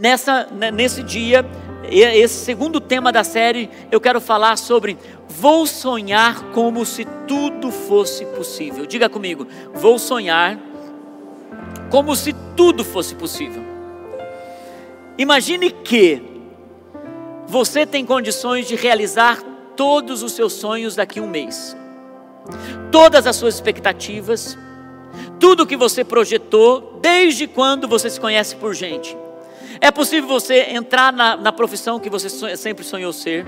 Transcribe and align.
Nessa, 0.00 0.48
nesse 0.72 1.02
dia, 1.02 1.44
esse 1.84 2.42
segundo 2.42 2.80
tema 2.80 3.12
da 3.12 3.22
série, 3.22 3.68
eu 3.92 4.00
quero 4.00 4.18
falar 4.18 4.56
sobre 4.56 4.96
vou 5.28 5.66
sonhar 5.66 6.42
como 6.52 6.86
se 6.86 7.06
tudo 7.28 7.70
fosse 7.70 8.24
possível. 8.24 8.86
Diga 8.86 9.10
comigo, 9.10 9.46
vou 9.74 9.98
sonhar 9.98 10.58
como 11.90 12.16
se 12.16 12.34
tudo 12.56 12.82
fosse 12.82 13.14
possível. 13.14 13.62
Imagine 15.18 15.70
que 15.70 16.22
você 17.46 17.84
tem 17.84 18.06
condições 18.06 18.66
de 18.66 18.76
realizar 18.76 19.42
todos 19.76 20.22
os 20.22 20.32
seus 20.32 20.54
sonhos 20.54 20.96
daqui 20.96 21.18
a 21.18 21.22
um 21.22 21.28
mês, 21.28 21.76
todas 22.90 23.26
as 23.26 23.36
suas 23.36 23.56
expectativas, 23.56 24.56
tudo 25.38 25.66
que 25.66 25.76
você 25.76 26.02
projetou 26.02 26.98
desde 27.02 27.46
quando 27.46 27.86
você 27.86 28.08
se 28.08 28.18
conhece 28.18 28.56
por 28.56 28.72
gente. 28.72 29.14
É 29.78 29.90
possível 29.90 30.28
você 30.28 30.70
entrar 30.70 31.12
na, 31.12 31.36
na 31.36 31.52
profissão 31.52 32.00
que 32.00 32.08
você 32.08 32.28
sempre 32.56 32.84
sonhou 32.84 33.12
ser. 33.12 33.44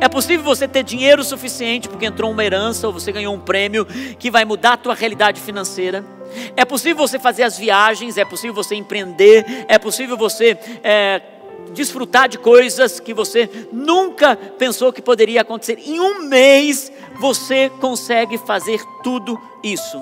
É 0.00 0.08
possível 0.08 0.44
você 0.44 0.68
ter 0.68 0.82
dinheiro 0.82 1.24
suficiente 1.24 1.88
porque 1.88 2.06
entrou 2.06 2.30
uma 2.30 2.44
herança 2.44 2.86
ou 2.86 2.92
você 2.92 3.10
ganhou 3.10 3.34
um 3.34 3.40
prêmio 3.40 3.86
que 4.18 4.30
vai 4.30 4.44
mudar 4.44 4.74
a 4.74 4.76
tua 4.76 4.94
realidade 4.94 5.40
financeira. 5.40 6.04
É 6.56 6.64
possível 6.64 7.06
você 7.06 7.18
fazer 7.18 7.42
as 7.42 7.58
viagens, 7.58 8.16
é 8.16 8.24
possível 8.24 8.54
você 8.54 8.74
empreender, 8.74 9.44
é 9.66 9.78
possível 9.78 10.16
você 10.16 10.56
é, 10.82 11.20
desfrutar 11.72 12.28
de 12.28 12.38
coisas 12.38 13.00
que 13.00 13.12
você 13.12 13.50
nunca 13.72 14.36
pensou 14.36 14.92
que 14.92 15.02
poderia 15.02 15.40
acontecer. 15.40 15.78
Em 15.84 15.98
um 15.98 16.28
mês 16.28 16.92
você 17.18 17.70
consegue 17.80 18.38
fazer 18.38 18.80
tudo 19.02 19.40
isso. 19.62 20.00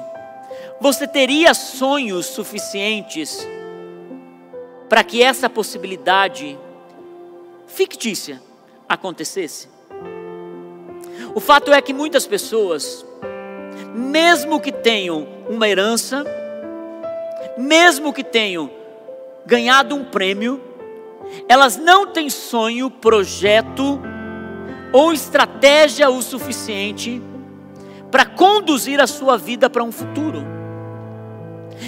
Você 0.81 1.07
teria 1.09 1.55
sonhos 1.55 2.27
suficientes 2.27 3.47
para 4.89 5.05
que 5.05 5.23
essa 5.23 5.49
possibilidade 5.51 6.59
fictícia 7.67 8.43
acontecesse? 8.89 9.69
O 11.35 11.41
fato 11.41 11.73
é 11.73 11.81
que 11.81 11.93
muitas 11.93 12.27
pessoas, 12.27 13.05
mesmo 13.95 14.61
que 14.61 14.73
tenham 14.73 15.27
uma 15.49 15.69
herança, 15.69 16.25
mesmo 17.57 18.13
que 18.13 18.25
tenham 18.25 18.71
ganhado 19.45 19.95
um 19.95 20.05
prêmio, 20.05 20.61
elas 21.49 21.77
não 21.77 22.07
têm 22.07 22.31
sonho, 22.31 22.91
projeto 22.91 24.01
ou 24.93 25.13
estratégia 25.13 26.09
o 26.09 26.23
suficiente 26.23 27.23
para 28.11 28.25
conduzir 28.25 29.01
a 29.01 29.07
sua 29.07 29.37
vida 29.37 29.69
para 29.69 29.85
um 29.85 29.93
futuro. 29.93 30.58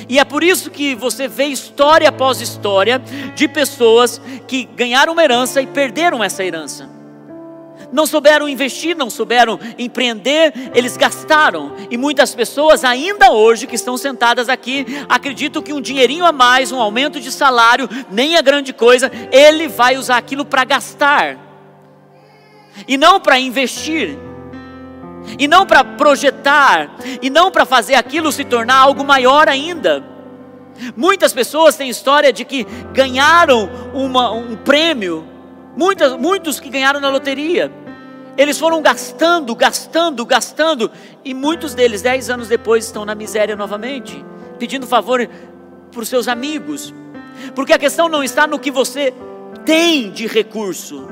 E 0.09 0.19
é 0.19 0.25
por 0.25 0.43
isso 0.43 0.71
que 0.71 0.95
você 0.95 1.29
vê 1.29 1.47
história 1.47 2.09
após 2.09 2.41
história 2.41 3.01
de 3.35 3.49
pessoas 3.49 4.21
que 4.47 4.65
ganharam 4.65 5.13
uma 5.13 5.23
herança 5.23 5.61
e 5.61 5.67
perderam 5.67 6.23
essa 6.23 6.45
herança. 6.45 6.89
Não 7.93 8.07
souberam 8.07 8.49
investir, 8.49 8.97
não 8.97 9.11
souberam 9.11 9.59
empreender, 9.79 10.53
eles 10.75 10.97
gastaram. 10.97 11.73
E 11.91 11.97
muitas 11.97 12.35
pessoas, 12.35 12.85
ainda 12.85 13.33
hoje, 13.33 13.67
que 13.67 13.75
estão 13.75 13.97
sentadas 13.97 14.49
aqui, 14.49 14.87
acreditam 15.09 15.63
que 15.63 15.73
um 15.73 15.81
dinheirinho 15.81 16.25
a 16.25 16.31
mais, 16.31 16.71
um 16.71 16.81
aumento 16.81 17.21
de 17.21 17.33
salário, 17.33 17.89
nem 18.11 18.37
é 18.37 18.43
grande 18.43 18.73
coisa, 18.73 19.11
ele 19.33 19.67
vai 19.67 19.97
usar 19.97 20.19
aquilo 20.19 20.45
para 20.45 20.65
gastar 20.65 21.51
e 22.87 22.97
não 22.97 23.21
para 23.21 23.39
investir 23.39 24.17
e 25.39 25.47
não 25.47 25.67
para 25.67 25.85
projetar, 25.85 26.91
e 27.21 27.31
não 27.31 27.51
para 27.51 27.65
fazer 27.65 27.95
aquilo 27.95 28.33
se 28.33 28.45
tornar 28.45 28.77
algo 28.77 29.05
maior 29.05 29.49
ainda. 29.49 30.03
Muitas 30.97 31.33
pessoas 31.33 31.77
têm 31.77 31.91
história 31.91 32.33
de 32.33 32.45
que 32.45 32.67
ganharam 32.93 33.69
uma, 33.93 34.31
um 34.31 34.57
prêmio, 34.57 35.27
muitas, 35.77 36.17
muitos 36.17 36.59
que 36.59 36.71
ganharam 36.71 37.01
na 37.01 37.09
loteria. 37.09 37.71
Eles 38.37 38.59
foram 38.59 38.81
gastando, 38.81 39.55
gastando, 39.55 40.25
gastando, 40.25 40.91
e 41.25 41.35
muitos 41.35 41.75
deles, 41.75 42.01
dez 42.01 42.31
anos 42.31 42.49
depois, 42.49 42.87
estão 42.87 43.05
na 43.05 43.15
miséria 43.15 43.55
novamente, 43.57 44.25
pedindo 44.59 44.87
favor 44.87 45.29
para 45.91 46.01
os 46.01 46.09
seus 46.09 46.29
amigos, 46.29 46.95
porque 47.55 47.73
a 47.73 47.79
questão 47.79 48.09
não 48.09 48.23
está 48.23 48.47
no 48.47 48.59
que 48.59 48.71
você 48.71 49.13
tem 49.65 50.11
de 50.11 50.27
recurso, 50.27 51.07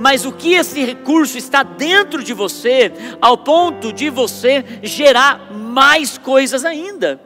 mas 0.00 0.24
o 0.24 0.32
que 0.32 0.54
esse 0.54 0.82
recurso 0.82 1.36
está 1.36 1.62
dentro 1.62 2.24
de 2.24 2.32
você, 2.32 2.90
ao 3.20 3.36
ponto 3.36 3.92
de 3.92 4.08
você 4.08 4.64
gerar 4.82 5.52
mais 5.52 6.16
coisas 6.16 6.64
ainda. 6.64 7.20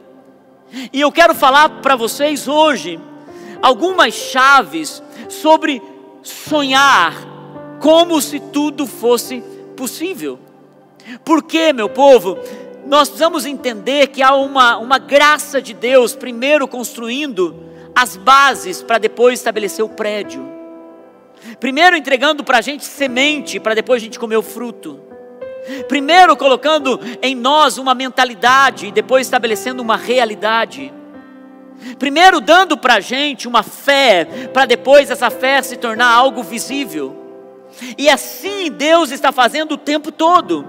E 0.91 0.99
eu 0.99 1.09
quero 1.09 1.33
falar 1.33 1.69
para 1.81 1.95
vocês 1.95 2.49
hoje 2.49 2.99
algumas 3.61 4.13
chaves 4.13 5.01
sobre 5.29 5.81
sonhar 6.21 7.15
como 7.79 8.19
se 8.19 8.41
tudo 8.41 8.85
fosse 8.85 9.41
possível. 9.77 10.37
Porque, 11.23 11.71
meu 11.71 11.87
povo, 11.87 12.37
nós 12.85 13.07
precisamos 13.07 13.45
entender 13.45 14.07
que 14.07 14.21
há 14.21 14.35
uma, 14.35 14.77
uma 14.79 14.97
graça 14.97 15.61
de 15.61 15.73
Deus, 15.73 16.13
primeiro 16.13 16.67
construindo 16.67 17.55
as 17.95 18.17
bases 18.17 18.83
para 18.83 18.97
depois 18.97 19.39
estabelecer 19.39 19.85
o 19.85 19.87
prédio. 19.87 20.54
Primeiro 21.59 21.95
entregando 21.95 22.43
para 22.43 22.57
a 22.57 22.61
gente 22.61 22.85
semente, 22.85 23.59
para 23.59 23.75
depois 23.75 24.01
a 24.01 24.05
gente 24.05 24.19
comer 24.19 24.37
o 24.37 24.41
fruto. 24.41 24.99
Primeiro 25.87 26.37
colocando 26.37 26.99
em 27.21 27.35
nós 27.35 27.77
uma 27.77 27.95
mentalidade 27.95 28.87
e 28.87 28.91
depois 28.91 29.25
estabelecendo 29.25 29.81
uma 29.81 29.97
realidade. 29.97 30.93
Primeiro 31.97 32.39
dando 32.39 32.77
para 32.77 32.95
a 32.95 32.99
gente 32.99 33.47
uma 33.47 33.63
fé, 33.63 34.25
para 34.53 34.65
depois 34.65 35.09
essa 35.09 35.29
fé 35.29 35.61
se 35.61 35.75
tornar 35.75 36.09
algo 36.11 36.43
visível. 36.43 37.15
E 37.97 38.09
assim 38.09 38.71
Deus 38.71 39.11
está 39.11 39.31
fazendo 39.31 39.73
o 39.73 39.77
tempo 39.77 40.11
todo. 40.11 40.65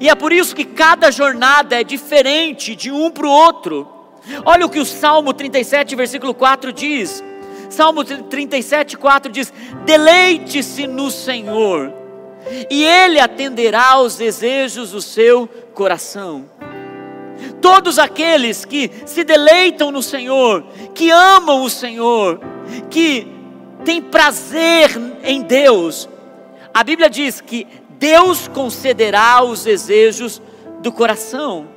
E 0.00 0.08
é 0.08 0.14
por 0.14 0.32
isso 0.32 0.54
que 0.54 0.64
cada 0.64 1.10
jornada 1.10 1.80
é 1.80 1.84
diferente 1.84 2.76
de 2.76 2.90
um 2.90 3.10
para 3.10 3.26
o 3.26 3.30
outro. 3.30 3.88
Olha 4.44 4.64
o 4.64 4.70
que 4.70 4.78
o 4.78 4.84
Salmo 4.84 5.32
37, 5.32 5.96
versículo 5.96 6.32
4 6.32 6.72
diz: 6.72 7.22
Salmo 7.68 8.04
37, 8.04 8.96
4 8.96 9.32
diz: 9.32 9.52
Deleite-se 9.84 10.86
no 10.86 11.10
Senhor, 11.10 11.92
e 12.70 12.84
Ele 12.84 13.18
atenderá 13.18 13.92
aos 13.92 14.16
desejos 14.16 14.90
do 14.90 15.00
seu 15.00 15.48
coração. 15.74 16.48
Todos 17.60 17.98
aqueles 17.98 18.64
que 18.64 18.90
se 19.06 19.24
deleitam 19.24 19.90
no 19.90 20.02
Senhor, 20.02 20.64
que 20.94 21.10
amam 21.10 21.62
o 21.62 21.70
Senhor, 21.70 22.40
que 22.90 23.26
têm 23.84 24.00
prazer 24.00 24.90
em 25.22 25.42
Deus, 25.42 26.08
a 26.72 26.82
Bíblia 26.82 27.08
diz 27.08 27.40
que 27.40 27.66
Deus 27.90 28.48
concederá 28.48 29.42
os 29.42 29.64
desejos 29.64 30.42
do 30.80 30.92
coração. 30.92 31.68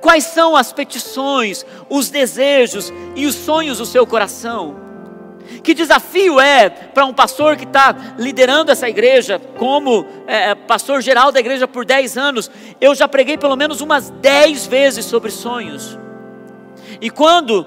Quais 0.00 0.24
são 0.24 0.56
as 0.56 0.72
petições, 0.72 1.64
os 1.88 2.08
desejos 2.10 2.92
e 3.16 3.26
os 3.26 3.34
sonhos 3.34 3.78
do 3.78 3.86
seu 3.86 4.06
coração? 4.06 4.83
Que 5.62 5.74
desafio 5.74 6.40
é 6.40 6.68
para 6.68 7.04
um 7.04 7.12
pastor 7.12 7.56
que 7.56 7.64
está 7.64 8.14
liderando 8.18 8.70
essa 8.70 8.88
igreja, 8.88 9.40
como 9.56 10.06
é, 10.26 10.50
é, 10.50 10.54
pastor 10.54 11.02
geral 11.02 11.30
da 11.30 11.40
igreja 11.40 11.68
por 11.68 11.84
10 11.84 12.16
anos. 12.16 12.50
Eu 12.80 12.94
já 12.94 13.06
preguei 13.06 13.36
pelo 13.36 13.56
menos 13.56 13.80
umas 13.80 14.10
10 14.10 14.66
vezes 14.66 15.04
sobre 15.04 15.30
sonhos. 15.30 15.98
E 17.00 17.10
quando 17.10 17.66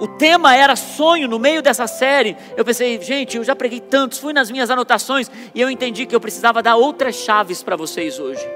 o 0.00 0.08
tema 0.08 0.56
era 0.56 0.74
sonho 0.76 1.28
no 1.28 1.38
meio 1.38 1.60
dessa 1.60 1.86
série, 1.86 2.36
eu 2.56 2.64
pensei, 2.64 3.00
gente, 3.02 3.36
eu 3.36 3.44
já 3.44 3.54
preguei 3.54 3.80
tantos, 3.80 4.18
fui 4.18 4.32
nas 4.32 4.50
minhas 4.50 4.70
anotações 4.70 5.30
e 5.54 5.60
eu 5.60 5.70
entendi 5.70 6.06
que 6.06 6.14
eu 6.14 6.20
precisava 6.20 6.62
dar 6.62 6.76
outras 6.76 7.16
chaves 7.16 7.62
para 7.62 7.76
vocês 7.76 8.18
hoje. 8.18 8.46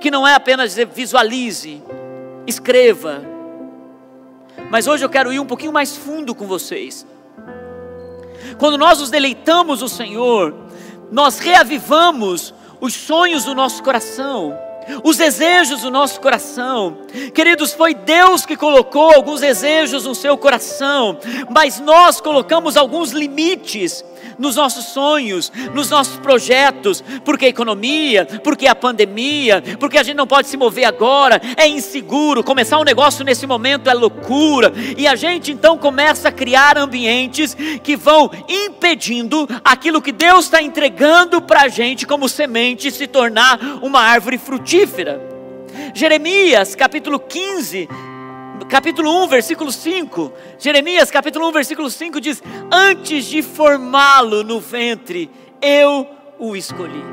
Que 0.00 0.10
não 0.10 0.26
é 0.26 0.34
apenas 0.34 0.70
dizer 0.70 0.86
visualize, 0.86 1.82
escreva, 2.46 3.33
mas 4.70 4.86
hoje 4.86 5.04
eu 5.04 5.08
quero 5.08 5.32
ir 5.32 5.40
um 5.40 5.46
pouquinho 5.46 5.72
mais 5.72 5.96
fundo 5.96 6.34
com 6.34 6.46
vocês. 6.46 7.06
Quando 8.58 8.78
nós 8.78 9.00
nos 9.00 9.10
deleitamos 9.10 9.80
no 9.80 9.88
Senhor, 9.88 10.54
nós 11.10 11.38
reavivamos 11.38 12.54
os 12.80 12.94
sonhos 12.94 13.44
do 13.44 13.54
nosso 13.54 13.82
coração, 13.82 14.56
os 15.02 15.16
desejos 15.16 15.82
do 15.82 15.90
nosso 15.90 16.20
coração. 16.20 16.98
Queridos, 17.34 17.72
foi 17.72 17.94
Deus 17.94 18.44
que 18.44 18.56
colocou 18.56 19.12
alguns 19.12 19.40
desejos 19.40 20.04
no 20.04 20.14
seu 20.14 20.36
coração, 20.36 21.18
mas 21.50 21.80
nós 21.80 22.20
colocamos 22.20 22.76
alguns 22.76 23.10
limites 23.12 24.04
nos 24.38 24.56
nossos 24.56 24.86
sonhos, 24.86 25.52
nos 25.74 25.90
nossos 25.90 26.16
projetos, 26.18 27.02
porque 27.24 27.46
a 27.46 27.48
economia, 27.48 28.26
porque 28.42 28.66
a 28.66 28.74
pandemia, 28.74 29.62
porque 29.78 29.98
a 29.98 30.02
gente 30.02 30.16
não 30.16 30.26
pode 30.26 30.48
se 30.48 30.56
mover 30.56 30.84
agora, 30.84 31.40
é 31.56 31.68
inseguro, 31.68 32.42
começar 32.42 32.78
um 32.78 32.84
negócio 32.84 33.24
nesse 33.24 33.46
momento 33.46 33.88
é 33.88 33.94
loucura, 33.94 34.72
e 34.96 35.06
a 35.06 35.14
gente 35.14 35.52
então 35.52 35.76
começa 35.78 36.28
a 36.28 36.32
criar 36.32 36.78
ambientes 36.78 37.56
que 37.82 37.96
vão 37.96 38.30
impedindo 38.48 39.48
aquilo 39.64 40.02
que 40.02 40.12
Deus 40.12 40.46
está 40.46 40.62
entregando 40.62 41.40
para 41.40 41.62
a 41.62 41.68
gente 41.68 42.06
como 42.06 42.28
semente 42.28 42.90
se 42.90 43.06
tornar 43.06 43.58
uma 43.82 44.00
árvore 44.00 44.38
frutífera. 44.38 45.20
Jeremias 45.94 46.74
capítulo 46.74 47.18
15, 47.18 47.88
capítulo 48.68 49.24
1, 49.24 49.28
versículo 49.28 49.72
5. 49.72 50.32
Jeremias, 50.58 51.10
capítulo 51.10 51.48
1, 51.48 51.52
versículo 51.52 51.90
5 51.90 52.20
diz: 52.20 52.42
Antes 52.70 53.26
de 53.26 53.42
formá-lo 53.42 54.42
no 54.42 54.60
ventre, 54.60 55.30
eu 55.60 56.06
o 56.38 56.56
escolhi. 56.56 57.04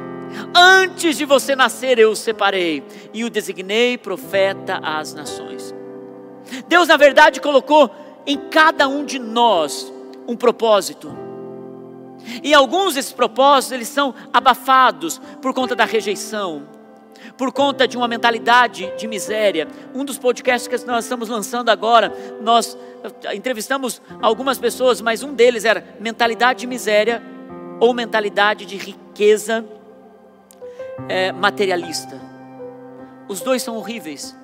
Antes 0.56 1.18
de 1.18 1.26
você 1.26 1.56
nascer, 1.56 2.00
eu 2.00 2.12
o 2.12 2.16
separei 2.16 2.84
e 3.14 3.24
o 3.24 3.30
designei 3.30 3.98
profeta 3.98 4.80
às 4.84 5.14
nações. 5.14 5.74
Deus, 6.68 6.88
na 6.88 6.98
verdade, 6.98 7.42
colocou 7.42 7.90
em 8.26 8.38
cada 8.50 8.88
um 8.88 9.04
de 9.04 9.20
nós 9.20 9.92
um 10.28 10.36
propósito. 10.36 11.12
E 12.44 12.54
alguns 12.54 12.96
desses 12.96 13.12
propósitos, 13.12 13.72
eles 13.72 13.88
são 13.88 14.14
abafados 14.32 15.20
por 15.42 15.54
conta 15.54 15.76
da 15.76 15.86
rejeição, 15.86 16.68
por 17.42 17.52
conta 17.52 17.88
de 17.88 17.98
uma 17.98 18.08
mentalidade 18.08 18.94
de 18.96 19.08
miséria. 19.08 19.68
Um 19.96 20.06
dos 20.06 20.20
podcasts 20.20 20.68
que 20.68 20.86
nós 20.86 21.06
estamos 21.06 21.28
lançando 21.28 21.70
agora, 21.70 22.14
nós 22.40 22.78
entrevistamos 23.34 24.00
algumas 24.22 24.60
pessoas, 24.60 25.02
mas 25.02 25.24
um 25.24 25.34
deles 25.34 25.66
era 25.66 25.84
mentalidade 26.00 26.60
de 26.60 26.68
miséria 26.68 27.20
ou 27.80 27.96
mentalidade 27.96 28.64
de 28.64 28.78
riqueza 28.78 29.66
é, 31.10 31.32
materialista. 31.32 32.22
Os 33.28 33.42
dois 33.42 33.64
são 33.64 33.76
horríveis. 33.76 34.38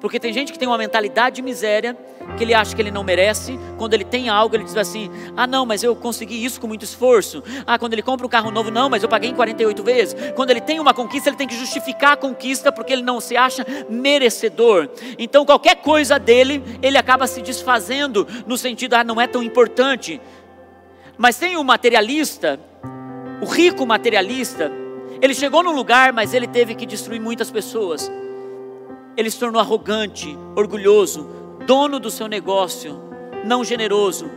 Porque 0.00 0.18
tem 0.18 0.32
gente 0.32 0.50
que 0.50 0.58
tem 0.58 0.66
uma 0.66 0.78
mentalidade 0.78 1.36
de 1.36 1.42
miséria, 1.42 1.96
que 2.36 2.44
ele 2.44 2.54
acha 2.54 2.74
que 2.74 2.80
ele 2.80 2.90
não 2.90 3.04
merece. 3.04 3.58
Quando 3.76 3.92
ele 3.92 4.04
tem 4.04 4.28
algo, 4.30 4.56
ele 4.56 4.64
diz 4.64 4.76
assim: 4.76 5.10
Ah, 5.36 5.46
não, 5.46 5.66
mas 5.66 5.82
eu 5.82 5.94
consegui 5.94 6.42
isso 6.42 6.60
com 6.60 6.66
muito 6.66 6.84
esforço. 6.84 7.42
Ah, 7.66 7.78
quando 7.78 7.92
ele 7.92 8.02
compra 8.02 8.26
um 8.26 8.28
carro 8.30 8.50
novo, 8.50 8.70
não, 8.70 8.88
mas 8.88 9.02
eu 9.02 9.08
paguei 9.08 9.30
em 9.30 9.34
48 9.34 9.82
vezes. 9.82 10.16
Quando 10.34 10.50
ele 10.50 10.60
tem 10.60 10.80
uma 10.80 10.94
conquista, 10.94 11.28
ele 11.28 11.36
tem 11.36 11.46
que 11.46 11.56
justificar 11.56 12.12
a 12.12 12.16
conquista 12.16 12.72
porque 12.72 12.92
ele 12.92 13.02
não 13.02 13.20
se 13.20 13.36
acha 13.36 13.66
merecedor. 13.90 14.88
Então, 15.18 15.44
qualquer 15.44 15.76
coisa 15.76 16.18
dele, 16.18 16.62
ele 16.80 16.96
acaba 16.96 17.26
se 17.26 17.42
desfazendo 17.42 18.26
no 18.46 18.56
sentido: 18.56 18.94
Ah, 18.94 19.04
não 19.04 19.20
é 19.20 19.26
tão 19.26 19.42
importante. 19.42 20.18
Mas 21.18 21.36
tem 21.36 21.58
o 21.58 21.62
materialista, 21.62 22.58
o 23.42 23.44
rico 23.44 23.84
materialista, 23.84 24.72
ele 25.20 25.34
chegou 25.34 25.62
num 25.62 25.72
lugar, 25.72 26.14
mas 26.14 26.32
ele 26.32 26.46
teve 26.46 26.74
que 26.74 26.86
destruir 26.86 27.20
muitas 27.20 27.50
pessoas. 27.50 28.10
Ele 29.16 29.30
se 29.30 29.38
tornou 29.38 29.60
arrogante, 29.60 30.36
orgulhoso, 30.56 31.28
dono 31.66 31.98
do 31.98 32.10
seu 32.10 32.26
negócio, 32.26 33.00
não 33.44 33.64
generoso, 33.64 34.30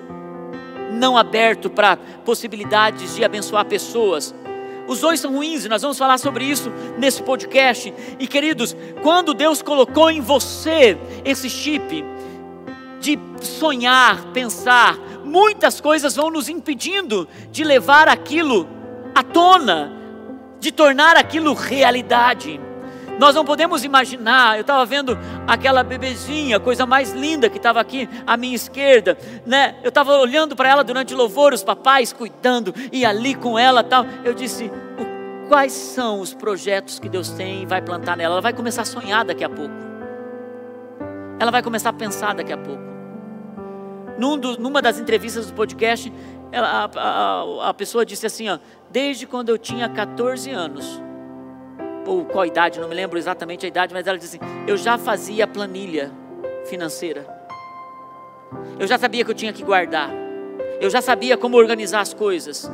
não 0.92 1.18
aberto 1.18 1.70
para 1.70 1.98
possibilidades 1.98 3.16
de 3.16 3.24
abençoar 3.24 3.66
pessoas. 3.66 4.34
Os 4.88 5.00
dois 5.00 5.20
são 5.20 5.34
ruins 5.34 5.64
e 5.64 5.70
nós 5.70 5.82
vamos 5.82 5.98
falar 5.98 6.18
sobre 6.18 6.44
isso 6.46 6.72
nesse 6.98 7.24
podcast. 7.24 7.94
E 8.20 8.28
queridos, 8.28 8.76
quando 9.02 9.34
Deus 9.34 9.62
colocou 9.62 10.12
em 10.12 10.20
você 10.20 10.98
esse 11.24 11.50
chip 11.50 12.04
de 13.00 13.18
sonhar, 13.42 14.32
pensar, 14.34 14.98
muitas 15.24 15.82
coisas 15.82 16.16
vão 16.16 16.30
nos 16.30 16.50
impedindo 16.50 17.28
de 17.52 17.64
levar 17.64 18.08
aquilo 18.08 18.68
à 19.16 19.24
tona, 19.24 19.92
de 20.60 20.72
tornar 20.72 21.18
aquilo 21.18 21.54
realidade. 21.54 22.60
Nós 23.20 23.36
não 23.36 23.46
podemos 23.46 23.84
imaginar, 23.84 24.56
eu 24.56 24.62
estava 24.62 24.86
vendo 24.86 25.18
aquela 25.48 25.84
bebezinha, 25.84 26.60
coisa 26.60 26.86
mais 26.86 27.12
linda 27.14 27.50
que 27.50 27.58
estava 27.58 27.80
aqui 27.80 28.10
à 28.26 28.36
minha 28.36 28.56
esquerda, 28.56 29.18
né? 29.46 29.76
Eu 29.84 29.90
estava 29.90 30.18
olhando 30.18 30.56
para 30.56 30.70
ela 30.70 30.84
durante 30.84 31.14
o 31.14 31.18
louvor, 31.18 31.54
os 31.54 31.64
papais 31.64 32.12
cuidando 32.12 32.74
e 32.92 33.06
ali 33.06 33.36
com 33.36 33.58
ela 33.58 33.84
tal. 33.84 34.06
Eu 34.24 34.34
disse: 34.34 34.72
quais 35.48 35.72
são 35.72 36.20
os 36.20 36.34
projetos 36.34 37.00
que 37.00 37.08
Deus 37.08 37.30
tem 37.30 37.64
e 37.64 37.66
vai 37.66 37.82
plantar 37.82 38.18
nela? 38.18 38.36
Ela 38.36 38.42
vai 38.42 38.54
começar 38.54 38.82
a 38.82 38.86
sonhar 38.86 39.24
daqui 39.24 39.44
a 39.44 39.50
pouco. 39.50 39.74
Ela 41.40 41.52
vai 41.52 41.62
começar 41.62 41.90
a 41.90 41.94
pensar 41.94 42.34
daqui 42.34 42.52
a 42.52 42.58
pouco. 42.58 42.82
Num 44.18 44.38
do, 44.38 44.60
numa 44.60 44.82
das 44.82 45.00
entrevistas 45.00 45.48
do 45.48 45.54
podcast, 45.54 46.12
ela, 46.52 46.90
a, 46.96 47.00
a, 47.00 47.70
a 47.70 47.74
pessoa 47.74 48.06
disse 48.06 48.26
assim: 48.26 48.50
ó, 48.50 48.58
desde 48.90 49.28
quando 49.28 49.50
eu 49.50 49.58
tinha 49.58 49.88
14 49.88 50.50
anos, 50.50 51.02
ou 52.06 52.26
qual 52.26 52.46
idade, 52.46 52.80
não 52.80 52.88
me 52.88 52.96
lembro 52.96 53.18
exatamente 53.18 53.66
a 53.66 53.70
idade, 53.70 53.94
mas 53.94 54.06
ela 54.06 54.18
disse 54.18 54.38
assim: 54.38 54.46
eu 54.68 54.78
já 54.78 54.98
fazia 54.98 55.48
planilha 55.48 56.12
financeira, 56.66 57.26
eu 58.80 58.88
já 58.88 58.98
sabia 58.98 59.24
que 59.24 59.32
eu 59.32 59.36
tinha 59.36 59.54
que 59.54 59.64
guardar, 59.64 60.10
eu 60.80 60.90
já 60.90 61.02
sabia 61.02 61.38
como 61.38 61.58
organizar 61.58 62.02
as 62.02 62.14
coisas. 62.14 62.70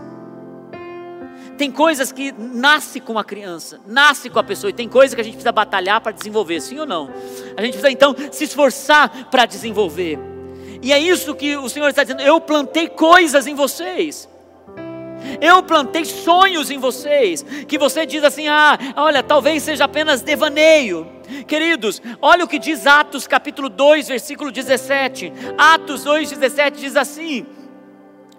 Tem 1.58 1.70
coisas 1.70 2.10
que 2.10 2.32
nasce 2.32 3.02
com 3.02 3.20
a 3.20 3.24
criança, 3.24 3.82
nasce 3.86 4.30
com 4.30 4.40
a 4.40 4.44
pessoa, 4.44 4.70
e 4.70 4.74
tem 4.74 4.88
coisas 4.88 5.14
que 5.14 5.20
a 5.20 5.24
gente 5.24 5.34
precisa 5.34 5.52
batalhar 5.52 6.00
para 6.00 6.14
desenvolver, 6.14 6.62
sim 6.62 6.80
ou 6.80 6.86
não? 6.86 7.10
A 7.58 7.62
gente 7.62 7.74
precisa 7.74 7.92
então 7.92 8.16
se 8.32 8.46
esforçar 8.46 9.30
para 9.30 9.46
desenvolver. 9.46 10.18
E 10.82 10.94
é 10.94 11.00
isso 11.00 11.36
que 11.36 11.58
o 11.58 11.68
Senhor 11.68 11.90
está 11.90 12.04
dizendo: 12.04 12.22
eu 12.22 12.40
plantei 12.40 12.88
coisas 12.88 13.46
em 13.46 13.56
vocês. 13.56 14.30
Eu 15.42 15.62
plantei 15.64 16.06
sonhos 16.06 16.70
em 16.72 16.78
vocês, 16.78 17.44
que 17.68 17.78
você 17.78 18.06
diz 18.06 18.24
assim: 18.24 18.48
ah, 18.48 18.78
olha, 18.96 19.22
talvez 19.24 19.64
seja 19.64 19.86
apenas 19.86 20.22
devaneio. 20.22 21.08
Queridos, 21.48 22.02
olha 22.22 22.44
o 22.44 22.48
que 22.48 22.58
diz 22.60 22.88
Atos 22.88 23.28
capítulo 23.28 23.70
2, 23.70 24.08
versículo 24.08 24.52
17. 24.52 25.32
Atos 25.58 26.04
2, 26.04 26.32
17 26.32 26.80
diz 26.80 26.96
assim: 26.96 27.46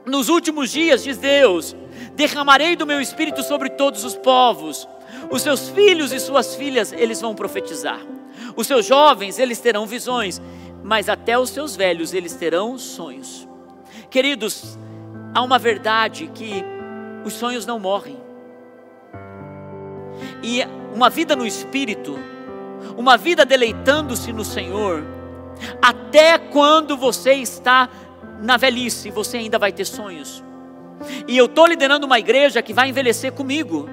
Nos 0.04 0.28
últimos 0.28 0.70
dias, 0.70 1.02
diz 1.02 1.16
Deus, 1.16 1.76
derramarei 2.14 2.76
do 2.76 2.86
meu 2.86 3.00
espírito 3.00 3.42
sobre 3.42 3.70
todos 3.70 4.04
os 4.04 4.16
povos. 4.16 4.88
Os 5.30 5.42
seus 5.42 5.68
filhos 5.68 6.12
e 6.12 6.20
suas 6.20 6.54
filhas, 6.54 6.92
eles 6.92 7.20
vão 7.20 7.34
profetizar. 7.34 8.00
Os 8.56 8.66
seus 8.66 8.86
jovens, 8.86 9.38
eles 9.38 9.60
terão 9.60 9.86
visões, 9.86 10.40
mas 10.82 11.08
até 11.08 11.38
os 11.38 11.50
seus 11.50 11.76
velhos, 11.76 12.12
eles 12.12 12.34
terão 12.34 12.76
sonhos. 12.78 13.48
Queridos, 14.10 14.78
há 15.34 15.42
uma 15.42 15.58
verdade 15.58 16.30
que 16.34 16.64
os 17.24 17.32
sonhos 17.34 17.66
não 17.66 17.78
morrem. 17.78 18.18
E 20.42 20.62
uma 20.94 21.08
vida 21.08 21.36
no 21.36 21.46
espírito, 21.46 22.18
uma 22.96 23.16
vida 23.16 23.44
deleitando-se 23.44 24.32
no 24.32 24.44
Senhor, 24.44 25.04
até 25.80 26.38
quando 26.38 26.96
você 26.96 27.34
está 27.34 27.88
na 28.40 28.56
velhice, 28.56 29.10
você 29.10 29.36
ainda 29.36 29.58
vai 29.58 29.72
ter 29.72 29.84
sonhos. 29.84 30.42
E 31.26 31.36
eu 31.36 31.46
estou 31.46 31.66
liderando 31.66 32.06
uma 32.06 32.18
igreja 32.18 32.62
que 32.62 32.74
vai 32.74 32.88
envelhecer 32.88 33.32
comigo. 33.32 33.88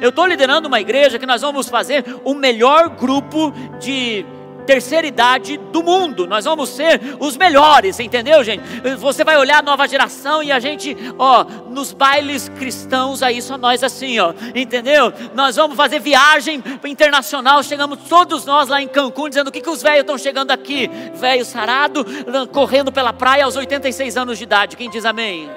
Eu 0.00 0.10
estou 0.10 0.26
liderando 0.26 0.68
uma 0.68 0.80
igreja 0.80 1.18
que 1.18 1.26
nós 1.26 1.42
vamos 1.42 1.68
fazer 1.68 2.04
o 2.24 2.34
melhor 2.34 2.88
grupo 2.90 3.52
de 3.80 4.24
terceira 4.66 5.06
idade 5.06 5.56
do 5.56 5.82
mundo. 5.82 6.26
Nós 6.26 6.44
vamos 6.44 6.68
ser 6.70 7.00
os 7.18 7.36
melhores, 7.36 8.00
entendeu, 8.00 8.42
gente? 8.42 8.62
Você 8.98 9.24
vai 9.24 9.36
olhar 9.36 9.58
a 9.58 9.62
nova 9.62 9.86
geração 9.86 10.42
e 10.42 10.50
a 10.50 10.58
gente, 10.58 10.96
ó, 11.18 11.44
nos 11.68 11.92
bailes 11.92 12.48
cristãos 12.48 13.22
aí 13.22 13.40
só 13.42 13.58
nós 13.58 13.82
assim, 13.82 14.18
ó, 14.18 14.32
entendeu? 14.54 15.12
Nós 15.34 15.56
vamos 15.56 15.76
fazer 15.76 16.00
viagem 16.00 16.62
internacional, 16.84 17.62
chegamos 17.62 17.98
todos 18.08 18.44
nós 18.44 18.68
lá 18.68 18.80
em 18.80 18.88
Cancún 18.88 19.28
dizendo 19.28 19.48
o 19.48 19.52
que 19.52 19.60
que 19.60 19.70
os 19.70 19.82
velhos 19.82 20.00
estão 20.00 20.18
chegando 20.18 20.50
aqui, 20.50 20.90
velho 21.14 21.44
sarado, 21.44 22.04
correndo 22.52 22.92
pela 22.92 23.12
praia 23.12 23.44
aos 23.44 23.56
86 23.56 24.16
anos 24.16 24.38
de 24.38 24.44
idade. 24.44 24.76
Quem 24.76 24.90
diz 24.90 25.04
amém? 25.04 25.50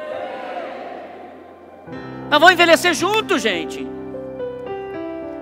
Nós 2.30 2.40
vamos 2.40 2.52
envelhecer 2.52 2.94
junto, 2.94 3.38
gente. 3.38 3.95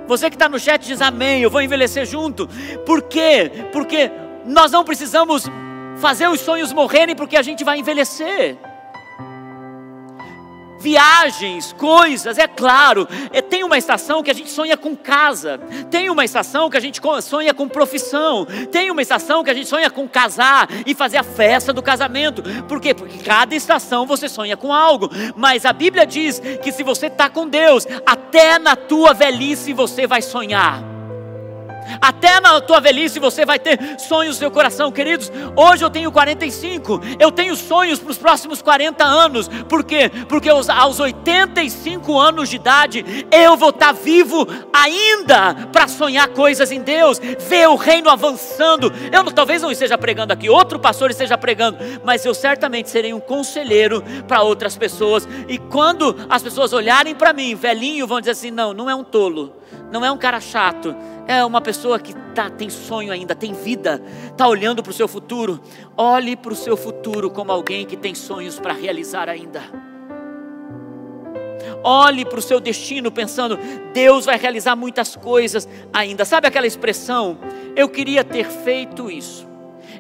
Você 0.08 0.30
que 0.30 0.36
está 0.36 0.50
no 0.50 0.60
chat 0.60 0.86
diz 0.86 1.02
amém, 1.02 1.42
eu 1.42 1.50
vou 1.50 1.62
envelhecer 1.62 2.06
junto. 2.06 2.48
Por 2.86 3.02
quê? 3.04 3.52
Porque 3.72 4.12
nós 4.46 4.72
não 4.72 4.84
precisamos 4.84 5.46
fazer 5.98 6.28
os 6.28 6.40
sonhos 6.40 6.74
morrerem 6.74 7.16
porque 7.16 7.38
a 7.38 7.42
gente 7.42 7.64
vai 7.64 7.80
envelhecer 7.80 8.58
viagens, 10.84 11.72
coisas, 11.72 12.38
é 12.38 12.46
claro. 12.46 13.08
É, 13.32 13.42
tem 13.42 13.64
uma 13.64 13.78
estação 13.78 14.22
que 14.22 14.30
a 14.30 14.34
gente 14.34 14.50
sonha 14.50 14.76
com 14.76 14.96
casa, 14.96 15.58
tem 15.90 16.10
uma 16.10 16.26
estação 16.26 16.70
que 16.70 16.76
a 16.76 16.80
gente 16.82 17.00
sonha 17.22 17.54
com 17.54 17.70
profissão, 17.70 18.46
tem 18.70 18.92
uma 18.92 19.02
estação 19.02 19.44
que 19.46 19.50
a 19.50 19.54
gente 19.54 19.70
sonha 19.70 19.90
com 19.90 20.08
casar 20.08 20.68
e 20.86 20.94
fazer 20.94 21.18
a 21.18 21.24
festa 21.24 21.72
do 21.72 21.82
casamento. 21.82 22.44
Por 22.68 22.82
quê? 22.82 22.94
Porque 22.94 23.20
cada 23.20 23.56
estação 23.56 24.06
você 24.06 24.28
sonha 24.28 24.58
com 24.58 24.74
algo, 24.74 25.10
mas 25.38 25.66
a 25.66 25.72
Bíblia 25.72 26.06
diz 26.06 26.42
que 26.62 26.72
se 26.72 26.84
você 26.84 27.08
está 27.08 27.30
com 27.30 27.48
Deus, 27.48 27.88
até 28.06 28.60
na 28.60 28.76
tua 28.76 29.14
velhice 29.14 29.72
você 29.72 30.06
vai 30.06 30.22
sonhar. 30.22 30.93
Até 32.02 32.40
na 32.40 32.60
tua 32.62 32.80
velhice 32.80 33.20
você 33.20 33.46
vai 33.46 33.60
ter 33.60 33.80
sonhos 34.00 34.36
no 34.36 34.40
seu 34.40 34.52
coração, 34.52 34.92
queridos. 34.92 35.32
Hoje 35.56 35.84
eu 35.84 35.90
tenho 35.90 36.12
45, 36.12 37.02
eu 37.20 37.32
tenho 37.32 37.56
sonhos 37.56 38.00
para 38.00 38.12
os 38.12 38.18
próximos 38.18 38.62
40 38.62 39.04
anos. 39.04 39.48
Por 39.70 39.84
quê? 39.84 40.12
Porque 40.28 40.50
aos 40.50 41.00
85 41.00 42.20
anos 42.20 42.50
de 42.50 42.56
idade 42.56 43.26
eu 43.32 43.56
vou 43.56 43.70
estar 43.70 43.94
vivo 43.94 44.48
ainda 44.72 45.54
para 45.72 45.88
sonhar 45.88 46.28
coisas 46.30 46.72
em 46.72 46.82
Deus, 46.82 47.20
ver 47.20 47.68
o 47.68 47.76
reino 47.76 48.10
avançando. 48.10 48.92
Eu 49.12 49.24
talvez 49.32 49.62
não 49.62 49.72
esteja 49.72 49.98
pregando 49.98 50.34
aqui, 50.34 50.50
outro 50.50 50.80
pastor 50.80 51.12
esteja 51.12 51.38
pregando, 51.38 51.78
mas 52.04 52.26
eu 52.26 52.34
certamente 52.34 52.90
serei 52.90 53.14
um 53.14 53.20
conselheiro 53.20 54.04
para 54.28 54.42
outras 54.42 54.78
pessoas. 54.78 55.28
E 55.48 55.58
quando 55.58 56.16
as 56.30 56.44
pessoas 56.44 56.74
olharem 56.74 57.16
para 57.16 57.34
mim, 57.34 57.56
velhinho, 57.56 58.08
vão 58.08 58.20
dizer 58.20 58.32
assim: 58.32 58.52
não, 58.52 58.74
não 58.74 58.90
é 58.90 58.96
um 58.96 59.04
tolo 59.04 59.54
não 59.94 60.04
é 60.04 60.12
um 60.12 60.18
cara 60.18 60.42
chato, 60.42 60.96
é 61.28 61.46
uma 61.46 61.62
pessoa 61.62 62.00
que 62.00 62.16
tá, 62.34 62.50
tem 62.50 62.68
sonho 62.68 63.14
ainda, 63.14 63.36
tem 63.36 63.54
vida, 63.54 64.02
está 64.26 64.48
olhando 64.48 64.82
para 64.82 64.90
o 64.90 64.94
seu 64.94 65.08
futuro. 65.08 65.62
Olhe 65.96 66.36
para 66.36 66.52
o 66.52 66.56
seu 66.56 66.76
futuro 66.76 67.30
como 67.30 67.52
alguém 67.52 67.86
que 67.86 67.96
tem 67.96 68.16
sonhos 68.16 68.60
para 68.60 68.74
realizar 68.74 69.30
ainda. 69.30 69.62
Olhe 71.84 72.26
para 72.26 72.40
o 72.40 72.42
seu 72.42 72.60
destino 72.60 73.12
pensando, 73.12 73.60
Deus 73.94 74.26
vai 74.26 74.36
realizar 74.36 74.76
muitas 74.76 75.16
coisas 75.16 75.70
ainda. 75.94 76.26
Sabe 76.26 76.48
aquela 76.48 76.66
expressão? 76.66 77.38
Eu 77.76 77.88
queria 77.88 78.24
ter 78.24 78.50
feito 78.50 79.12
isso. 79.12 79.48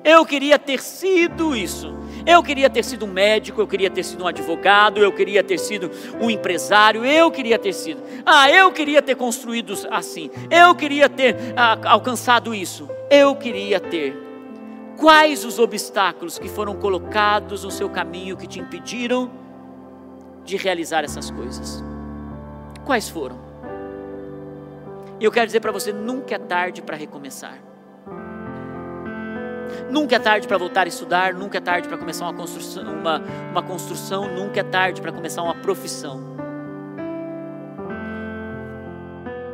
Eu 0.03 0.25
queria 0.25 0.57
ter 0.57 0.81
sido 0.81 1.55
isso. 1.55 1.93
Eu 2.25 2.41
queria 2.41 2.69
ter 2.69 2.83
sido 2.83 3.05
um 3.05 3.11
médico, 3.11 3.59
eu 3.59 3.67
queria 3.67 3.89
ter 3.89 4.03
sido 4.03 4.23
um 4.23 4.27
advogado, 4.27 4.99
eu 4.99 5.11
queria 5.11 5.43
ter 5.43 5.57
sido 5.57 5.91
um 6.21 6.29
empresário, 6.29 7.05
eu 7.05 7.29
queria 7.29 7.59
ter 7.59 7.73
sido. 7.73 8.01
Ah, 8.25 8.49
eu 8.49 8.71
queria 8.71 9.01
ter 9.01 9.15
construído 9.15 9.73
assim. 9.91 10.29
Eu 10.49 10.73
queria 10.73 11.09
ter 11.09 11.35
ah, 11.55 11.77
alcançado 11.85 12.55
isso. 12.55 12.89
Eu 13.09 13.35
queria 13.35 13.79
ter. 13.79 14.15
Quais 14.97 15.43
os 15.43 15.59
obstáculos 15.59 16.39
que 16.39 16.47
foram 16.47 16.75
colocados 16.75 17.63
no 17.63 17.71
seu 17.71 17.89
caminho 17.89 18.37
que 18.37 18.47
te 18.47 18.59
impediram 18.59 19.29
de 20.45 20.55
realizar 20.55 21.03
essas 21.03 21.29
coisas? 21.29 21.83
Quais 22.85 23.09
foram? 23.09 23.37
E 25.19 25.25
eu 25.25 25.31
quero 25.31 25.45
dizer 25.45 25.59
para 25.59 25.71
você: 25.71 25.91
nunca 25.91 26.35
é 26.35 26.39
tarde 26.39 26.81
para 26.81 26.95
recomeçar. 26.95 27.72
Nunca 29.89 30.15
é 30.15 30.19
tarde 30.19 30.47
para 30.47 30.57
voltar 30.57 30.85
a 30.85 30.87
estudar, 30.87 31.33
nunca 31.33 31.57
é 31.57 31.61
tarde 31.61 31.87
para 31.87 31.97
começar 31.97 32.25
uma 32.25 32.33
construção, 32.33 32.83
uma, 32.83 33.21
uma 33.51 33.63
construção, 33.63 34.27
nunca 34.27 34.59
é 34.59 34.63
tarde 34.63 35.01
para 35.01 35.11
começar 35.11 35.41
uma 35.43 35.55
profissão. 35.55 36.33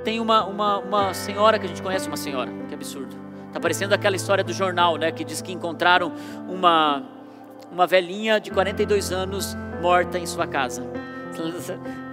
Tem 0.03 0.19
uma, 0.19 0.45
uma, 0.45 0.79
uma 0.79 1.13
senhora 1.13 1.59
que 1.59 1.65
a 1.65 1.67
gente 1.69 1.81
conhece, 1.81 2.07
uma 2.07 2.17
senhora, 2.17 2.51
que 2.67 2.73
absurdo. 2.73 3.15
Está 3.47 3.59
parecendo 3.59 3.93
aquela 3.93 4.15
história 4.15 4.43
do 4.43 4.53
jornal, 4.53 4.95
né? 4.95 5.11
Que 5.11 5.23
diz 5.23 5.41
que 5.41 5.51
encontraram 5.51 6.13
uma, 6.47 7.03
uma 7.71 7.85
velhinha 7.87 8.39
de 8.39 8.51
42 8.51 9.11
anos 9.11 9.57
morta 9.81 10.17
em 10.17 10.25
sua 10.25 10.47
casa. 10.47 10.83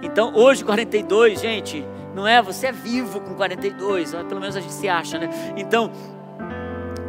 Então, 0.01 0.33
hoje, 0.35 0.63
42, 0.63 1.39
gente, 1.39 1.85
não 2.15 2.27
é? 2.27 2.41
Você 2.41 2.67
é 2.67 2.71
vivo 2.71 3.19
com 3.21 3.35
42, 3.35 4.11
pelo 4.27 4.39
menos 4.39 4.55
a 4.55 4.59
gente 4.59 4.73
se 4.73 4.89
acha, 4.89 5.17
né? 5.19 5.29
Então, 5.55 5.91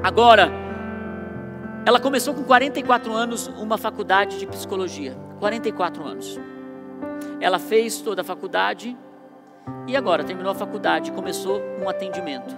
agora 0.02 0.50
ela 1.88 1.98
começou 1.98 2.34
com 2.34 2.44
44 2.44 3.10
anos 3.14 3.46
uma 3.46 3.78
faculdade 3.78 4.38
de 4.38 4.46
psicologia. 4.46 5.16
44 5.38 6.06
anos. 6.06 6.38
Ela 7.40 7.58
fez 7.58 8.02
toda 8.02 8.20
a 8.20 8.24
faculdade 8.24 8.94
e 9.86 9.96
agora 9.96 10.22
terminou 10.22 10.52
a 10.52 10.54
faculdade 10.54 11.10
e 11.10 11.14
começou 11.14 11.62
um 11.82 11.88
atendimento. 11.88 12.54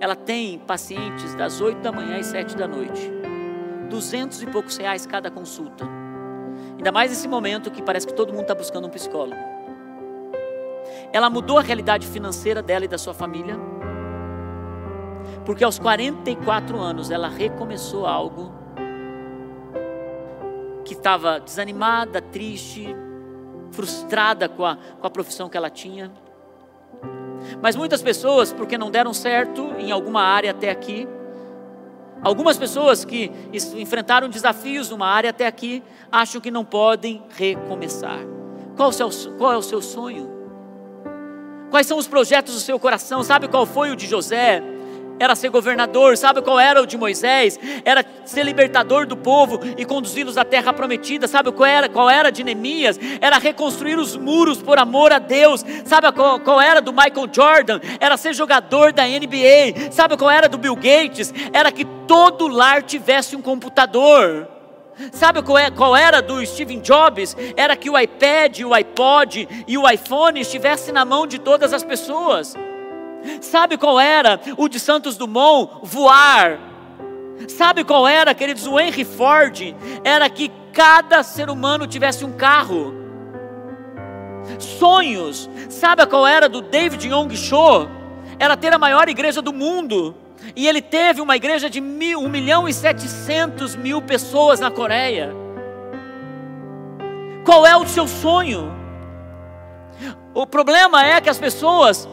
Ela 0.00 0.16
tem 0.16 0.58
pacientes 0.58 1.32
das 1.36 1.60
8 1.60 1.80
da 1.80 1.92
manhã 1.92 2.18
às 2.18 2.26
7 2.26 2.56
da 2.56 2.66
noite. 2.66 3.08
200 3.88 4.42
e 4.42 4.46
poucos 4.48 4.76
reais 4.76 5.06
cada 5.06 5.30
consulta. 5.30 5.84
Ainda 6.76 6.90
mais 6.90 7.12
nesse 7.12 7.28
momento 7.28 7.70
que 7.70 7.82
parece 7.84 8.04
que 8.04 8.14
todo 8.14 8.32
mundo 8.32 8.42
está 8.42 8.54
buscando 8.56 8.88
um 8.88 8.90
psicólogo. 8.90 9.40
Ela 11.12 11.30
mudou 11.30 11.56
a 11.56 11.62
realidade 11.62 12.04
financeira 12.08 12.60
dela 12.60 12.84
e 12.84 12.88
da 12.88 12.98
sua 12.98 13.14
família 13.14 13.56
porque 15.50 15.64
aos 15.64 15.80
44 15.80 16.78
anos 16.78 17.10
ela 17.10 17.28
recomeçou 17.28 18.06
algo 18.06 18.52
que 20.84 20.92
estava 20.92 21.40
desanimada, 21.40 22.22
triste, 22.22 22.94
frustrada 23.72 24.48
com 24.48 24.64
a, 24.64 24.76
com 24.76 25.04
a 25.04 25.10
profissão 25.10 25.48
que 25.48 25.56
ela 25.56 25.68
tinha. 25.68 26.12
Mas 27.60 27.74
muitas 27.74 28.00
pessoas, 28.00 28.52
porque 28.52 28.78
não 28.78 28.92
deram 28.92 29.12
certo 29.12 29.72
em 29.76 29.90
alguma 29.90 30.22
área 30.22 30.52
até 30.52 30.70
aqui, 30.70 31.08
algumas 32.22 32.56
pessoas 32.56 33.04
que 33.04 33.32
enfrentaram 33.76 34.28
desafios 34.28 34.88
numa 34.88 35.08
área 35.08 35.30
até 35.30 35.48
aqui, 35.48 35.82
acham 36.12 36.40
que 36.40 36.52
não 36.52 36.64
podem 36.64 37.24
recomeçar. 37.30 38.20
Qual, 38.76 38.92
seu, 38.92 39.10
qual 39.36 39.52
é 39.52 39.56
o 39.56 39.62
seu 39.62 39.82
sonho? 39.82 40.30
Quais 41.72 41.88
são 41.88 41.98
os 41.98 42.06
projetos 42.06 42.54
do 42.54 42.60
seu 42.60 42.78
coração? 42.78 43.24
Sabe 43.24 43.48
qual 43.48 43.66
foi 43.66 43.90
o 43.90 43.96
de 43.96 44.06
José? 44.06 44.78
Era 45.20 45.36
ser 45.36 45.50
governador, 45.50 46.16
sabe 46.16 46.40
qual 46.40 46.58
era 46.58 46.80
o 46.80 46.86
de 46.86 46.96
Moisés? 46.96 47.60
Era 47.84 48.02
ser 48.24 48.42
libertador 48.42 49.06
do 49.06 49.18
povo 49.18 49.60
e 49.76 49.84
conduzi-los 49.84 50.38
à 50.38 50.44
terra 50.46 50.72
prometida, 50.72 51.28
sabe 51.28 51.52
qual 51.52 51.68
era, 51.68 51.90
qual 51.90 52.08
era 52.08 52.32
de 52.32 52.42
Neemias? 52.42 52.98
Era 53.20 53.36
reconstruir 53.36 53.98
os 53.98 54.16
muros 54.16 54.62
por 54.62 54.78
amor 54.78 55.12
a 55.12 55.18
Deus, 55.18 55.62
sabe 55.84 56.10
qual, 56.12 56.40
qual 56.40 56.58
era 56.58 56.80
do 56.80 56.90
Michael 56.90 57.28
Jordan? 57.30 57.80
Era 58.00 58.16
ser 58.16 58.32
jogador 58.32 58.94
da 58.94 59.04
NBA, 59.04 59.92
sabe 59.92 60.16
qual 60.16 60.30
era 60.30 60.48
do 60.48 60.56
Bill 60.56 60.74
Gates? 60.74 61.34
Era 61.52 61.70
que 61.70 61.84
todo 61.84 62.48
lar 62.48 62.82
tivesse 62.82 63.36
um 63.36 63.42
computador. 63.42 64.48
Sabe 65.12 65.42
qual, 65.42 65.58
é, 65.58 66.02
era 66.02 66.22
do 66.22 66.44
Steve 66.46 66.76
Jobs? 66.76 67.36
Era 67.56 67.76
que 67.76 67.90
o 67.90 67.98
iPad, 67.98 68.60
o 68.60 68.72
iPod 68.72 69.64
e 69.66 69.76
o 69.76 69.88
iPhone 69.88 70.40
estivessem 70.40 70.94
na 70.94 71.04
mão 71.04 71.26
de 71.26 71.38
todas 71.38 71.74
as 71.74 71.82
pessoas. 71.82 72.54
Sabe 73.40 73.76
qual 73.76 73.98
era 73.98 74.40
o 74.56 74.68
de 74.68 74.78
Santos 74.80 75.16
Dumont? 75.16 75.80
Voar. 75.82 76.58
Sabe 77.48 77.84
qual 77.84 78.06
era, 78.06 78.34
queridos? 78.34 78.66
O 78.66 78.78
Henry 78.78 79.04
Ford 79.04 79.74
era 80.04 80.28
que 80.28 80.50
cada 80.72 81.22
ser 81.22 81.50
humano 81.50 81.86
tivesse 81.86 82.24
um 82.24 82.32
carro. 82.32 82.94
Sonhos. 84.58 85.48
Sabe 85.68 86.06
qual 86.06 86.26
era 86.26 86.48
do 86.48 86.60
David 86.60 87.08
Yong 87.08 87.36
Cho? 87.36 87.88
Era 88.38 88.56
ter 88.56 88.72
a 88.72 88.78
maior 88.78 89.08
igreja 89.08 89.42
do 89.42 89.52
mundo. 89.52 90.14
E 90.56 90.66
ele 90.66 90.80
teve 90.80 91.20
uma 91.20 91.36
igreja 91.36 91.68
de 91.68 91.80
mil, 91.80 92.20
1 92.20 92.28
milhão 92.28 92.68
e 92.68 92.72
700 92.72 93.76
mil 93.76 94.00
pessoas 94.00 94.58
na 94.58 94.70
Coreia. 94.70 95.34
Qual 97.44 97.66
é 97.66 97.76
o 97.76 97.86
seu 97.86 98.06
sonho? 98.06 98.72
O 100.32 100.46
problema 100.46 101.04
é 101.04 101.20
que 101.20 101.28
as 101.28 101.38
pessoas 101.38 102.08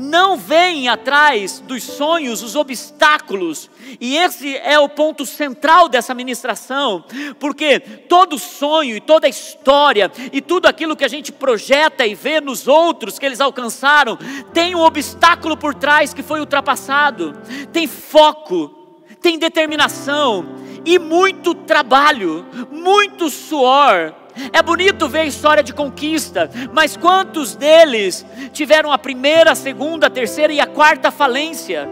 não 0.00 0.36
veem 0.36 0.88
atrás 0.88 1.60
dos 1.60 1.82
sonhos 1.84 2.42
os 2.42 2.56
obstáculos, 2.56 3.70
e 4.00 4.16
esse 4.16 4.56
é 4.56 4.78
o 4.78 4.88
ponto 4.88 5.26
central 5.26 5.88
dessa 5.88 6.14
ministração, 6.14 7.04
porque 7.38 7.78
todo 7.78 8.38
sonho 8.38 8.96
e 8.96 9.00
toda 9.00 9.28
história 9.28 10.10
e 10.32 10.40
tudo 10.40 10.66
aquilo 10.66 10.96
que 10.96 11.04
a 11.04 11.08
gente 11.08 11.30
projeta 11.30 12.06
e 12.06 12.14
vê 12.14 12.40
nos 12.40 12.66
outros 12.66 13.18
que 13.18 13.26
eles 13.26 13.40
alcançaram, 13.40 14.18
tem 14.54 14.74
um 14.74 14.80
obstáculo 14.80 15.56
por 15.56 15.74
trás 15.74 16.14
que 16.14 16.22
foi 16.22 16.40
ultrapassado, 16.40 17.34
tem 17.72 17.86
foco, 17.86 19.04
tem 19.20 19.38
determinação 19.38 20.56
e 20.84 20.98
muito 20.98 21.54
trabalho, 21.54 22.46
muito 22.70 23.28
suor, 23.28 24.14
é 24.52 24.62
bonito 24.62 25.08
ver 25.08 25.24
história 25.24 25.62
de 25.62 25.72
conquista, 25.72 26.50
mas 26.72 26.96
quantos 26.96 27.54
deles 27.54 28.24
tiveram 28.52 28.92
a 28.92 28.98
primeira, 28.98 29.52
a 29.52 29.54
segunda, 29.54 30.06
a 30.06 30.10
terceira 30.10 30.52
e 30.52 30.60
a 30.60 30.66
quarta 30.66 31.10
falência? 31.10 31.88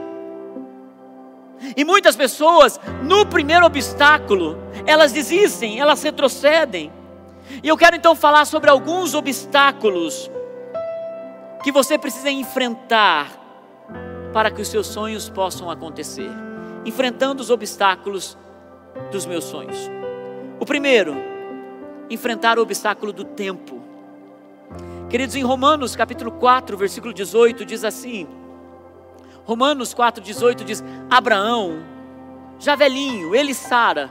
E 1.77 1.85
muitas 1.85 2.17
pessoas, 2.17 2.81
no 3.03 3.27
primeiro 3.27 3.67
obstáculo, 3.67 4.59
elas 4.87 5.13
desistem, 5.13 5.81
elas 5.81 6.03
retrocedem. 6.03 6.93
E 7.63 7.69
eu 7.69 7.77
quero 7.77 7.97
então 7.97 8.15
falar 8.15 8.45
sobre 8.45 8.71
alguns 8.71 9.15
obstáculos 9.15 10.31
que 11.63 11.73
você 11.73 11.99
precisa 11.99 12.31
enfrentar 12.31 13.29
para 14.33 14.51
que 14.51 14.63
os 14.63 14.69
seus 14.69 14.87
sonhos 14.87 15.29
possam 15.29 15.71
acontecer. 15.71 16.31
Enfrentando 16.85 17.43
os 17.43 17.51
obstáculos 17.51 18.39
dos 19.11 19.27
meus 19.27 19.45
sonhos. 19.45 19.91
O 20.61 20.67
primeiro, 20.67 21.17
enfrentar 22.11 22.59
o 22.59 22.63
obstáculo 22.63 23.13
do 23.13 23.25
tempo. 23.25 23.83
Queridos, 25.09 25.35
em 25.37 25.43
Romanos 25.43 25.97
capítulo 25.97 26.31
4, 26.33 26.77
versículo 26.77 27.15
18, 27.15 27.65
diz 27.65 27.85
assim: 27.85 28.27
Romanos 29.45 29.95
4, 29.95 30.23
18 30.23 30.65
diz: 30.65 30.85
Abraão, 31.09 31.83
já 32.59 32.77
velhinho, 32.77 33.35
ele 33.35 33.55
Sara, 33.55 34.11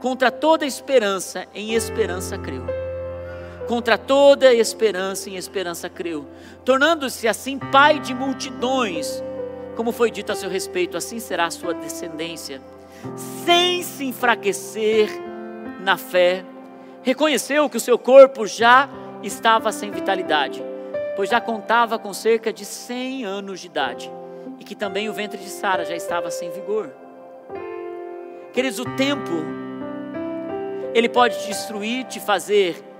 contra 0.00 0.30
toda 0.30 0.64
esperança, 0.64 1.46
em 1.54 1.74
esperança 1.74 2.38
creu. 2.38 2.64
Contra 3.68 3.96
toda 3.96 4.52
esperança, 4.52 5.30
em 5.30 5.36
esperança 5.36 5.88
creu, 5.88 6.26
tornando-se 6.64 7.28
assim 7.28 7.58
pai 7.58 8.00
de 8.00 8.12
multidões, 8.12 9.22
como 9.76 9.92
foi 9.92 10.10
dito 10.10 10.32
a 10.32 10.34
seu 10.34 10.50
respeito, 10.50 10.96
assim 10.96 11.20
será 11.20 11.46
a 11.46 11.50
sua 11.50 11.72
descendência, 11.72 12.60
sem 13.44 13.82
se 13.82 14.04
enfraquecer 14.04 15.08
na 15.80 15.96
fé 15.96 16.44
reconheceu 17.02 17.68
que 17.68 17.76
o 17.76 17.80
seu 17.80 17.98
corpo 17.98 18.46
já 18.46 18.88
estava 19.22 19.72
sem 19.72 19.90
vitalidade, 19.90 20.62
pois 21.16 21.28
já 21.28 21.40
contava 21.40 21.98
com 21.98 22.12
cerca 22.12 22.52
de 22.52 22.64
100 22.64 23.24
anos 23.24 23.60
de 23.60 23.66
idade, 23.66 24.10
e 24.58 24.64
que 24.64 24.74
também 24.74 25.08
o 25.08 25.12
ventre 25.12 25.38
de 25.38 25.48
Sara 25.48 25.84
já 25.84 25.94
estava 25.96 26.30
sem 26.30 26.50
vigor. 26.50 26.90
Queridos, 28.52 28.78
o 28.78 28.84
tempo, 28.96 29.32
ele 30.94 31.08
pode 31.08 31.38
te 31.40 31.48
destruir, 31.48 32.04
te 32.04 32.20
fazer 32.20 32.92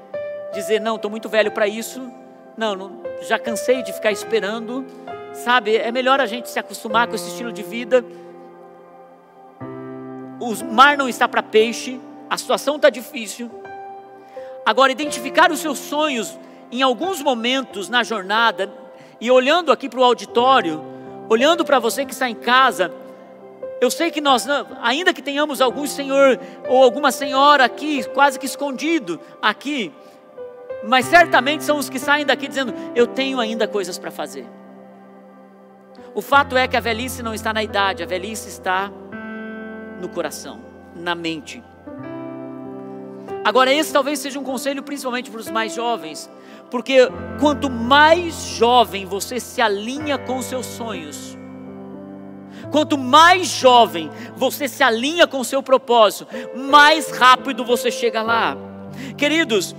dizer: 0.52 0.80
não, 0.80 0.96
estou 0.96 1.10
muito 1.10 1.28
velho 1.28 1.50
para 1.50 1.66
isso, 1.66 2.10
não, 2.56 2.76
não, 2.76 3.02
já 3.22 3.38
cansei 3.38 3.82
de 3.82 3.92
ficar 3.92 4.12
esperando, 4.12 4.84
sabe? 5.32 5.76
É 5.76 5.90
melhor 5.90 6.20
a 6.20 6.26
gente 6.26 6.48
se 6.48 6.58
acostumar 6.58 7.08
com 7.08 7.14
esse 7.14 7.28
estilo 7.28 7.52
de 7.52 7.62
vida. 7.62 8.04
O 10.40 10.54
mar 10.72 10.96
não 10.96 11.08
está 11.08 11.28
para 11.28 11.42
peixe, 11.42 12.00
a 12.28 12.36
situação 12.36 12.76
está 12.76 12.90
difícil. 12.90 13.61
Agora, 14.64 14.92
identificar 14.92 15.50
os 15.50 15.60
seus 15.60 15.78
sonhos 15.78 16.38
em 16.70 16.82
alguns 16.82 17.20
momentos 17.22 17.88
na 17.88 18.02
jornada, 18.02 18.72
e 19.22 19.30
olhando 19.30 19.70
aqui 19.70 19.88
para 19.88 20.00
o 20.00 20.04
auditório, 20.04 20.82
olhando 21.28 21.64
para 21.64 21.78
você 21.78 22.04
que 22.04 22.12
está 22.12 22.28
em 22.28 22.34
casa, 22.34 22.92
eu 23.80 23.88
sei 23.88 24.10
que 24.10 24.20
nós, 24.20 24.48
ainda 24.80 25.14
que 25.14 25.22
tenhamos 25.22 25.60
algum 25.60 25.86
senhor 25.86 26.40
ou 26.68 26.82
alguma 26.82 27.12
senhora 27.12 27.64
aqui, 27.64 28.02
quase 28.10 28.36
que 28.38 28.46
escondido 28.46 29.20
aqui, 29.40 29.92
mas 30.84 31.06
certamente 31.06 31.62
são 31.62 31.78
os 31.78 31.88
que 31.88 32.00
saem 32.00 32.26
daqui 32.26 32.48
dizendo: 32.48 32.74
Eu 32.96 33.06
tenho 33.06 33.38
ainda 33.38 33.68
coisas 33.68 33.96
para 33.96 34.10
fazer. 34.10 34.44
O 36.14 36.20
fato 36.20 36.56
é 36.56 36.66
que 36.66 36.76
a 36.76 36.80
velhice 36.80 37.22
não 37.22 37.32
está 37.32 37.52
na 37.52 37.62
idade, 37.62 38.02
a 38.02 38.06
velhice 38.06 38.48
está 38.48 38.90
no 40.00 40.08
coração, 40.08 40.60
na 40.96 41.14
mente. 41.14 41.62
Agora, 43.44 43.72
esse 43.72 43.92
talvez 43.92 44.20
seja 44.20 44.38
um 44.38 44.44
conselho 44.44 44.82
principalmente 44.82 45.30
para 45.30 45.40
os 45.40 45.50
mais 45.50 45.74
jovens, 45.74 46.30
porque 46.70 47.08
quanto 47.40 47.68
mais 47.68 48.34
jovem 48.56 49.04
você 49.04 49.40
se 49.40 49.60
alinha 49.60 50.16
com 50.16 50.40
seus 50.40 50.64
sonhos, 50.64 51.36
quanto 52.70 52.96
mais 52.96 53.48
jovem 53.48 54.10
você 54.36 54.68
se 54.68 54.82
alinha 54.82 55.26
com 55.26 55.42
seu 55.42 55.62
propósito, 55.62 56.26
mais 56.54 57.10
rápido 57.10 57.64
você 57.64 57.90
chega 57.90 58.22
lá. 58.22 58.56
Queridos, 59.16 59.74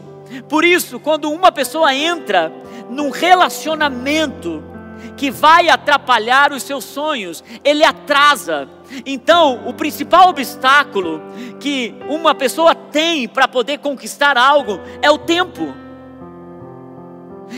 por 0.49 0.65
isso, 0.65 0.99
quando 0.99 1.31
uma 1.31 1.51
pessoa 1.51 1.93
entra 1.95 2.51
num 2.89 3.09
relacionamento 3.09 4.72
que 5.15 5.29
vai 5.29 5.69
atrapalhar 5.69 6.51
os 6.51 6.63
seus 6.63 6.83
sonhos, 6.83 7.43
ele 7.63 7.83
atrasa. 7.83 8.67
Então, 9.05 9.67
o 9.67 9.73
principal 9.73 10.29
obstáculo 10.29 11.21
que 11.59 11.95
uma 12.07 12.35
pessoa 12.35 12.75
tem 12.75 13.27
para 13.27 13.47
poder 13.47 13.79
conquistar 13.79 14.37
algo 14.37 14.79
é 15.01 15.09
o 15.09 15.17
tempo. 15.17 15.73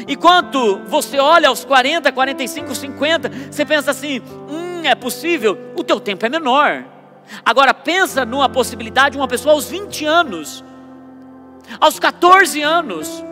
Enquanto 0.08 0.82
você 0.88 1.20
olha 1.20 1.50
aos 1.50 1.64
40, 1.64 2.12
45, 2.12 2.76
50, 2.76 3.32
você 3.52 3.66
pensa 3.66 3.92
assim: 3.92 4.22
hum, 4.50 4.82
é 4.84 4.96
possível, 4.96 5.58
o 5.76 5.84
teu 5.84 6.00
tempo 6.00 6.26
é 6.26 6.30
menor. 6.30 6.84
Agora 7.44 7.74
pensa 7.74 8.26
numa 8.26 8.50
possibilidade 8.50 9.12
de 9.12 9.18
uma 9.18 9.28
pessoa 9.28 9.54
aos 9.54 9.70
20 9.70 10.06
anos 10.06 10.64
aos 11.80 12.00
14 12.00 12.62
anos. 12.62 13.24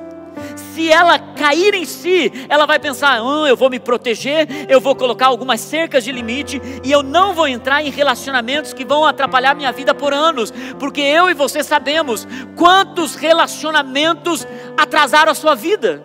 Se 0.74 0.89
ela 0.92 1.20
cair 1.20 1.75
em 1.75 1.86
si, 1.86 2.32
ela 2.50 2.65
vai 2.65 2.80
pensar: 2.80 3.22
ah, 3.22 3.48
eu 3.48 3.56
vou 3.56 3.70
me 3.70 3.80
proteger, 3.80 4.48
eu 4.68 4.82
vou 4.82 4.96
colocar 4.96 5.27
algumas 5.27 5.62
cercas 5.62 6.03
de 6.03 6.12
limite 6.12 6.60
e 6.84 6.92
eu 6.92 7.03
não 7.03 7.36
vou 7.36 7.48
entrar 7.48 7.84
em 7.84 7.92
relacionamentos 7.92 8.74
que 8.74 8.84
vão 8.84 9.06
atrapalhar 9.06 9.53
minha 9.53 9.72
vida 9.72 9.94
por 9.94 10.13
anos, 10.13 10.51
porque 10.80 11.01
eu 11.01 11.30
e 11.30 11.36
você 11.36 11.63
sabemos 11.63 12.27
quantos 12.56 13.13
relacionamentos 13.13 14.48
atrasaram 14.75 15.32
a 15.32 15.36
sua 15.36 15.53
vida. 15.53 16.03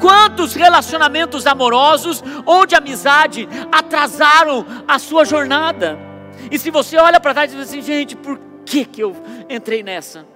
Quantos 0.00 0.54
relacionamentos 0.54 1.46
amorosos 1.46 2.22
ou 2.44 2.66
de 2.66 2.74
amizade 2.74 3.48
atrasaram 3.72 4.66
a 4.86 4.98
sua 4.98 5.24
jornada? 5.24 5.98
E 6.50 6.58
se 6.58 6.70
você 6.70 6.98
olha 6.98 7.18
para 7.18 7.32
trás 7.32 7.52
e 7.52 7.56
diz 7.56 7.68
assim, 7.68 7.80
gente, 7.80 8.14
por 8.16 8.38
que, 8.66 8.84
que 8.84 9.02
eu 9.02 9.16
entrei 9.48 9.82
nessa? 9.82 10.26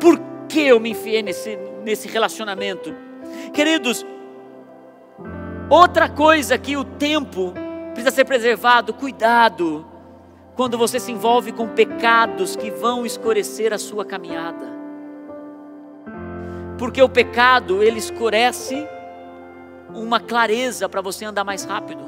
Por 0.00 0.18
que 0.48 0.60
eu 0.60 0.80
me 0.80 0.90
enfiei 0.90 1.22
nesse, 1.22 1.58
nesse 1.88 2.06
relacionamento? 2.06 2.94
Queridos, 3.52 4.04
outra 5.70 6.08
coisa 6.08 6.58
que 6.58 6.76
o 6.76 6.84
tempo 6.84 7.54
precisa 7.94 8.14
ser 8.14 8.26
preservado, 8.26 8.92
cuidado, 8.92 9.86
quando 10.54 10.76
você 10.76 11.00
se 11.00 11.10
envolve 11.10 11.50
com 11.50 11.66
pecados 11.68 12.54
que 12.54 12.70
vão 12.70 13.06
escurecer 13.06 13.72
a 13.72 13.78
sua 13.78 14.04
caminhada. 14.04 14.76
Porque 16.78 17.02
o 17.02 17.08
pecado, 17.08 17.82
ele 17.82 17.98
escurece 17.98 18.86
uma 19.94 20.20
clareza 20.20 20.88
para 20.88 21.00
você 21.00 21.24
andar 21.24 21.42
mais 21.42 21.64
rápido. 21.64 22.04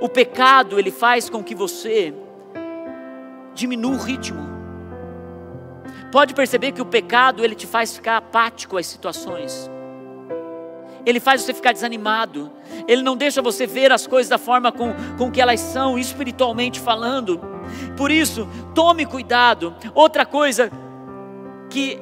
O 0.00 0.08
pecado, 0.08 0.78
ele 0.78 0.90
faz 0.90 1.28
com 1.28 1.44
que 1.44 1.54
você 1.54 2.14
diminua 3.54 3.92
o 3.92 3.98
ritmo. 3.98 4.51
Pode 6.12 6.34
perceber 6.34 6.72
que 6.72 6.82
o 6.82 6.86
pecado 6.86 7.42
ele 7.42 7.54
te 7.54 7.66
faz 7.66 7.94
ficar 7.94 8.18
apático 8.18 8.76
às 8.76 8.86
situações. 8.86 9.70
Ele 11.06 11.18
faz 11.18 11.40
você 11.40 11.54
ficar 11.54 11.72
desanimado. 11.72 12.52
Ele 12.86 13.02
não 13.02 13.16
deixa 13.16 13.40
você 13.40 13.66
ver 13.66 13.90
as 13.90 14.06
coisas 14.06 14.28
da 14.28 14.36
forma 14.36 14.70
com, 14.70 14.94
com 15.16 15.30
que 15.30 15.40
elas 15.40 15.58
são, 15.58 15.98
espiritualmente 15.98 16.78
falando. 16.78 17.40
Por 17.96 18.10
isso, 18.10 18.46
tome 18.74 19.06
cuidado. 19.06 19.74
Outra 19.94 20.26
coisa 20.26 20.70
que 21.70 21.98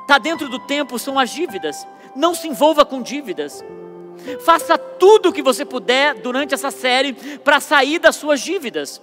está 0.00 0.16
dentro 0.16 0.48
do 0.48 0.58
tempo 0.60 0.98
são 0.98 1.18
as 1.18 1.28
dívidas. 1.28 1.86
Não 2.16 2.34
se 2.34 2.48
envolva 2.48 2.84
com 2.84 3.02
dívidas. 3.02 3.62
Faça 4.44 4.78
tudo 4.78 5.28
o 5.28 5.32
que 5.32 5.42
você 5.42 5.66
puder 5.66 6.14
durante 6.14 6.54
essa 6.54 6.70
série 6.70 7.12
para 7.12 7.60
sair 7.60 7.98
das 7.98 8.16
suas 8.16 8.40
dívidas. 8.40 9.02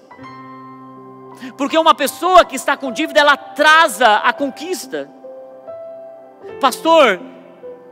Porque 1.58 1.78
uma 1.78 1.94
pessoa 1.94 2.46
que 2.46 2.56
está 2.56 2.78
com 2.78 2.92
dívida, 2.92 3.20
ela 3.20 3.34
atrasa 3.34 4.18
a 4.18 4.34
conquista. 4.34 5.10
Pastor, 6.60 7.20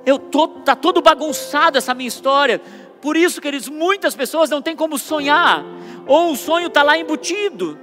eu 0.06 0.18
tô 0.18 0.48
tá 0.48 0.76
todo 0.76 1.02
bagunçado 1.02 1.78
essa 1.78 1.94
minha 1.94 2.08
história. 2.08 2.62
Por 3.02 3.16
isso, 3.16 3.42
queridos, 3.42 3.70
muitas 3.70 4.16
pessoas 4.16 4.50
não 4.50 4.62
têm 4.62 4.76
como 4.76 4.98
sonhar, 4.98 5.64
ou 6.06 6.32
o 6.32 6.36
sonho 6.36 6.68
está 6.68 6.84
lá 6.84 6.98
embutido. 6.98 7.80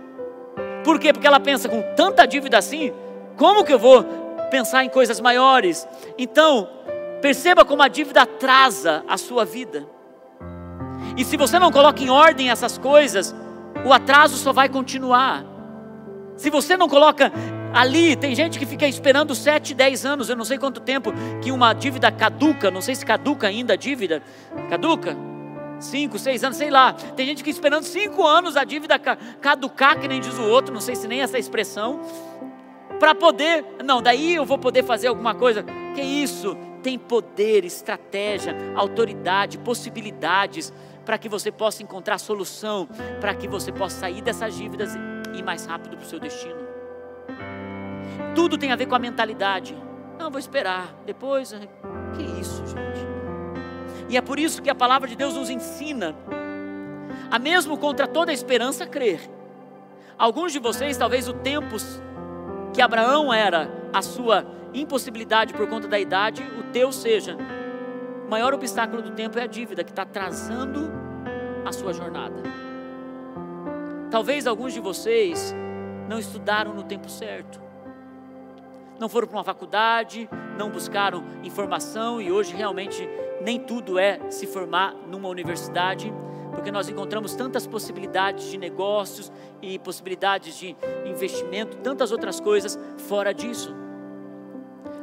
Por 0.84 0.98
quê? 0.98 1.12
Porque 1.12 1.26
ela 1.26 1.40
pensa 1.40 1.68
com 1.68 1.82
tanta 1.94 2.26
dívida 2.26 2.58
assim, 2.58 2.92
como 3.36 3.64
que 3.64 3.72
eu 3.72 3.78
vou 3.78 4.04
pensar 4.50 4.84
em 4.84 4.88
coisas 4.88 5.20
maiores? 5.20 5.86
Então, 6.18 6.68
perceba 7.20 7.64
como 7.64 7.82
a 7.82 7.88
dívida 7.88 8.22
atrasa 8.22 9.04
a 9.08 9.16
sua 9.16 9.44
vida. 9.44 9.86
E 11.16 11.24
se 11.24 11.36
você 11.36 11.58
não 11.58 11.72
coloca 11.72 12.02
em 12.02 12.10
ordem 12.10 12.50
essas 12.50 12.76
coisas, 12.76 13.34
o 13.84 13.92
atraso 13.92 14.36
só 14.36 14.52
vai 14.52 14.68
continuar. 14.68 15.55
Se 16.36 16.50
você 16.50 16.76
não 16.76 16.88
coloca 16.88 17.32
ali, 17.72 18.14
tem 18.16 18.34
gente 18.34 18.58
que 18.58 18.66
fica 18.66 18.86
esperando 18.86 19.34
7, 19.34 19.74
10 19.74 20.06
anos, 20.06 20.28
eu 20.28 20.36
não 20.36 20.44
sei 20.44 20.58
quanto 20.58 20.80
tempo, 20.80 21.12
que 21.42 21.50
uma 21.50 21.72
dívida 21.72 22.10
caduca, 22.10 22.70
não 22.70 22.80
sei 22.80 22.94
se 22.94 23.04
caduca 23.04 23.46
ainda 23.46 23.74
a 23.74 23.76
dívida, 23.76 24.22
caduca? 24.68 25.16
5, 25.78 26.18
6 26.18 26.44
anos, 26.44 26.56
sei 26.56 26.70
lá. 26.70 26.92
Tem 26.92 27.26
gente 27.26 27.44
que 27.44 27.50
esperando 27.50 27.84
5 27.84 28.26
anos 28.26 28.56
a 28.56 28.64
dívida 28.64 28.98
caducar, 28.98 29.98
que 29.98 30.08
nem 30.08 30.20
diz 30.20 30.38
o 30.38 30.44
outro, 30.44 30.72
não 30.72 30.80
sei 30.80 30.94
se 30.94 31.06
nem 31.06 31.20
essa 31.20 31.38
expressão, 31.38 32.00
para 32.98 33.14
poder, 33.14 33.64
não, 33.84 34.00
daí 34.00 34.34
eu 34.34 34.44
vou 34.44 34.58
poder 34.58 34.82
fazer 34.82 35.08
alguma 35.08 35.34
coisa. 35.34 35.62
Que 35.94 36.00
isso? 36.00 36.56
Tem 36.82 36.98
poder, 36.98 37.64
estratégia, 37.64 38.56
autoridade, 38.74 39.58
possibilidades 39.58 40.72
para 41.04 41.18
que 41.18 41.28
você 41.28 41.52
possa 41.52 41.82
encontrar 41.82 42.18
solução, 42.18 42.88
para 43.20 43.34
que 43.34 43.46
você 43.46 43.70
possa 43.70 44.00
sair 44.00 44.22
dessas 44.22 44.56
dívidas 44.56 44.92
ir 45.36 45.42
mais 45.42 45.66
rápido 45.66 45.96
para 45.96 46.04
o 46.04 46.08
seu 46.08 46.18
destino. 46.18 46.66
Tudo 48.34 48.58
tem 48.58 48.72
a 48.72 48.76
ver 48.76 48.86
com 48.86 48.94
a 48.94 48.98
mentalidade. 48.98 49.76
Não, 50.18 50.30
vou 50.30 50.38
esperar. 50.38 50.94
Depois, 51.04 51.52
eh, 51.52 51.68
que 52.14 52.22
isso, 52.40 52.66
gente? 52.66 53.06
E 54.08 54.16
é 54.16 54.20
por 54.20 54.38
isso 54.38 54.62
que 54.62 54.70
a 54.70 54.74
palavra 54.74 55.08
de 55.08 55.16
Deus 55.16 55.34
nos 55.34 55.50
ensina 55.50 56.14
a 57.30 57.38
mesmo 57.38 57.76
contra 57.76 58.06
toda 58.06 58.30
a 58.30 58.34
esperança 58.34 58.86
crer. 58.86 59.20
Alguns 60.18 60.52
de 60.52 60.58
vocês, 60.58 60.96
talvez 60.96 61.28
o 61.28 61.32
tempo 61.32 61.76
que 62.72 62.80
Abraão 62.80 63.32
era 63.32 63.68
a 63.92 64.00
sua 64.02 64.46
impossibilidade 64.72 65.54
por 65.54 65.68
conta 65.68 65.88
da 65.88 65.98
idade, 65.98 66.42
o 66.58 66.62
teu 66.72 66.92
seja. 66.92 67.36
O 68.26 68.30
maior 68.30 68.54
obstáculo 68.54 69.02
do 69.02 69.10
tempo 69.10 69.38
é 69.38 69.42
a 69.42 69.46
dívida 69.46 69.82
que 69.84 69.90
está 69.90 70.02
atrasando 70.02 70.90
a 71.64 71.72
sua 71.72 71.92
jornada. 71.92 72.42
Talvez 74.10 74.46
alguns 74.46 74.72
de 74.72 74.80
vocês 74.80 75.54
não 76.08 76.18
estudaram 76.18 76.72
no 76.72 76.84
tempo 76.84 77.08
certo. 77.08 77.60
Não 78.98 79.08
foram 79.08 79.26
para 79.26 79.36
uma 79.36 79.44
faculdade, 79.44 80.28
não 80.56 80.70
buscaram 80.70 81.24
informação 81.42 82.20
e 82.20 82.30
hoje 82.30 82.54
realmente 82.54 83.06
nem 83.42 83.60
tudo 83.60 83.98
é 83.98 84.18
se 84.30 84.46
formar 84.46 84.94
numa 84.94 85.28
universidade, 85.28 86.12
porque 86.52 86.70
nós 86.70 86.88
encontramos 86.88 87.34
tantas 87.34 87.66
possibilidades 87.66 88.48
de 88.50 88.56
negócios 88.56 89.30
e 89.60 89.78
possibilidades 89.78 90.56
de 90.56 90.74
investimento, 91.04 91.76
tantas 91.78 92.12
outras 92.12 92.40
coisas 92.40 92.78
fora 93.08 93.34
disso. 93.34 93.74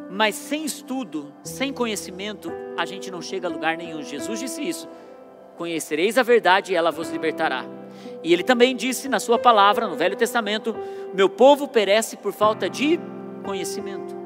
Mas 0.10 0.36
sem 0.36 0.64
estudo, 0.64 1.34
sem 1.44 1.74
conhecimento, 1.74 2.52
a 2.78 2.86
gente 2.86 3.12
não 3.12 3.22
chega 3.22 3.48
a 3.48 3.52
lugar 3.52 3.78
nenhum. 3.78 4.02
Jesus 4.02 4.40
disse 4.40 4.62
isso: 4.62 4.88
Conhecereis 5.58 6.18
a 6.18 6.24
verdade 6.24 6.72
e 6.72 6.76
ela 6.76 6.92
vos 6.92 7.10
libertará. 7.10 7.83
E 8.24 8.32
ele 8.32 8.44
também 8.44 8.76
disse 8.76 9.10
na 9.10 9.20
sua 9.20 9.38
palavra, 9.38 9.88
no 9.88 9.96
Velho 9.96 10.16
Testamento: 10.16 10.76
Meu 11.14 11.30
povo 11.30 11.68
perece 11.68 12.16
por 12.16 12.32
falta 12.32 12.70
de 12.70 13.00
conhecimento. 13.44 14.24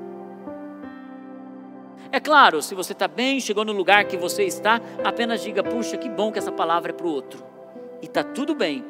É 2.12 2.20
claro, 2.20 2.62
se 2.62 2.74
você 2.74 2.94
está 2.94 3.08
bem, 3.08 3.40
chegou 3.40 3.66
no 3.66 3.74
lugar 3.74 4.06
que 4.06 4.16
você 4.16 4.44
está, 4.44 4.80
apenas 5.04 5.42
diga: 5.42 5.64
puxa, 5.64 5.98
que 5.98 6.10
bom 6.10 6.32
que 6.32 6.40
essa 6.40 6.52
palavra 6.52 6.92
é 6.92 6.94
para 6.94 7.08
o 7.08 7.12
outro. 7.12 7.44
E 8.02 8.06
está 8.06 8.24
tudo 8.24 8.54
bem. 8.54 8.86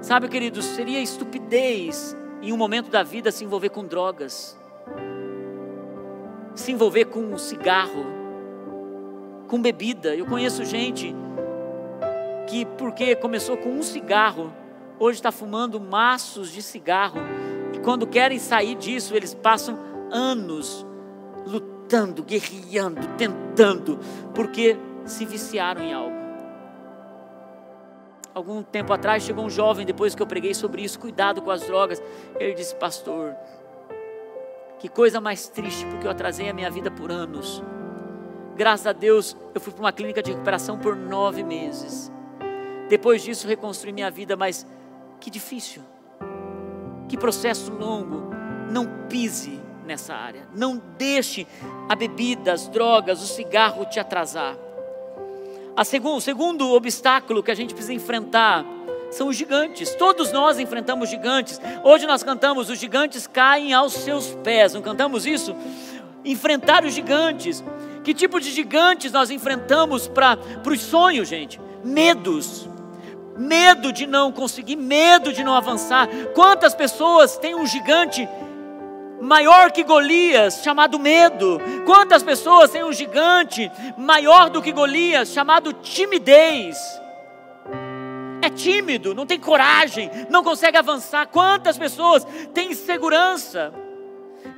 Sabe, 0.00 0.28
queridos, 0.28 0.64
seria 0.64 1.00
estupidez 1.00 2.16
em 2.42 2.52
um 2.52 2.56
momento 2.56 2.90
da 2.90 3.04
vida 3.04 3.30
se 3.30 3.44
envolver 3.44 3.68
com 3.68 3.84
drogas, 3.84 4.58
se 6.56 6.72
envolver 6.72 7.04
com 7.04 7.38
cigarro, 7.38 8.04
com 9.46 9.62
bebida. 9.62 10.14
Eu 10.16 10.26
conheço 10.26 10.64
gente 10.64 11.14
que, 12.46 12.64
porque 12.64 13.16
começou 13.16 13.56
com 13.56 13.70
um 13.70 13.82
cigarro, 13.82 14.52
hoje 14.98 15.18
está 15.18 15.32
fumando 15.32 15.80
maços 15.80 16.50
de 16.50 16.62
cigarro, 16.62 17.20
e 17.74 17.78
quando 17.78 18.06
querem 18.06 18.38
sair 18.38 18.74
disso, 18.74 19.14
eles 19.14 19.34
passam 19.34 19.78
anos 20.10 20.86
lutando, 21.46 22.22
guerreando, 22.22 23.06
tentando, 23.16 23.98
porque 24.34 24.76
se 25.04 25.24
viciaram 25.24 25.82
em 25.82 25.92
algo 25.92 26.22
algum 28.34 28.62
tempo 28.62 28.92
atrás, 28.92 29.22
chegou 29.22 29.44
um 29.44 29.50
jovem, 29.50 29.84
depois 29.84 30.14
que 30.14 30.22
eu 30.22 30.26
preguei 30.26 30.54
sobre 30.54 30.82
isso, 30.82 30.98
cuidado 30.98 31.42
com 31.42 31.50
as 31.50 31.62
drogas. 31.62 32.02
Ele 32.38 32.54
disse, 32.54 32.74
pastor, 32.74 33.34
que 34.78 34.88
coisa 34.88 35.20
mais 35.20 35.48
triste, 35.48 35.84
porque 35.86 36.06
eu 36.06 36.10
atrasei 36.10 36.48
a 36.48 36.54
minha 36.54 36.70
vida 36.70 36.90
por 36.90 37.10
anos. 37.10 37.62
Graças 38.56 38.86
a 38.86 38.92
Deus, 38.92 39.36
eu 39.54 39.60
fui 39.60 39.72
para 39.72 39.82
uma 39.82 39.92
clínica 39.92 40.22
de 40.22 40.32
recuperação 40.32 40.78
por 40.78 40.96
nove 40.96 41.42
meses. 41.42 42.10
Depois 42.92 43.22
disso, 43.22 43.48
reconstruí 43.48 43.90
minha 43.90 44.10
vida, 44.10 44.36
mas 44.36 44.66
que 45.18 45.30
difícil, 45.30 45.82
que 47.08 47.16
processo 47.16 47.72
longo. 47.72 48.30
Não 48.70 49.06
pise 49.08 49.58
nessa 49.86 50.14
área, 50.14 50.46
não 50.54 50.76
deixe 50.98 51.46
a 51.88 51.96
bebida, 51.96 52.52
as 52.52 52.68
drogas, 52.68 53.22
o 53.22 53.26
cigarro 53.26 53.86
te 53.86 53.98
atrasar. 53.98 54.58
Segundo, 55.86 56.16
o 56.18 56.20
segundo 56.20 56.70
obstáculo 56.70 57.42
que 57.42 57.50
a 57.50 57.54
gente 57.54 57.72
precisa 57.72 57.94
enfrentar 57.94 58.62
são 59.10 59.28
os 59.28 59.36
gigantes. 59.36 59.94
Todos 59.94 60.30
nós 60.30 60.58
enfrentamos 60.58 61.08
gigantes. 61.08 61.58
Hoje 61.82 62.06
nós 62.06 62.22
cantamos: 62.22 62.68
os 62.68 62.78
gigantes 62.78 63.26
caem 63.26 63.72
aos 63.72 63.94
seus 63.94 64.34
pés. 64.44 64.74
Não 64.74 64.82
cantamos 64.82 65.24
isso? 65.24 65.56
Enfrentar 66.22 66.84
os 66.84 66.92
gigantes. 66.92 67.64
Que 68.04 68.12
tipo 68.12 68.38
de 68.38 68.50
gigantes 68.50 69.10
nós 69.12 69.30
enfrentamos 69.30 70.08
para 70.08 70.38
os 70.70 70.80
sonhos, 70.82 71.26
gente? 71.26 71.58
Medos. 71.82 72.70
Medo 73.36 73.92
de 73.92 74.06
não 74.06 74.30
conseguir, 74.30 74.76
medo 74.76 75.32
de 75.32 75.42
não 75.42 75.54
avançar. 75.54 76.08
Quantas 76.34 76.74
pessoas 76.74 77.36
têm 77.36 77.54
um 77.54 77.66
gigante 77.66 78.28
maior 79.22 79.70
que 79.70 79.84
Golias, 79.84 80.62
chamado 80.62 80.98
medo. 80.98 81.60
Quantas 81.86 82.22
pessoas 82.22 82.70
têm 82.70 82.82
um 82.82 82.92
gigante 82.92 83.70
maior 83.96 84.50
do 84.50 84.60
que 84.60 84.72
Golias, 84.72 85.28
chamado 85.28 85.72
timidez? 85.72 86.76
É 88.42 88.50
tímido, 88.50 89.14
não 89.14 89.24
tem 89.24 89.38
coragem, 89.38 90.10
não 90.28 90.42
consegue 90.42 90.76
avançar. 90.76 91.28
Quantas 91.28 91.78
pessoas 91.78 92.26
têm 92.52 92.72
insegurança? 92.72 93.72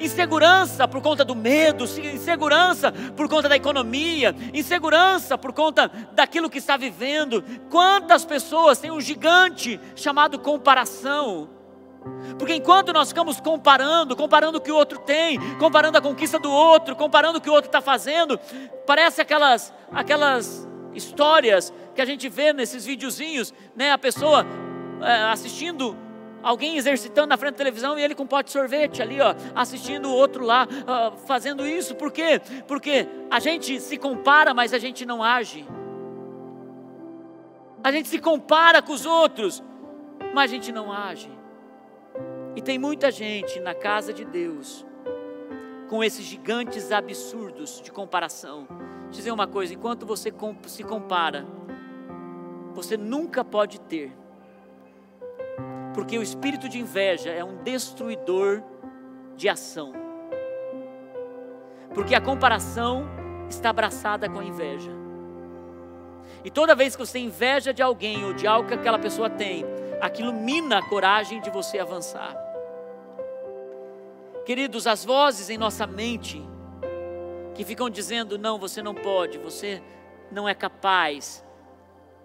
Insegurança 0.00 0.88
por 0.88 1.00
conta 1.00 1.24
do 1.24 1.34
medo, 1.34 1.84
insegurança 1.84 2.92
por 3.16 3.28
conta 3.28 3.48
da 3.48 3.56
economia, 3.56 4.34
insegurança 4.52 5.38
por 5.38 5.52
conta 5.52 5.90
daquilo 6.12 6.50
que 6.50 6.58
está 6.58 6.76
vivendo. 6.76 7.42
Quantas 7.70 8.24
pessoas 8.24 8.78
têm 8.78 8.90
um 8.90 9.00
gigante 9.00 9.80
chamado 9.94 10.38
comparação? 10.38 11.48
Porque 12.38 12.54
enquanto 12.54 12.92
nós 12.92 13.08
ficamos 13.08 13.40
comparando, 13.40 14.16
comparando 14.16 14.58
o 14.58 14.60
que 14.60 14.70
o 14.70 14.76
outro 14.76 14.98
tem, 14.98 15.38
comparando 15.56 15.96
a 15.96 16.02
conquista 16.02 16.38
do 16.38 16.50
outro, 16.50 16.94
comparando 16.94 17.38
o 17.38 17.40
que 17.40 17.48
o 17.48 17.52
outro 17.52 17.68
está 17.68 17.80
fazendo, 17.80 18.38
parece 18.86 19.20
aquelas, 19.20 19.72
aquelas 19.90 20.68
histórias 20.92 21.72
que 21.94 22.02
a 22.02 22.04
gente 22.04 22.28
vê 22.28 22.52
nesses 22.52 22.84
videozinhos, 22.84 23.54
né? 23.74 23.92
A 23.92 23.98
pessoa 23.98 24.46
é, 25.00 25.24
assistindo 25.30 25.96
alguém 26.44 26.76
exercitando 26.76 27.28
na 27.28 27.36
frente 27.36 27.52
da 27.52 27.58
televisão 27.58 27.98
e 27.98 28.02
ele 28.02 28.14
com 28.14 28.22
um 28.24 28.26
pote 28.26 28.46
de 28.46 28.52
sorvete 28.52 29.02
ali, 29.02 29.20
ó, 29.20 29.34
assistindo 29.54 30.08
o 30.08 30.12
outro 30.12 30.44
lá, 30.44 30.68
fazendo 31.26 31.66
isso. 31.66 31.94
Por 31.94 32.12
quê? 32.12 32.40
Porque 32.68 33.08
a 33.30 33.40
gente 33.40 33.80
se 33.80 33.96
compara, 33.96 34.52
mas 34.52 34.74
a 34.74 34.78
gente 34.78 35.06
não 35.06 35.24
age. 35.24 35.66
A 37.82 37.90
gente 37.90 38.08
se 38.08 38.18
compara 38.18 38.80
com 38.80 38.92
os 38.92 39.04
outros, 39.04 39.62
mas 40.32 40.50
a 40.50 40.54
gente 40.54 40.70
não 40.70 40.92
age. 40.92 41.30
E 42.54 42.62
tem 42.62 42.78
muita 42.78 43.10
gente 43.10 43.58
na 43.60 43.74
casa 43.74 44.12
de 44.12 44.24
Deus 44.24 44.86
com 45.88 46.02
esses 46.02 46.24
gigantes 46.24 46.92
absurdos 46.92 47.80
de 47.82 47.90
comparação. 47.90 48.66
Vou 48.68 49.10
dizer 49.10 49.32
uma 49.32 49.46
coisa: 49.46 49.74
enquanto 49.74 50.06
você 50.06 50.32
se 50.66 50.84
compara, 50.84 51.46
você 52.72 52.96
nunca 52.96 53.44
pode 53.44 53.80
ter, 53.80 54.12
porque 55.94 56.18
o 56.18 56.22
espírito 56.22 56.68
de 56.68 56.78
inveja 56.78 57.30
é 57.30 57.42
um 57.44 57.62
destruidor 57.62 58.62
de 59.36 59.48
ação. 59.48 59.92
Porque 61.94 62.14
a 62.14 62.20
comparação 62.20 63.06
está 63.48 63.70
abraçada 63.70 64.28
com 64.28 64.40
a 64.40 64.44
inveja. 64.44 64.90
E 66.44 66.50
toda 66.50 66.74
vez 66.74 66.96
que 66.96 67.06
você 67.06 67.18
inveja 67.18 67.72
de 67.72 67.82
alguém 67.82 68.24
ou 68.24 68.34
de 68.34 68.46
algo 68.46 68.68
que 68.68 68.74
aquela 68.74 68.98
pessoa 68.98 69.30
tem, 69.30 69.64
aquilo 70.00 70.32
mina 70.32 70.78
a 70.78 70.88
coragem 70.88 71.40
de 71.40 71.48
você 71.48 71.78
avançar. 71.78 72.36
Queridos, 74.44 74.86
as 74.86 75.04
vozes 75.04 75.48
em 75.48 75.56
nossa 75.56 75.86
mente 75.86 76.42
que 77.54 77.64
ficam 77.64 77.88
dizendo: 77.88 78.36
não, 78.36 78.58
você 78.58 78.82
não 78.82 78.94
pode, 78.94 79.38
você 79.38 79.80
não 80.30 80.48
é 80.48 80.54
capaz, 80.54 81.42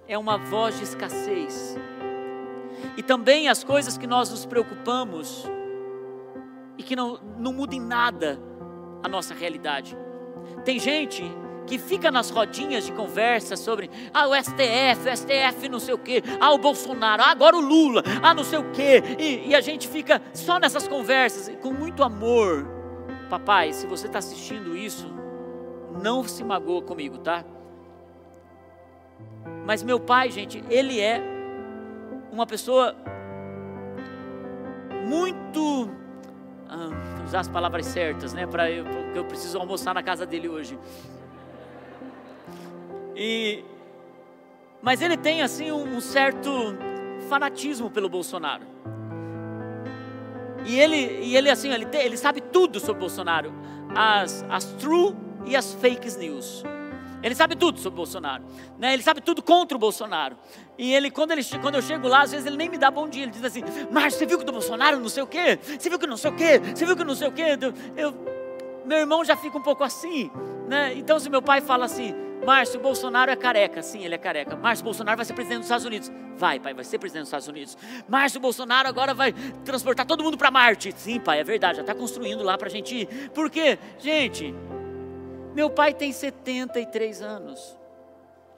é 0.08 0.18
uma 0.18 0.38
voz 0.38 0.78
de 0.78 0.84
escassez. 0.84 1.78
E 2.98 3.04
também 3.04 3.48
as 3.48 3.64
coisas 3.64 3.98
que 3.98 4.08
nós 4.08 4.30
nos 4.30 4.46
preocupamos 4.46 5.46
e 6.78 6.84
que 6.84 6.96
não, 6.96 7.20
não 7.38 7.54
mudam 7.54 7.78
em 7.78 7.82
nada 7.82 8.40
a 9.04 9.08
nossa 9.08 9.34
realidade. 9.34 9.98
Tem 10.64 10.80
gente 10.80 11.24
que 11.68 11.78
fica 11.78 12.10
nas 12.10 12.32
rodinhas 12.32 12.86
de 12.86 12.92
conversa 12.92 13.56
sobre 13.56 13.92
ah, 14.12 14.28
o 14.28 14.36
STF, 14.36 15.08
o 15.08 15.16
STF 15.16 15.70
não 15.70 15.80
sei 15.80 15.94
o 15.94 16.00
que, 16.00 16.24
ah, 16.40 16.52
o 16.52 16.58
Bolsonaro, 16.58 17.22
ah, 17.22 17.30
agora 17.30 17.56
o 17.56 17.62
Lula, 17.62 18.04
ah, 18.24 18.34
não 18.34 18.44
sei 18.44 18.58
o 18.58 18.72
que, 18.72 19.04
e, 19.20 19.50
e 19.50 19.56
a 19.56 19.62
gente 19.62 19.88
fica 19.88 20.20
só 20.34 20.60
nessas 20.60 20.88
conversas, 20.88 21.56
com 21.62 21.72
muito 21.72 22.02
amor. 22.02 22.68
Papai, 23.30 23.72
se 23.72 23.86
você 23.86 24.08
está 24.08 24.18
assistindo 24.18 24.76
isso, 24.76 25.08
não 26.02 26.24
se 26.24 26.44
magoa 26.44 26.82
comigo, 26.82 27.20
tá? 27.20 27.46
Mas 29.66 29.84
meu 29.84 30.00
pai, 30.00 30.32
gente, 30.32 30.64
ele 30.70 31.00
é 31.00 31.22
uma 32.32 32.46
pessoa 32.46 32.96
muito. 35.06 35.90
Ah, 36.68 37.24
usar 37.26 37.40
as 37.40 37.48
palavras 37.48 37.86
certas, 37.86 38.34
né? 38.34 38.46
Para 38.46 38.70
eu, 38.72 38.86
eu 39.16 39.26
preciso 39.26 39.58
almoçar 39.58 39.94
na 39.94 40.04
casa 40.04 40.26
dele 40.26 40.48
hoje. 40.48 40.78
E, 43.16 43.64
mas 44.82 45.02
ele 45.02 45.18
tem 45.18 45.42
assim 45.42 45.72
um, 45.72 45.96
um 45.96 46.02
certo 46.02 46.50
fanatismo 47.28 47.90
pelo 47.90 48.08
Bolsonaro. 48.08 48.64
E 50.66 50.80
ele, 50.80 51.20
e 51.24 51.36
ele 51.36 51.50
assim, 51.50 51.72
ele, 51.72 51.86
tem, 51.86 52.02
ele 52.02 52.18
sabe 52.18 52.42
tudo 52.42 52.80
sobre 52.80 53.00
Bolsonaro, 53.00 53.52
as, 53.96 54.46
as 54.50 54.66
true 54.74 55.16
e 55.46 55.56
as 55.56 55.74
fake 55.74 56.18
news. 56.18 56.64
Ele 57.22 57.36
sabe 57.36 57.56
tudo 57.56 57.80
sobre 57.80 57.98
Bolsonaro, 57.98 58.44
né? 58.78 58.94
Ele 58.94 59.04
sabe 59.04 59.22
tudo 59.22 59.42
contra 59.42 59.76
o 59.76 59.80
Bolsonaro. 59.80 60.38
E 60.78 60.94
ele 60.94 61.12
quando, 61.12 61.32
ele, 61.32 61.44
quando 61.62 61.76
eu 61.76 61.82
chego 61.82 62.08
lá, 62.08 62.22
às 62.22 62.32
vezes 62.32 62.46
ele 62.46 62.56
nem 62.56 62.70
me 62.70 62.78
dá 62.78 62.90
bom 62.90 63.08
dia. 63.08 63.24
Ele 63.24 63.32
diz 63.32 63.44
assim: 63.44 63.64
Márcio, 63.92 64.20
você 64.20 64.26
viu 64.26 64.38
que 64.38 64.46
do 64.46 64.52
Bolsonaro 64.52 65.00
não 65.00 65.10
sei 65.10 65.24
o 65.24 65.28
quê? 65.28 65.60
Você 65.62 65.90
viu 65.90 66.00
que 66.00 66.08
não 66.08 66.18
sei 66.18 66.32
o 66.32 66.36
quê? 66.36 66.62
Você 66.74 66.86
viu 66.86 66.96
que 66.96 67.04
não 67.04 67.16
sei 67.16 67.28
o 67.28 67.32
quê? 67.32 67.58
Eu, 67.98 68.14
meu 68.86 68.98
irmão 68.98 69.24
já 69.24 69.36
fica 69.36 69.58
um 69.58 69.62
pouco 69.62 69.84
assim, 69.84 70.32
né? 70.68 70.94
Então 70.96 71.20
se 71.20 71.30
meu 71.30 71.42
pai 71.42 71.62
fala 71.62 71.86
assim, 71.86 72.16
Márcio 72.46 72.80
Bolsonaro 72.80 73.30
é 73.30 73.36
careca. 73.36 73.82
Sim, 73.82 74.04
ele 74.04 74.16
é 74.16 74.18
careca. 74.18 74.56
Márcio 74.56 74.84
Bolsonaro 74.84 75.18
vai 75.18 75.26
ser 75.26 75.34
presidente 75.34 75.60
dos 75.60 75.66
Estados 75.66 75.86
Unidos. 75.86 76.12
Vai, 76.38 76.60
pai, 76.60 76.74
vai 76.74 76.86
ser 76.86 76.98
presidente 76.98 77.24
dos 77.24 77.28
Estados 77.28 77.48
Unidos. 77.48 77.78
Márcio 78.08 78.40
Bolsonaro 78.40 78.88
agora 78.88 79.14
vai 79.14 79.34
transportar 79.66 80.06
todo 80.06 80.24
mundo 80.24 80.38
para 80.38 80.50
Marte. 80.50 80.94
Sim, 80.96 81.20
pai, 81.20 81.40
é 81.40 81.44
verdade. 81.44 81.76
Já 81.76 81.82
está 81.82 81.94
construindo 81.94 82.44
lá 82.44 82.58
para 82.58 82.68
a 82.68 82.72
gente 82.72 82.96
ir. 82.96 83.30
Por 83.32 83.50
quê? 83.50 83.78
Gente, 84.00 84.56
meu 85.54 85.70
pai 85.70 85.94
tem 85.94 86.12
73 86.12 87.22
anos. 87.22 87.78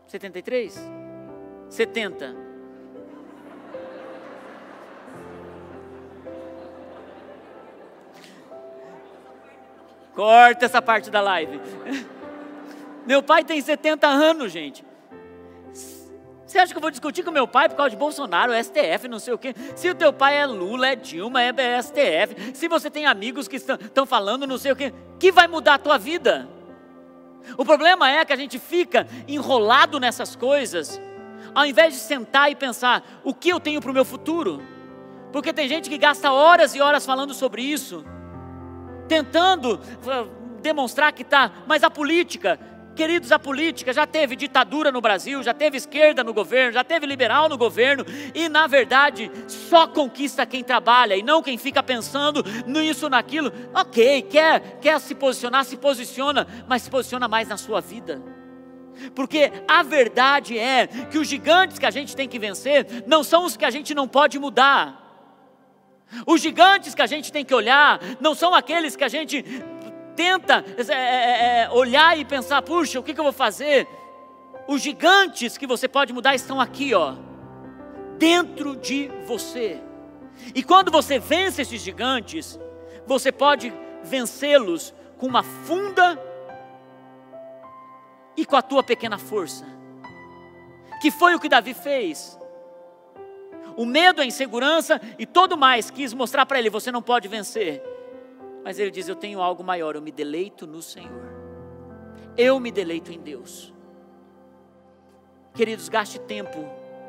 73? 0.08 0.78
70. 1.70 2.36
Corta 10.14 10.66
essa 10.66 10.82
parte 10.82 11.10
da 11.10 11.22
live. 11.22 11.60
Meu 13.06 13.24
pai 13.24 13.44
tem 13.44 13.60
70 13.62 14.08
anos, 14.08 14.52
gente. 14.52 14.86
Você 16.46 16.60
acha 16.60 16.74
que 16.74 16.78
eu 16.78 16.82
vou 16.82 16.92
discutir 16.92 17.24
com 17.24 17.32
meu 17.32 17.48
pai 17.48 17.70
por 17.70 17.78
causa 17.78 17.92
de 17.92 17.96
Bolsonaro, 17.96 18.52
STF, 18.54 19.08
não 19.08 19.20
sei 19.20 19.34
o 19.34 19.38
quê? 19.38 19.56
Se 19.74 19.90
o 19.90 19.96
teu 19.96 20.12
pai 20.12 20.38
é 20.38 20.46
Lula, 20.46 20.88
é 20.88 20.96
Dilma, 20.98 21.42
é 21.42 21.82
STF, 21.82 22.54
se 22.54 22.68
você 22.68 22.90
tem 22.90 23.06
amigos 23.06 23.48
que 23.48 23.56
estão 23.56 24.06
falando 24.06 24.46
não 24.46 24.58
sei 24.58 24.74
o 24.74 24.76
quê, 24.76 24.94
que 25.18 25.32
vai 25.32 25.48
mudar 25.48 25.76
a 25.76 25.80
tua 25.80 25.98
vida? 25.98 26.50
O 27.58 27.66
problema 27.66 28.10
é 28.10 28.24
que 28.24 28.34
a 28.34 28.38
gente 28.38 28.60
fica 28.60 29.08
enrolado 29.28 30.00
nessas 30.00 30.36
coisas, 30.36 31.00
ao 31.54 31.66
invés 31.66 31.94
de 31.94 32.00
sentar 32.00 32.52
e 32.52 32.56
pensar: 32.56 33.04
o 33.24 33.34
que 33.34 33.50
eu 33.50 33.60
tenho 33.60 33.82
para 33.82 33.92
o 33.92 33.94
meu 33.94 34.06
futuro? 34.06 34.62
Porque 35.32 35.54
tem 35.54 35.68
gente 35.68 35.90
que 35.90 35.98
gasta 35.98 36.32
horas 36.32 36.76
e 36.76 36.82
horas 36.82 37.06
falando 37.06 37.34
sobre 37.34 37.62
isso, 37.62 38.04
tentando 39.08 39.76
uh, 39.76 40.60
demonstrar 40.62 41.12
que 41.14 41.24
está, 41.24 41.52
mas 41.66 41.84
a 41.84 41.90
política, 41.90 42.60
Queridos, 42.96 43.32
a 43.32 43.40
política 43.40 43.94
já 43.94 44.06
teve 44.06 44.36
ditadura 44.36 44.92
no 44.92 45.00
Brasil, 45.00 45.42
já 45.42 45.54
teve 45.54 45.78
esquerda 45.78 46.24
no 46.24 46.34
governo, 46.34 46.74
já 46.74 46.84
teve 46.84 47.06
liberal 47.06 47.48
no 47.48 47.58
governo, 47.58 48.06
e 48.36 48.50
na 48.50 48.68
verdade 48.68 49.32
só 49.48 49.88
conquista 49.88 50.46
quem 50.46 50.64
trabalha 50.64 51.16
e 51.16 51.24
não 51.24 51.42
quem 51.42 51.58
fica 51.58 51.82
pensando 51.82 52.44
nisso, 52.68 53.10
naquilo. 53.10 53.52
Ok, 53.74 54.24
quer, 54.24 54.80
quer 54.82 55.00
se 55.00 55.16
posicionar, 55.16 55.64
se 55.64 55.78
posiciona, 55.78 56.46
mas 56.68 56.82
se 56.82 56.90
posiciona 56.90 57.28
mais 57.28 57.48
na 57.48 57.58
sua 57.58 57.80
vida. 57.80 58.22
Porque 59.16 59.52
a 59.68 59.82
verdade 59.84 60.58
é 60.60 60.88
que 60.88 61.18
os 61.18 61.28
gigantes 61.28 61.80
que 61.80 61.86
a 61.86 61.92
gente 61.92 62.16
tem 62.16 62.28
que 62.28 62.38
vencer 62.38 63.04
não 63.08 63.24
são 63.24 63.46
os 63.46 63.56
que 63.56 63.66
a 63.66 63.72
gente 63.72 63.96
não 63.96 64.08
pode 64.08 64.38
mudar. 64.38 65.00
Os 66.28 66.42
gigantes 66.42 66.94
que 66.94 67.02
a 67.02 67.08
gente 67.08 67.32
tem 67.32 67.46
que 67.46 67.56
olhar 67.56 68.00
não 68.20 68.36
são 68.36 68.54
aqueles 68.54 68.96
que 68.96 69.04
a 69.04 69.08
gente 69.08 69.46
tenta 70.16 70.64
é, 70.90 70.94
é, 70.94 71.62
é, 71.64 71.70
olhar 71.72 72.18
e 72.18 72.26
pensar, 72.26 72.62
puxa, 72.62 73.00
o 73.00 73.04
que, 73.04 73.14
que 73.14 73.20
eu 73.20 73.24
vou 73.24 73.34
fazer? 73.34 73.88
Os 74.68 74.82
gigantes 74.82 75.58
que 75.58 75.68
você 75.68 75.88
pode 75.88 76.14
mudar 76.14 76.36
estão 76.36 76.60
aqui, 76.60 76.94
ó, 76.94 77.16
dentro 78.18 78.76
de 78.76 79.12
você. 79.26 79.82
E 80.54 80.64
quando 80.64 80.92
você 80.92 81.20
vence 81.20 81.62
esses 81.62 81.82
gigantes, 81.82 82.60
você 83.06 83.32
pode 83.32 83.74
vencê-los 84.04 84.94
com 85.18 85.28
uma 85.28 85.44
funda 85.44 86.20
e 88.36 88.46
com 88.46 88.56
a 88.56 88.62
tua 88.62 88.84
pequena 88.84 89.18
força. 89.18 89.66
Que 91.02 91.12
foi 91.12 91.36
o 91.36 91.40
que 91.40 91.50
Davi 91.50 91.74
fez. 91.74 92.40
O 93.76 93.86
medo, 93.86 94.22
a 94.22 94.26
insegurança 94.26 95.02
e 95.18 95.26
todo 95.26 95.58
mais 95.58 95.90
quis 95.90 96.14
mostrar 96.14 96.46
para 96.46 96.60
ele: 96.60 96.70
você 96.70 96.92
não 96.92 97.02
pode 97.02 97.28
vencer. 97.28 97.82
Mas 98.64 98.80
ele 98.80 98.92
diz: 98.92 99.08
Eu 99.08 99.16
tenho 99.16 99.42
algo 99.42 99.64
maior, 99.64 99.96
eu 99.96 100.02
me 100.02 100.12
deleito 100.12 100.68
no 100.68 100.82
Senhor. 100.82 101.32
Eu 102.38 102.60
me 102.60 102.72
deleito 102.72 103.12
em 103.12 103.20
Deus. 103.20 103.74
Queridos, 105.54 105.90
gaste 105.90 106.20
tempo 106.20 106.66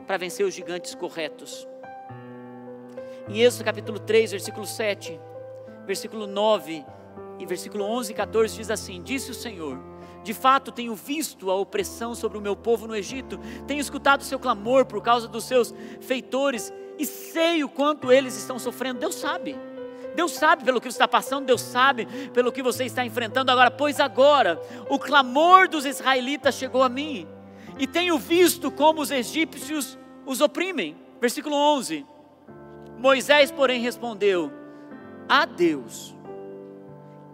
para 0.07 0.17
vencer 0.17 0.45
os 0.45 0.53
gigantes 0.53 0.95
corretos. 0.95 1.67
Em 3.29 3.41
Êxodo 3.41 3.65
capítulo 3.65 4.01
3, 4.01 4.33
versículo 4.33 4.67
7, 4.67 5.19
versículo 5.87 6.27
9 6.27 6.85
e 7.38 7.47
versículo 7.47 7.85
11 7.85 8.12
e 8.12 8.15
14 8.15 8.57
diz 8.57 8.71
assim: 8.71 9.01
Disse 9.03 9.31
o 9.31 9.35
Senhor: 9.35 9.79
De 10.25 10.35
fato 10.35 10.73
tenho 10.73 10.95
visto 10.95 11.51
a 11.51 11.55
opressão 11.55 12.15
sobre 12.15 12.37
o 12.37 12.41
meu 12.41 12.57
povo 12.57 12.87
no 12.87 12.97
Egito, 12.97 13.38
tenho 13.67 13.81
escutado 13.81 14.23
o 14.23 14.25
seu 14.25 14.38
clamor 14.38 14.87
por 14.87 15.01
causa 15.01 15.29
dos 15.29 15.45
seus 15.45 15.73
feitores 16.01 16.73
e 16.99 17.07
sei 17.07 17.62
o 17.62 17.69
quanto 17.69 18.11
eles 18.11 18.37
estão 18.37 18.59
sofrendo. 18.59 19.01
Deus 19.01 19.15
sabe. 19.15 19.57
Deus 20.14 20.33
sabe 20.33 20.64
pelo 20.64 20.81
que 20.81 20.90
você 20.90 20.96
está 20.96 21.09
passando, 21.09 21.46
Deus 21.46 21.61
sabe 21.61 22.07
pelo 22.31 22.53
que 22.53 22.62
você 22.62 22.85
está 22.85 23.05
enfrentando 23.05 23.51
agora. 23.51 23.70
Pois 23.70 24.01
agora 24.01 24.61
o 24.88 24.98
clamor 24.98 25.68
dos 25.68 25.85
israelitas 25.85 26.55
chegou 26.55 26.83
a 26.83 26.88
mim, 26.88 27.27
e 27.79 27.87
tenho 27.87 28.18
visto 28.18 28.70
como 28.70 29.01
os 29.01 29.11
egípcios 29.11 29.98
os 30.27 30.40
oprimem. 30.40 30.96
Versículo 31.20 31.57
11: 31.57 32.07
Moisés, 32.98 33.51
porém, 33.51 33.81
respondeu: 33.81 34.53
A 35.29 35.44
Deus, 35.44 36.14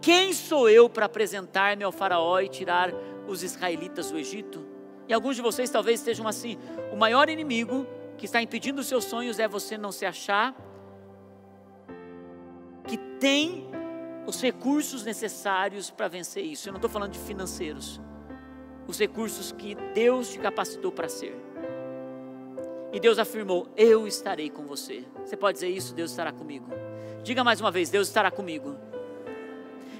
quem 0.01 0.33
sou 0.33 0.69
eu 0.69 0.89
para 0.89 1.05
apresentar-me 1.05 1.83
ao 1.83 1.91
Faraó 1.91 2.39
e 2.39 2.47
tirar 2.47 2.93
os 3.27 3.43
israelitas 3.43 4.09
do 4.11 4.17
Egito? 4.17 4.65
E 5.07 5.13
alguns 5.13 5.35
de 5.35 5.41
vocês 5.41 5.69
talvez 5.69 5.99
estejam 5.99 6.27
assim: 6.27 6.57
o 6.91 6.95
maior 6.95 7.29
inimigo 7.29 7.85
que 8.17 8.25
está 8.25 8.41
impedindo 8.41 8.81
os 8.81 8.87
seus 8.87 9.05
sonhos 9.05 9.39
é 9.39 9.47
você 9.47 9.77
não 9.77 9.91
se 9.91 10.05
achar 10.05 10.55
que 12.89 12.97
tem 12.97 13.69
os 14.25 14.41
recursos 14.41 15.03
necessários 15.03 15.91
para 15.91 16.07
vencer 16.07 16.43
isso. 16.43 16.67
Eu 16.67 16.73
não 16.73 16.79
estou 16.79 16.89
falando 16.89 17.11
de 17.11 17.19
financeiros, 17.19 18.01
os 18.87 18.97
recursos 18.97 19.51
que 19.51 19.75
Deus 19.93 20.31
te 20.31 20.39
capacitou 20.39 20.91
para 20.91 21.07
ser. 21.07 21.35
E 22.91 22.99
Deus 22.99 23.19
afirmou: 23.19 23.67
Eu 23.77 24.07
estarei 24.07 24.49
com 24.49 24.65
você. 24.65 25.05
Você 25.23 25.37
pode 25.37 25.57
dizer 25.57 25.69
isso? 25.69 25.93
Deus 25.93 26.09
estará 26.09 26.31
comigo. 26.31 26.65
Diga 27.23 27.43
mais 27.43 27.61
uma 27.61 27.69
vez: 27.69 27.91
Deus 27.91 28.07
estará 28.07 28.31
comigo. 28.31 28.75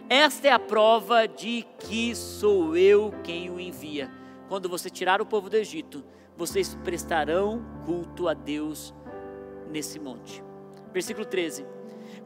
Esta 0.10 0.48
é 0.48 0.52
a 0.52 0.58
prova 0.58 1.28
de 1.28 1.64
que 1.78 2.16
sou 2.16 2.76
eu 2.76 3.14
quem 3.24 3.52
o 3.52 3.60
envia. 3.60 4.10
Quando 4.48 4.68
você 4.68 4.90
tirar 4.90 5.22
o 5.22 5.26
povo 5.28 5.48
do 5.48 5.56
Egito, 5.56 6.04
vocês 6.36 6.74
prestarão 6.84 7.64
culto 7.86 8.28
a 8.28 8.34
Deus 8.34 8.92
nesse 9.70 10.00
monte. 10.00 10.44
Versículo 10.92 11.28
13. 11.28 11.79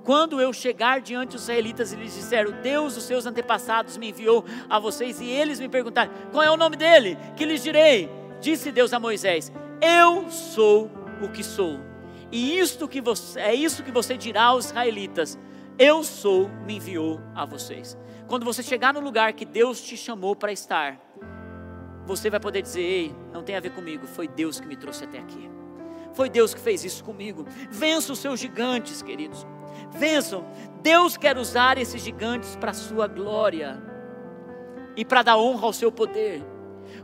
Quando 0.04 0.42
eu 0.42 0.52
chegar 0.52 1.00
diante 1.00 1.32
dos 1.32 1.44
israelitas 1.44 1.94
e 1.94 1.96
lhes 1.96 2.14
disser, 2.14 2.52
Deus 2.62 2.96
dos 2.96 3.06
seus 3.06 3.26
antepassados 3.26 3.98
me 3.98 4.10
enviou 4.10 4.44
a 4.70 4.78
vocês, 4.78 5.22
e 5.22 5.26
eles 5.26 5.60
me 5.62 5.70
perguntarem, 5.70 6.12
qual 6.32 6.44
é 6.44 6.52
o 6.52 6.58
nome 6.58 6.76
dele? 6.76 7.18
Que 7.38 7.46
lhes 7.46 7.64
direi? 7.64 8.10
Disse 8.42 8.72
Deus 8.72 8.92
a 8.92 9.00
Moisés: 9.00 9.52
Eu 9.82 10.30
sou 10.30 10.92
o 11.22 11.30
que 11.30 11.42
sou. 11.42 11.80
E 12.30 12.60
isto 12.60 12.88
que 12.88 13.00
você, 13.00 13.40
é 13.40 13.56
isso 13.56 13.84
que 13.84 13.92
você 13.92 14.18
dirá 14.18 14.44
aos 14.44 14.66
israelitas: 14.66 15.40
Eu 15.80 16.04
sou, 16.04 16.50
me 16.66 16.76
enviou 16.76 17.22
a 17.34 17.46
vocês. 17.46 17.98
Quando 18.28 18.44
você 18.44 18.62
chegar 18.62 18.94
no 18.94 19.00
lugar 19.00 19.32
que 19.32 19.46
Deus 19.46 19.82
te 19.82 19.96
chamou 19.96 20.36
para 20.36 20.52
estar, 20.52 21.00
você 22.06 22.30
vai 22.30 22.42
poder 22.42 22.62
dizer: 22.62 22.82
Ei, 22.82 23.16
não 23.32 23.44
tem 23.44 23.56
a 23.56 23.62
ver 23.62 23.72
comigo, 23.72 24.06
foi 24.06 24.28
Deus 24.28 24.60
que 24.60 24.68
me 24.68 24.76
trouxe 24.76 25.06
até 25.06 25.20
aqui. 25.20 25.50
Foi 26.14 26.30
Deus 26.30 26.54
que 26.54 26.60
fez 26.60 26.84
isso 26.84 27.06
comigo. 27.06 27.46
Vença 27.72 28.12
os 28.12 28.20
seus 28.20 28.38
gigantes, 28.42 29.02
queridos 29.02 29.48
vençam. 29.96 30.46
Deus 30.82 31.16
quer 31.16 31.38
usar 31.38 31.78
esses 31.78 32.02
gigantes 32.02 32.56
para 32.56 32.72
a 32.72 32.74
sua 32.74 33.08
glória 33.08 33.82
e 34.96 35.06
para 35.06 35.24
dar 35.24 35.38
honra 35.38 35.66
ao 35.66 35.74
seu 35.74 35.92
poder. 35.92 36.44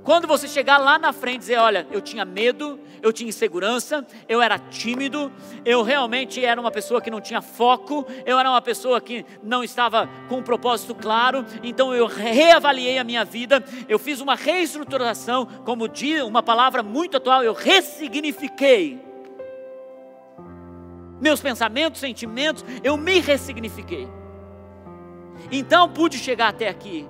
Quando 0.04 0.28
você 0.28 0.48
chegar 0.48 0.78
lá 0.78 0.98
na 0.98 1.12
frente 1.12 1.36
e 1.36 1.40
dizer, 1.40 1.58
olha, 1.58 1.88
eu 1.92 2.02
tinha 2.02 2.24
medo, 2.24 2.80
eu 3.02 3.12
tinha 3.12 3.30
insegurança, 3.30 4.06
eu 4.28 4.42
era 4.42 4.58
tímido, 4.58 5.32
eu 5.66 5.84
realmente 5.84 6.44
era 6.44 6.60
uma 6.60 6.72
pessoa 6.72 7.02
que 7.02 7.12
não 7.12 7.22
tinha 7.22 7.42
foco, 7.42 8.06
eu 8.26 8.38
era 8.38 8.50
uma 8.50 8.62
pessoa 8.62 9.02
que 9.02 9.26
não 9.44 9.64
estava 9.64 10.10
com 10.28 10.38
um 10.38 10.44
propósito 10.44 10.96
claro, 10.96 11.46
então 11.64 11.94
eu 11.94 12.06
reavaliei 12.06 12.98
a 12.98 13.04
minha 13.04 13.26
vida, 13.26 13.64
eu 13.88 14.00
fiz 14.00 14.22
uma 14.22 14.36
reestruturação, 14.36 15.46
como 15.66 15.88
diz 15.88 16.22
uma 16.24 16.44
palavra 16.44 16.84
muito 16.84 17.18
atual, 17.18 17.44
eu 17.44 17.54
ressignifiquei 17.54 19.09
meus 21.20 21.42
pensamentos, 21.42 22.00
sentimentos, 22.00 22.64
eu 22.84 22.96
me 22.98 23.20
ressignifiquei. 23.20 24.08
Então 25.52 25.90
pude 25.90 26.18
chegar 26.18 26.50
até 26.50 26.68
aqui. 26.68 27.08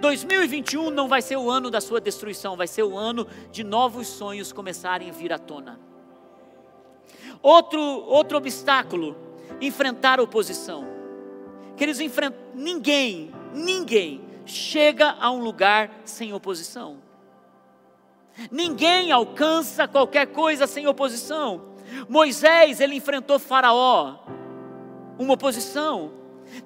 2021 0.00 0.90
não 0.90 1.08
vai 1.08 1.22
ser 1.22 1.36
o 1.36 1.50
ano 1.50 1.70
da 1.70 1.80
sua 1.80 2.00
destruição, 2.00 2.56
vai 2.56 2.66
ser 2.66 2.82
o 2.82 2.96
ano 2.96 3.26
de 3.50 3.64
novos 3.64 4.06
sonhos 4.06 4.52
começarem 4.52 5.08
a 5.08 5.12
vir 5.12 5.32
à 5.32 5.38
tona. 5.38 5.80
Outro, 7.40 7.80
outro 7.80 8.36
obstáculo, 8.36 9.16
enfrentar 9.60 10.18
a 10.18 10.22
oposição. 10.22 10.86
Queridos, 11.76 12.00
enfrent... 12.00 12.34
ninguém, 12.54 13.30
ninguém 13.54 14.20
chega 14.46 15.16
a 15.18 15.30
um 15.30 15.42
lugar 15.42 15.90
sem 16.04 16.32
oposição. 16.32 16.98
Ninguém 18.50 19.12
alcança 19.12 19.86
qualquer 19.86 20.26
coisa 20.26 20.66
sem 20.66 20.86
oposição. 20.86 21.73
Moisés, 22.08 22.80
ele 22.80 22.96
enfrentou 22.96 23.38
Faraó, 23.38 24.18
uma 25.18 25.34
oposição. 25.34 26.12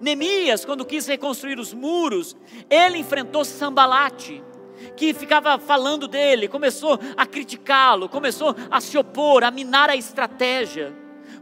Neemias, 0.01 0.65
quando 0.65 0.85
quis 0.85 1.07
reconstruir 1.07 1.59
os 1.59 1.73
muros, 1.73 2.37
ele 2.69 2.99
enfrentou 2.99 3.45
Sambalate, 3.45 4.43
que 4.97 5.15
ficava 5.15 5.59
falando 5.59 6.07
dele, 6.07 6.49
começou 6.49 6.99
a 7.17 7.27
criticá-lo, 7.27 8.09
começou 8.09 8.55
a 8.71 8.81
se 8.81 8.97
opor, 8.99 9.45
a 9.45 9.51
minar 9.51 9.91
a 9.91 9.97
estratégia. 9.97 10.95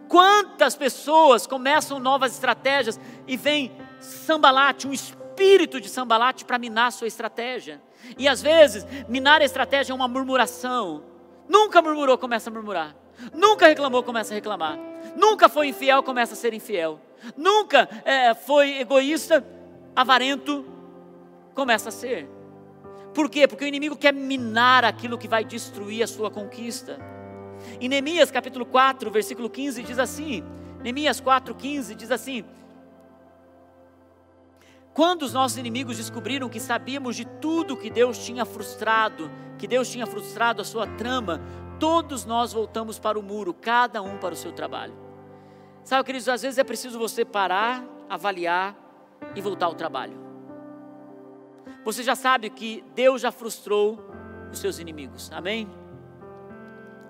Quantas 0.08 0.76
pessoas 0.76 1.46
começam 1.46 1.98
novas 1.98 2.32
estratégias 2.32 3.00
e 3.26 3.36
vem 3.36 3.72
Sambalate, 3.98 4.86
um 4.86 4.92
espírito 4.92 5.80
de 5.80 5.88
Sambalate 5.88 6.44
para 6.44 6.58
minar 6.58 6.88
a 6.88 6.90
sua 6.90 7.08
estratégia. 7.08 7.82
E 8.16 8.28
às 8.28 8.40
vezes, 8.40 8.86
minar 9.08 9.40
a 9.40 9.44
estratégia 9.44 9.92
é 9.92 9.94
uma 9.94 10.08
murmuração. 10.08 11.02
Nunca 11.48 11.82
murmurou, 11.82 12.16
começa 12.16 12.50
a 12.50 12.52
murmurar. 12.52 13.05
Nunca 13.32 13.66
reclamou, 13.66 14.02
começa 14.02 14.32
a 14.32 14.36
reclamar. 14.36 14.78
Nunca 15.16 15.48
foi 15.48 15.68
infiel, 15.68 16.02
começa 16.02 16.34
a 16.34 16.36
ser 16.36 16.52
infiel. 16.52 17.00
Nunca 17.36 17.88
é, 18.04 18.34
foi 18.34 18.78
egoísta, 18.78 19.44
avarento, 19.94 20.64
começa 21.54 21.88
a 21.88 21.92
ser. 21.92 22.28
Por 23.14 23.30
quê? 23.30 23.48
Porque 23.48 23.64
o 23.64 23.68
inimigo 23.68 23.96
quer 23.96 24.12
minar 24.12 24.84
aquilo 24.84 25.16
que 25.16 25.26
vai 25.26 25.42
destruir 25.42 26.02
a 26.02 26.06
sua 26.06 26.30
conquista. 26.30 26.98
Em 27.80 27.88
Neemias 27.88 28.30
capítulo 28.30 28.66
4, 28.66 29.10
versículo 29.10 29.48
15 29.48 29.82
diz 29.82 29.98
assim: 29.98 30.44
Neemias 30.82 31.20
4:15 31.20 31.94
diz 31.94 32.10
assim: 32.10 32.44
Quando 34.92 35.22
os 35.22 35.32
nossos 35.32 35.56
inimigos 35.56 35.96
descobriram 35.96 36.48
que 36.48 36.60
sabíamos 36.60 37.16
de 37.16 37.24
tudo 37.24 37.76
que 37.76 37.88
Deus 37.88 38.18
tinha 38.18 38.44
frustrado, 38.44 39.30
que 39.58 39.66
Deus 39.66 39.90
tinha 39.90 40.06
frustrado 40.06 40.60
a 40.60 40.64
sua 40.64 40.86
trama, 40.86 41.40
todos 41.78 42.24
nós 42.24 42.52
voltamos 42.52 42.98
para 42.98 43.18
o 43.18 43.22
muro, 43.22 43.54
cada 43.54 44.02
um 44.02 44.18
para 44.18 44.34
o 44.34 44.36
seu 44.36 44.52
trabalho. 44.52 44.94
Sabe, 45.84 46.04
queridos, 46.04 46.28
às 46.28 46.42
vezes 46.42 46.58
é 46.58 46.64
preciso 46.64 46.98
você 46.98 47.24
parar, 47.24 47.84
avaliar 48.08 48.76
e 49.34 49.40
voltar 49.40 49.66
ao 49.66 49.74
trabalho. 49.74 50.18
Você 51.84 52.02
já 52.02 52.16
sabe 52.16 52.50
que 52.50 52.84
Deus 52.94 53.20
já 53.20 53.30
frustrou 53.30 53.98
os 54.50 54.58
seus 54.58 54.78
inimigos, 54.78 55.30
amém? 55.32 55.68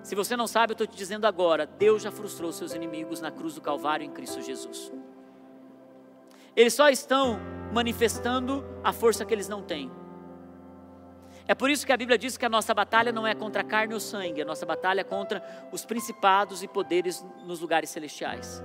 Se 0.03 0.15
você 0.15 0.37
não 0.37 0.47
sabe, 0.47 0.71
eu 0.71 0.75
estou 0.75 0.87
te 0.87 0.95
dizendo 0.95 1.25
agora: 1.25 1.65
Deus 1.65 2.03
já 2.03 2.11
frustrou 2.11 2.49
os 2.49 2.55
seus 2.55 2.73
inimigos 2.73 3.19
na 3.19 3.31
cruz 3.31 3.55
do 3.55 3.61
Calvário 3.61 4.05
em 4.05 4.11
Cristo 4.11 4.41
Jesus. 4.41 4.91
Eles 6.55 6.73
só 6.73 6.89
estão 6.89 7.39
manifestando 7.73 8.63
a 8.83 8.93
força 8.93 9.25
que 9.25 9.33
eles 9.33 9.49
não 9.49 9.61
têm. 9.61 9.91
É 11.47 11.55
por 11.55 11.69
isso 11.69 11.85
que 11.85 11.93
a 11.93 11.97
Bíblia 11.97 12.17
diz 12.17 12.37
que 12.37 12.45
a 12.45 12.49
nossa 12.49 12.73
batalha 12.73 13.11
não 13.11 13.25
é 13.25 13.33
contra 13.33 13.61
a 13.61 13.65
carne 13.65 13.93
ou 13.93 13.99
sangue, 13.99 14.41
a 14.41 14.45
nossa 14.45 14.65
batalha 14.65 15.01
é 15.01 15.03
contra 15.03 15.41
os 15.71 15.85
principados 15.85 16.61
e 16.61 16.67
poderes 16.67 17.25
nos 17.45 17.61
lugares 17.61 17.89
celestiais. 17.89 18.61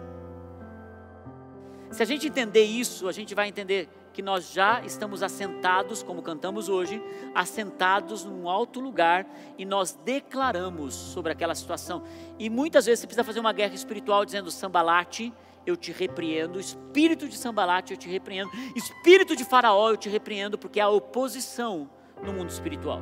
Se 1.93 2.03
a 2.03 2.07
gente 2.07 2.27
entender 2.27 2.65
isso, 2.65 3.07
a 3.07 3.13
gente 3.13 3.35
vai 3.35 3.49
entender 3.49 3.89
que 4.13 4.23
nós 4.23 4.51
já 4.51 4.83
estamos 4.85 5.23
assentados, 5.23 6.03
como 6.03 6.23
cantamos 6.23 6.69
hoje, 6.69 7.03
assentados 7.35 8.25
num 8.25 8.49
alto 8.49 8.81
lugar 8.81 9.27
e 9.57 9.65
nós 9.65 9.97
declaramos 10.05 10.95
sobre 10.95 11.33
aquela 11.33 11.55
situação. 11.55 12.03
E 12.39 12.51
muitas 12.51 12.87
vezes 12.87 13.01
você 13.01 13.07
precisa 13.07 13.25
fazer 13.25 13.41
uma 13.41 13.53
guerra 13.53 13.75
espiritual 13.75 14.25
dizendo: 14.25 14.51
Sambalate, 14.51 15.33
eu 15.67 15.77
te 15.77 15.93
repreendo, 15.93 16.59
espírito 16.59 17.29
de 17.29 17.37
Sambalate, 17.37 17.93
eu 17.93 17.99
te 17.99 18.09
repreendo, 18.09 18.51
espírito 18.75 19.37
de 19.37 19.45
Faraó, 19.45 19.91
eu 19.91 19.97
te 19.97 20.09
repreendo, 20.09 20.59
porque 20.59 20.81
há 20.81 20.89
oposição 20.89 21.89
no 22.23 22.33
mundo 22.33 22.51
espiritual. 22.51 23.01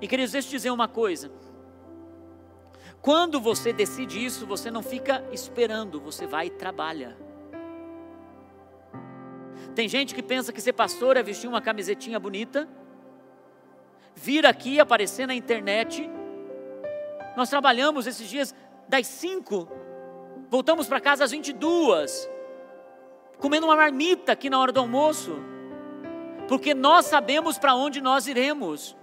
E 0.00 0.08
queridos, 0.08 0.32
deixa 0.32 0.48
eu 0.48 0.52
dizer 0.52 0.70
uma 0.70 0.88
coisa. 0.88 1.30
Quando 3.00 3.40
você 3.40 3.72
decide 3.72 4.24
isso, 4.24 4.46
você 4.46 4.70
não 4.70 4.82
fica 4.82 5.24
esperando, 5.30 6.00
você 6.00 6.26
vai 6.26 6.46
e 6.46 6.50
trabalha. 6.50 7.16
Tem 9.74 9.88
gente 9.88 10.14
que 10.14 10.22
pensa 10.22 10.52
que 10.52 10.60
ser 10.60 10.72
pastor 10.72 11.16
é 11.16 11.22
vestir 11.22 11.48
uma 11.48 11.60
camisetinha 11.60 12.18
bonita, 12.18 12.68
vir 14.14 14.46
aqui 14.46 14.80
aparecer 14.80 15.26
na 15.26 15.34
internet. 15.34 16.08
Nós 17.36 17.50
trabalhamos 17.50 18.06
esses 18.06 18.28
dias 18.28 18.54
das 18.88 19.06
5, 19.06 19.68
voltamos 20.48 20.86
para 20.86 21.00
casa 21.00 21.24
às 21.24 21.30
22, 21.30 22.30
comendo 23.38 23.66
uma 23.66 23.76
marmita 23.76 24.32
aqui 24.32 24.48
na 24.48 24.58
hora 24.58 24.72
do 24.72 24.80
almoço 24.80 25.53
porque 26.48 26.74
nós 26.74 27.06
sabemos 27.06 27.58
para 27.58 27.74
onde 27.74 28.00
nós 28.00 28.26
iremos. 28.26 28.96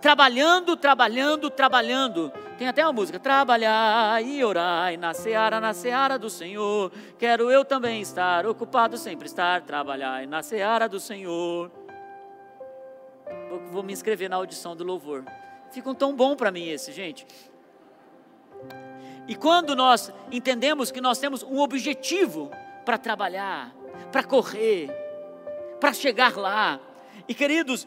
Trabalhando, 0.00 0.76
trabalhando, 0.76 1.50
trabalhando. 1.50 2.30
Tem 2.56 2.68
até 2.68 2.84
uma 2.84 2.92
música: 2.92 3.18
Trabalhar 3.18 4.22
e 4.22 4.44
orar 4.44 4.96
na 4.98 5.12
seara, 5.12 5.60
na 5.60 5.74
seara 5.74 6.18
do 6.18 6.30
Senhor. 6.30 6.92
Quero 7.18 7.50
eu 7.50 7.64
também 7.64 8.00
estar 8.00 8.46
ocupado, 8.46 8.96
sempre 8.96 9.26
estar. 9.26 9.62
Trabalhar 9.62 10.26
na 10.26 10.42
seara 10.42 10.88
do 10.88 11.00
Senhor. 11.00 11.70
Vou, 13.48 13.60
vou 13.70 13.82
me 13.82 13.92
inscrever 13.92 14.30
na 14.30 14.36
audição 14.36 14.76
do 14.76 14.84
louvor. 14.84 15.24
Fica 15.70 15.90
um 15.90 15.94
tão 15.94 16.14
bom 16.14 16.36
para 16.36 16.50
mim 16.50 16.68
esse, 16.68 16.92
gente. 16.92 17.26
E 19.26 19.34
quando 19.34 19.76
nós 19.76 20.12
entendemos 20.32 20.90
que 20.90 21.00
nós 21.00 21.18
temos 21.18 21.42
um 21.42 21.58
objetivo 21.58 22.50
para 22.84 22.96
trabalhar, 22.96 23.74
para 24.10 24.24
correr, 24.24 24.88
para 25.80 25.92
chegar 25.92 26.36
lá. 26.36 26.80
E 27.28 27.34
queridos, 27.34 27.86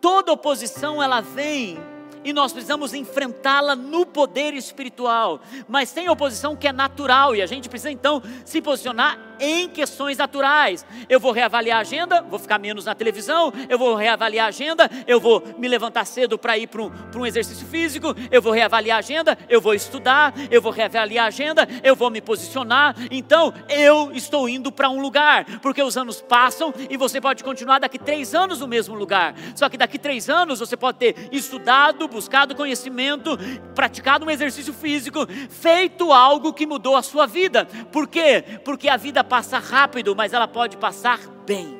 toda 0.00 0.32
oposição 0.32 1.02
ela 1.02 1.20
vem 1.20 1.78
e 2.24 2.32
nós 2.32 2.52
precisamos 2.52 2.94
enfrentá-la 2.94 3.76
no 3.76 4.04
poder 4.04 4.54
espiritual. 4.54 5.40
Mas 5.68 5.92
tem 5.92 6.08
oposição 6.08 6.56
que 6.56 6.68
é 6.68 6.72
natural 6.72 7.34
e 7.34 7.42
a 7.42 7.46
gente 7.46 7.68
precisa 7.68 7.90
então 7.90 8.22
se 8.44 8.60
posicionar 8.60 9.27
em 9.40 9.68
questões 9.68 10.18
naturais. 10.18 10.84
Eu 11.08 11.20
vou 11.20 11.32
reavaliar 11.32 11.78
a 11.78 11.80
agenda, 11.80 12.22
vou 12.22 12.38
ficar 12.38 12.58
menos 12.58 12.84
na 12.84 12.94
televisão, 12.94 13.52
eu 13.68 13.78
vou 13.78 13.94
reavaliar 13.94 14.46
a 14.46 14.48
agenda, 14.48 14.90
eu 15.06 15.20
vou 15.20 15.42
me 15.58 15.68
levantar 15.68 16.04
cedo 16.04 16.38
para 16.38 16.56
ir 16.58 16.66
para 16.66 16.82
um, 16.82 16.92
um 17.16 17.26
exercício 17.26 17.66
físico, 17.66 18.14
eu 18.30 18.40
vou 18.40 18.52
reavaliar 18.52 18.96
a 18.96 19.00
agenda, 19.00 19.38
eu 19.48 19.60
vou 19.60 19.74
estudar, 19.74 20.34
eu 20.50 20.60
vou 20.60 20.72
reavaliar 20.72 21.26
a 21.26 21.28
agenda, 21.28 21.66
eu 21.82 21.94
vou 21.94 22.10
me 22.10 22.20
posicionar. 22.20 22.94
Então 23.10 23.52
eu 23.68 24.12
estou 24.12 24.48
indo 24.48 24.70
para 24.70 24.88
um 24.88 25.00
lugar, 25.00 25.44
porque 25.60 25.82
os 25.82 25.96
anos 25.96 26.20
passam 26.20 26.72
e 26.88 26.96
você 26.96 27.20
pode 27.20 27.44
continuar 27.44 27.78
daqui 27.78 27.98
três 27.98 28.34
anos 28.34 28.60
no 28.60 28.68
mesmo 28.68 28.94
lugar. 28.94 29.34
Só 29.54 29.68
que 29.68 29.76
daqui 29.76 29.98
três 29.98 30.28
anos 30.28 30.60
você 30.60 30.76
pode 30.76 30.98
ter 30.98 31.28
estudado, 31.32 32.08
buscado 32.08 32.54
conhecimento, 32.54 33.38
praticado 33.74 34.24
um 34.24 34.30
exercício 34.30 34.72
físico, 34.72 35.26
feito 35.48 36.12
algo 36.12 36.52
que 36.52 36.66
mudou 36.66 36.96
a 36.96 37.02
sua 37.02 37.26
vida. 37.26 37.64
Por 37.92 38.06
quê? 38.08 38.44
Porque 38.64 38.88
a 38.88 38.96
vida 38.96 39.24
passa 39.28 39.58
rápido, 39.58 40.16
mas 40.16 40.32
ela 40.32 40.48
pode 40.48 40.76
passar 40.76 41.20
bem. 41.46 41.78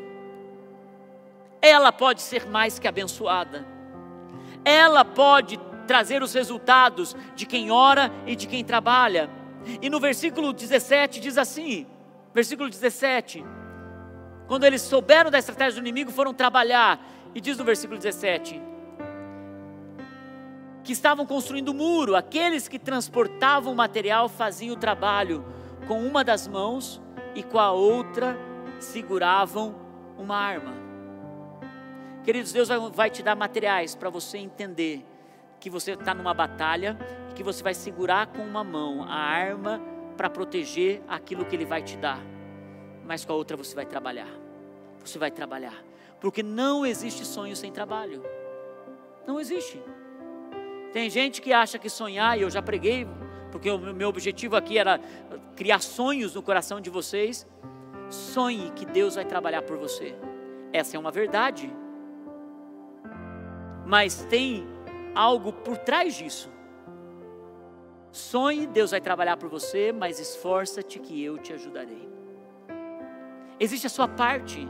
Ela 1.60 1.90
pode 1.90 2.22
ser 2.22 2.46
mais 2.46 2.78
que 2.78 2.86
abençoada. 2.86 3.66
Ela 4.64 5.04
pode 5.04 5.58
trazer 5.86 6.22
os 6.22 6.34
resultados 6.34 7.16
de 7.34 7.46
quem 7.46 7.70
ora 7.70 8.12
e 8.26 8.36
de 8.36 8.46
quem 8.46 8.64
trabalha. 8.64 9.28
E 9.82 9.90
no 9.90 9.98
versículo 9.98 10.52
17 10.52 11.18
diz 11.18 11.36
assim: 11.36 11.86
versículo 12.32 12.68
17. 12.68 13.44
Quando 14.46 14.64
eles 14.64 14.82
souberam 14.82 15.30
da 15.30 15.38
estratégia 15.38 15.80
do 15.80 15.86
inimigo, 15.86 16.10
foram 16.10 16.32
trabalhar. 16.32 17.00
E 17.34 17.40
diz 17.40 17.58
no 17.58 17.64
versículo 17.64 17.98
17: 17.98 18.62
que 20.84 20.92
estavam 20.92 21.26
construindo 21.26 21.70
o 21.70 21.74
muro, 21.74 22.16
aqueles 22.16 22.68
que 22.68 22.78
transportavam 22.78 23.72
o 23.72 23.76
material 23.76 24.28
faziam 24.28 24.74
o 24.74 24.78
trabalho 24.78 25.44
com 25.86 26.02
uma 26.02 26.24
das 26.24 26.48
mãos 26.48 27.00
e 27.38 27.42
com 27.44 27.60
a 27.60 27.70
outra 27.70 28.36
seguravam 28.80 29.72
uma 30.18 30.36
arma. 30.36 30.74
Queridos, 32.24 32.52
Deus 32.52 32.68
vai, 32.92 33.08
te 33.10 33.22
dar 33.22 33.36
materiais 33.36 33.94
para 33.94 34.10
você 34.10 34.38
entender 34.38 35.04
que 35.60 35.70
você 35.70 35.92
está 35.92 36.12
numa 36.12 36.34
batalha, 36.34 36.98
que 37.36 37.44
você 37.44 37.62
vai 37.62 37.74
segurar 37.74 38.26
com 38.26 38.42
uma 38.42 38.64
mão 38.64 39.04
a 39.04 39.14
arma 39.14 39.80
para 40.16 40.28
proteger 40.28 41.00
aquilo 41.06 41.44
que 41.44 41.54
Ele 41.54 41.64
vai 41.64 41.80
te 41.80 41.96
dar, 41.96 42.18
mas 43.06 43.24
com 43.24 43.32
a 43.32 43.36
outra 43.36 43.56
você 43.56 43.72
vai 43.72 43.86
trabalhar. 43.86 44.28
Você 45.04 45.16
vai 45.16 45.30
trabalhar, 45.30 45.80
porque 46.20 46.42
não 46.42 46.84
existe 46.84 47.24
sonho 47.24 47.54
sem 47.54 47.70
trabalho. 47.70 48.20
Não 49.24 49.38
existe. 49.38 49.80
Tem 50.92 51.08
gente 51.08 51.40
que 51.40 51.52
acha 51.52 51.78
que 51.78 51.88
sonhar, 51.88 52.36
e 52.36 52.42
eu 52.42 52.50
já 52.50 52.60
preguei 52.60 53.06
porque 53.50 53.70
o 53.70 53.78
meu 53.78 54.08
objetivo 54.08 54.56
aqui 54.56 54.78
era 54.78 55.00
criar 55.56 55.80
sonhos 55.80 56.34
no 56.34 56.42
coração 56.42 56.80
de 56.80 56.90
vocês. 56.90 57.46
Sonhe 58.10 58.70
que 58.70 58.86
Deus 58.86 59.14
vai 59.16 59.24
trabalhar 59.24 59.62
por 59.62 59.76
você. 59.76 60.14
Essa 60.72 60.96
é 60.96 61.00
uma 61.00 61.10
verdade. 61.10 61.72
Mas 63.86 64.24
tem 64.30 64.66
algo 65.14 65.52
por 65.52 65.76
trás 65.78 66.14
disso. 66.14 66.50
Sonhe, 68.10 68.66
Deus 68.66 68.90
vai 68.90 69.00
trabalhar 69.00 69.36
por 69.36 69.48
você, 69.48 69.92
mas 69.92 70.18
esforça-te 70.18 70.98
que 70.98 71.22
eu 71.22 71.38
te 71.38 71.52
ajudarei. 71.52 72.08
Existe 73.60 73.86
a 73.86 73.90
sua 73.90 74.08
parte, 74.08 74.66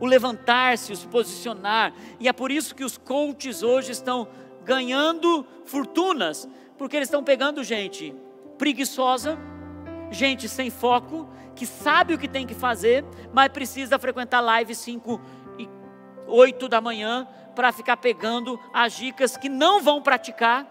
o 0.00 0.06
levantar-se, 0.06 0.92
o 0.92 0.96
se 0.96 1.06
posicionar, 1.06 1.92
e 2.18 2.28
é 2.28 2.32
por 2.32 2.50
isso 2.50 2.74
que 2.74 2.84
os 2.84 2.96
coaches 2.96 3.62
hoje 3.62 3.92
estão 3.92 4.28
ganhando 4.64 5.44
fortunas, 5.64 6.48
porque 6.82 6.96
eles 6.96 7.06
estão 7.06 7.22
pegando 7.22 7.62
gente 7.62 8.12
preguiçosa, 8.58 9.38
gente 10.10 10.48
sem 10.48 10.68
foco, 10.68 11.28
que 11.54 11.64
sabe 11.64 12.12
o 12.12 12.18
que 12.18 12.26
tem 12.26 12.44
que 12.44 12.54
fazer, 12.54 13.04
mas 13.32 13.52
precisa 13.52 14.00
frequentar 14.00 14.40
live 14.40 14.74
5 14.74 15.20
e 15.60 15.68
8 16.26 16.68
da 16.68 16.80
manhã 16.80 17.28
para 17.54 17.70
ficar 17.70 17.98
pegando 17.98 18.58
as 18.74 18.94
dicas 18.94 19.36
que 19.36 19.48
não 19.48 19.80
vão 19.80 20.02
praticar 20.02 20.66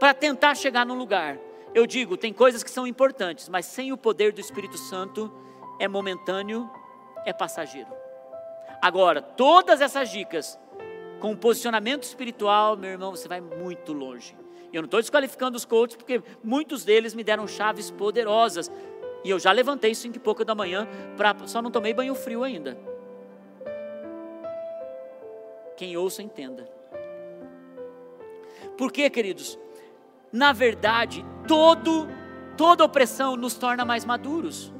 para 0.00 0.14
tentar 0.14 0.54
chegar 0.54 0.86
no 0.86 0.94
lugar. 0.94 1.38
Eu 1.74 1.86
digo, 1.86 2.16
tem 2.16 2.32
coisas 2.32 2.62
que 2.62 2.70
são 2.70 2.86
importantes, 2.86 3.50
mas 3.50 3.66
sem 3.66 3.92
o 3.92 3.96
poder 3.98 4.32
do 4.32 4.40
Espírito 4.40 4.78
Santo 4.78 5.30
é 5.78 5.86
momentâneo, 5.86 6.70
é 7.26 7.32
passageiro. 7.34 7.92
Agora, 8.80 9.20
todas 9.20 9.82
essas 9.82 10.08
dicas 10.08 10.58
com 11.24 11.30
um 11.30 11.36
posicionamento 11.36 12.02
espiritual, 12.02 12.76
meu 12.76 12.90
irmão, 12.90 13.10
você 13.10 13.26
vai 13.26 13.40
muito 13.40 13.94
longe. 13.94 14.36
Eu 14.70 14.82
não 14.82 14.84
estou 14.84 15.00
desqualificando 15.00 15.56
os 15.56 15.64
coaches, 15.64 15.96
porque 15.96 16.22
muitos 16.42 16.84
deles 16.84 17.14
me 17.14 17.24
deram 17.24 17.48
chaves 17.48 17.90
poderosas. 17.90 18.70
E 19.24 19.30
eu 19.30 19.38
já 19.38 19.50
levantei 19.50 19.94
cinco 19.94 20.18
e 20.18 20.20
pouco 20.20 20.44
da 20.44 20.54
manhã, 20.54 20.86
pra, 21.16 21.34
só 21.46 21.62
não 21.62 21.70
tomei 21.70 21.94
banho 21.94 22.14
frio 22.14 22.44
ainda. 22.44 22.76
Quem 25.78 25.96
ouça, 25.96 26.22
entenda. 26.22 26.68
Por 28.76 28.92
quê, 28.92 29.08
queridos? 29.08 29.58
Na 30.30 30.52
verdade, 30.52 31.24
todo, 31.48 32.06
toda 32.54 32.84
opressão 32.84 33.34
nos 33.34 33.54
torna 33.54 33.82
mais 33.82 34.04
maduros 34.04 34.73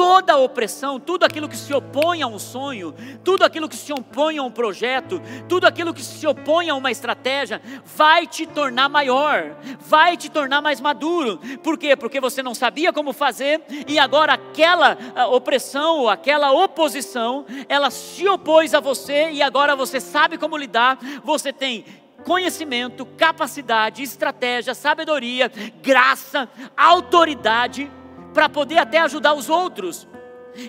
toda 0.00 0.38
opressão, 0.38 0.98
tudo 0.98 1.26
aquilo 1.26 1.46
que 1.46 1.56
se 1.58 1.74
opõe 1.74 2.22
a 2.22 2.26
um 2.26 2.38
sonho, 2.38 2.94
tudo 3.22 3.44
aquilo 3.44 3.68
que 3.68 3.76
se 3.76 3.92
opõe 3.92 4.38
a 4.38 4.42
um 4.42 4.50
projeto, 4.50 5.20
tudo 5.46 5.66
aquilo 5.66 5.92
que 5.92 6.02
se 6.02 6.26
opõe 6.26 6.70
a 6.70 6.74
uma 6.74 6.90
estratégia, 6.90 7.60
vai 7.84 8.26
te 8.26 8.46
tornar 8.46 8.88
maior, 8.88 9.54
vai 9.78 10.16
te 10.16 10.30
tornar 10.30 10.62
mais 10.62 10.80
maduro. 10.80 11.38
Por 11.62 11.76
quê? 11.76 11.94
Porque 11.94 12.18
você 12.18 12.42
não 12.42 12.54
sabia 12.54 12.94
como 12.94 13.12
fazer 13.12 13.60
e 13.86 13.98
agora 13.98 14.32
aquela 14.32 14.96
ah, 15.14 15.26
opressão, 15.26 16.08
aquela 16.08 16.50
oposição, 16.50 17.44
ela 17.68 17.90
se 17.90 18.26
opôs 18.26 18.72
a 18.72 18.80
você 18.80 19.30
e 19.32 19.42
agora 19.42 19.76
você 19.76 20.00
sabe 20.00 20.38
como 20.38 20.56
lidar, 20.56 20.98
você 21.22 21.52
tem 21.52 21.84
conhecimento, 22.24 23.04
capacidade, 23.04 24.02
estratégia, 24.02 24.74
sabedoria, 24.74 25.52
graça, 25.82 26.48
autoridade 26.74 27.90
para 28.32 28.48
poder 28.48 28.78
até 28.78 28.98
ajudar 28.98 29.34
os 29.34 29.48
outros. 29.48 30.06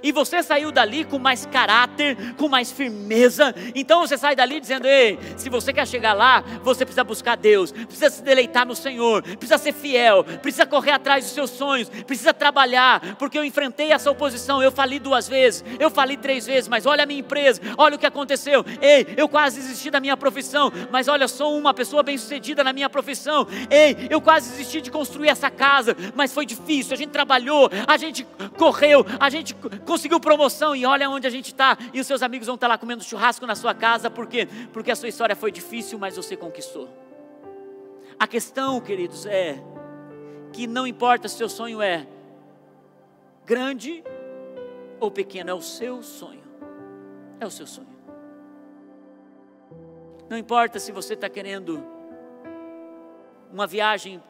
E 0.04 0.12
você 0.12 0.42
saiu 0.44 0.72
dali 0.72 1.06
com 1.06 1.20
mais 1.20 1.46
caráter, 1.46 2.36
com 2.36 2.48
mais 2.48 2.72
firmeza. 2.72 3.54
Então 3.76 4.02
você 4.02 4.18
sai 4.18 4.36
dali 4.36 4.60
dizendo: 4.60 4.88
Ei, 4.88 5.20
se 5.38 5.50
você 5.50 5.74
quer 5.74 5.88
chegar 5.88 6.14
lá, 6.14 6.44
você 6.64 6.86
precisa 6.86 7.04
buscar 7.04 7.36
Deus, 7.36 7.72
precisa 7.72 8.10
se 8.10 8.24
deleitar 8.24 8.66
no 8.66 8.76
Senhor, 8.76 9.24
precisa 9.24 9.58
ser 9.58 9.74
fiel, 9.74 10.24
precisa 10.24 10.66
correr 10.66 10.92
atrás 10.92 11.26
dos 11.26 11.34
seus 11.34 11.50
sonhos, 11.50 11.90
precisa 11.90 12.34
trabalhar, 12.34 13.16
porque 13.18 13.38
eu 13.38 13.46
enfrentei 13.46 13.92
essa 13.92 14.10
oposição. 14.10 14.62
Eu 14.62 14.72
falei 14.72 15.00
duas 15.00 15.28
vezes, 15.28 15.64
eu 15.80 15.90
falei 15.90 16.18
três 16.18 16.46
vezes, 16.46 16.68
mas 16.68 16.86
olha 16.86 17.04
a 17.04 17.06
minha 17.06 17.20
empresa, 17.20 17.62
olha 17.78 17.96
o 17.96 18.00
que 18.00 18.06
aconteceu. 18.06 18.66
Ei, 18.82 19.08
eu 19.18 19.28
quase 19.28 19.60
desisti 19.60 19.90
da 19.90 20.00
minha 20.00 20.18
profissão, 20.18 20.72
mas 20.92 21.08
olha, 21.08 21.28
sou 21.28 21.58
uma 21.58 21.74
pessoa 21.74 22.04
bem-sucedida 22.04 22.64
na 22.64 22.74
minha 22.74 22.90
profissão. 22.90 23.48
Ei, 23.70 24.08
eu 24.10 24.22
quase 24.22 24.50
desisti 24.52 24.82
de 24.82 24.92
construir 24.92 25.30
essa 25.30 25.50
casa, 25.50 25.96
mas 26.16 26.34
foi 26.34 26.46
difícil. 26.46 26.94
A 26.94 26.98
gente 26.98 27.12
trabalhou, 27.12 27.70
a 27.88 27.98
gente 27.98 28.26
correu, 28.58 29.06
a 29.20 29.30
gente 29.30 29.56
conseguiu 29.86 30.20
promoção 30.20 30.76
e 30.76 30.86
olha 30.86 31.10
onde 31.10 31.28
a 31.28 31.30
gente 31.30 31.48
está. 31.48 31.78
E 31.94 32.00
os 32.00 32.08
seus 32.08 32.22
amigos 32.22 32.48
vão 32.48 32.56
estar 32.56 32.68
tá 32.68 32.74
lá 32.74 32.78
comendo 32.78 33.04
churrasco 33.04 33.46
na 33.46 33.56
sua 33.56 33.74
casa, 33.74 34.10
por 34.10 34.28
quê? 34.28 34.48
Porque 34.72 34.92
a 34.92 34.96
sua 34.96 35.10
história 35.10 35.36
foi 35.36 35.52
difícil, 35.52 35.98
mas 36.00 36.16
você 36.16 36.36
conquistou. 36.36 36.90
A 38.20 38.28
questão, 38.28 38.80
queridos, 38.80 39.26
é 39.26 39.62
que 40.54 40.68
não 40.68 40.86
importa 40.86 41.28
se 41.28 41.38
seu 41.38 41.50
sonho 41.50 41.82
é 41.82 42.08
grande 43.46 44.04
ou 45.00 45.10
pequeno, 45.10 45.50
é 45.50 45.54
o 45.54 45.62
seu 45.62 46.04
sonho. 46.04 46.44
É 47.40 47.46
o 47.46 47.52
seu 47.52 47.66
sonho. 47.66 47.90
Não 50.30 50.38
importa 50.38 50.80
se 50.80 50.92
você 50.92 51.16
está 51.16 51.28
querendo 51.28 51.84
uma 53.52 53.68
viagem 53.68 54.22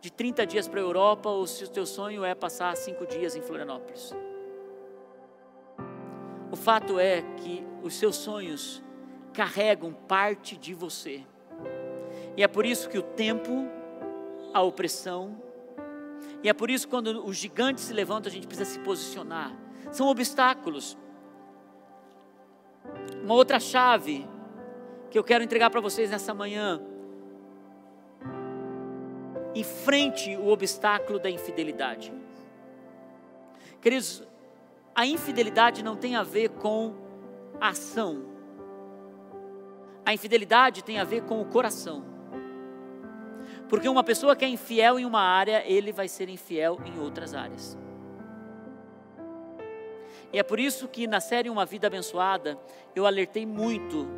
de 0.00 0.10
30 0.10 0.46
dias 0.46 0.68
para 0.68 0.78
a 0.78 0.82
Europa 0.82 1.28
ou 1.28 1.46
se 1.46 1.64
o 1.64 1.68
teu 1.68 1.86
sonho 1.86 2.24
é 2.24 2.34
passar 2.34 2.76
cinco 2.76 3.06
dias 3.06 3.34
em 3.34 3.40
Florianópolis. 3.40 4.14
O 6.52 6.56
fato 6.56 7.00
é 7.00 7.22
que 7.38 7.64
os 7.82 7.94
seus 7.94 8.14
sonhos 8.14 8.82
carregam 9.32 9.90
parte 9.90 10.54
de 10.54 10.74
você. 10.74 11.24
E 12.36 12.42
é 12.42 12.46
por 12.46 12.66
isso 12.66 12.90
que 12.90 12.98
o 12.98 13.02
tempo, 13.02 13.66
a 14.52 14.60
opressão, 14.60 15.40
e 16.42 16.50
é 16.50 16.52
por 16.52 16.70
isso 16.70 16.86
que 16.86 16.90
quando 16.90 17.24
os 17.24 17.38
gigantes 17.38 17.84
se 17.84 17.94
levantam, 17.94 18.30
a 18.30 18.34
gente 18.34 18.46
precisa 18.46 18.68
se 18.68 18.78
posicionar. 18.80 19.50
São 19.90 20.08
obstáculos. 20.08 20.98
Uma 23.22 23.32
outra 23.32 23.58
chave 23.58 24.28
que 25.10 25.18
eu 25.18 25.24
quero 25.24 25.42
entregar 25.42 25.70
para 25.70 25.80
vocês 25.80 26.10
nessa 26.10 26.34
manhã. 26.34 26.82
Enfrente 29.54 30.36
o 30.36 30.48
obstáculo 30.48 31.18
da 31.18 31.30
infidelidade. 31.30 32.12
Queridos, 33.80 34.22
a 34.94 35.06
infidelidade 35.06 35.82
não 35.82 35.96
tem 35.96 36.16
a 36.16 36.22
ver 36.22 36.50
com 36.50 36.94
a 37.60 37.68
ação. 37.68 38.24
A 40.04 40.12
infidelidade 40.12 40.82
tem 40.82 40.98
a 40.98 41.04
ver 41.04 41.22
com 41.22 41.40
o 41.40 41.44
coração. 41.46 42.04
Porque 43.68 43.88
uma 43.88 44.04
pessoa 44.04 44.36
que 44.36 44.44
é 44.44 44.48
infiel 44.48 44.98
em 44.98 45.06
uma 45.06 45.20
área, 45.22 45.62
ele 45.66 45.92
vai 45.92 46.08
ser 46.08 46.28
infiel 46.28 46.78
em 46.84 46.98
outras 46.98 47.34
áreas. 47.34 47.78
E 50.32 50.38
é 50.38 50.42
por 50.42 50.58
isso 50.58 50.88
que 50.88 51.06
na 51.06 51.20
série 51.20 51.48
Uma 51.48 51.64
Vida 51.64 51.86
Abençoada, 51.86 52.58
eu 52.94 53.06
alertei 53.06 53.46
muito 53.46 54.08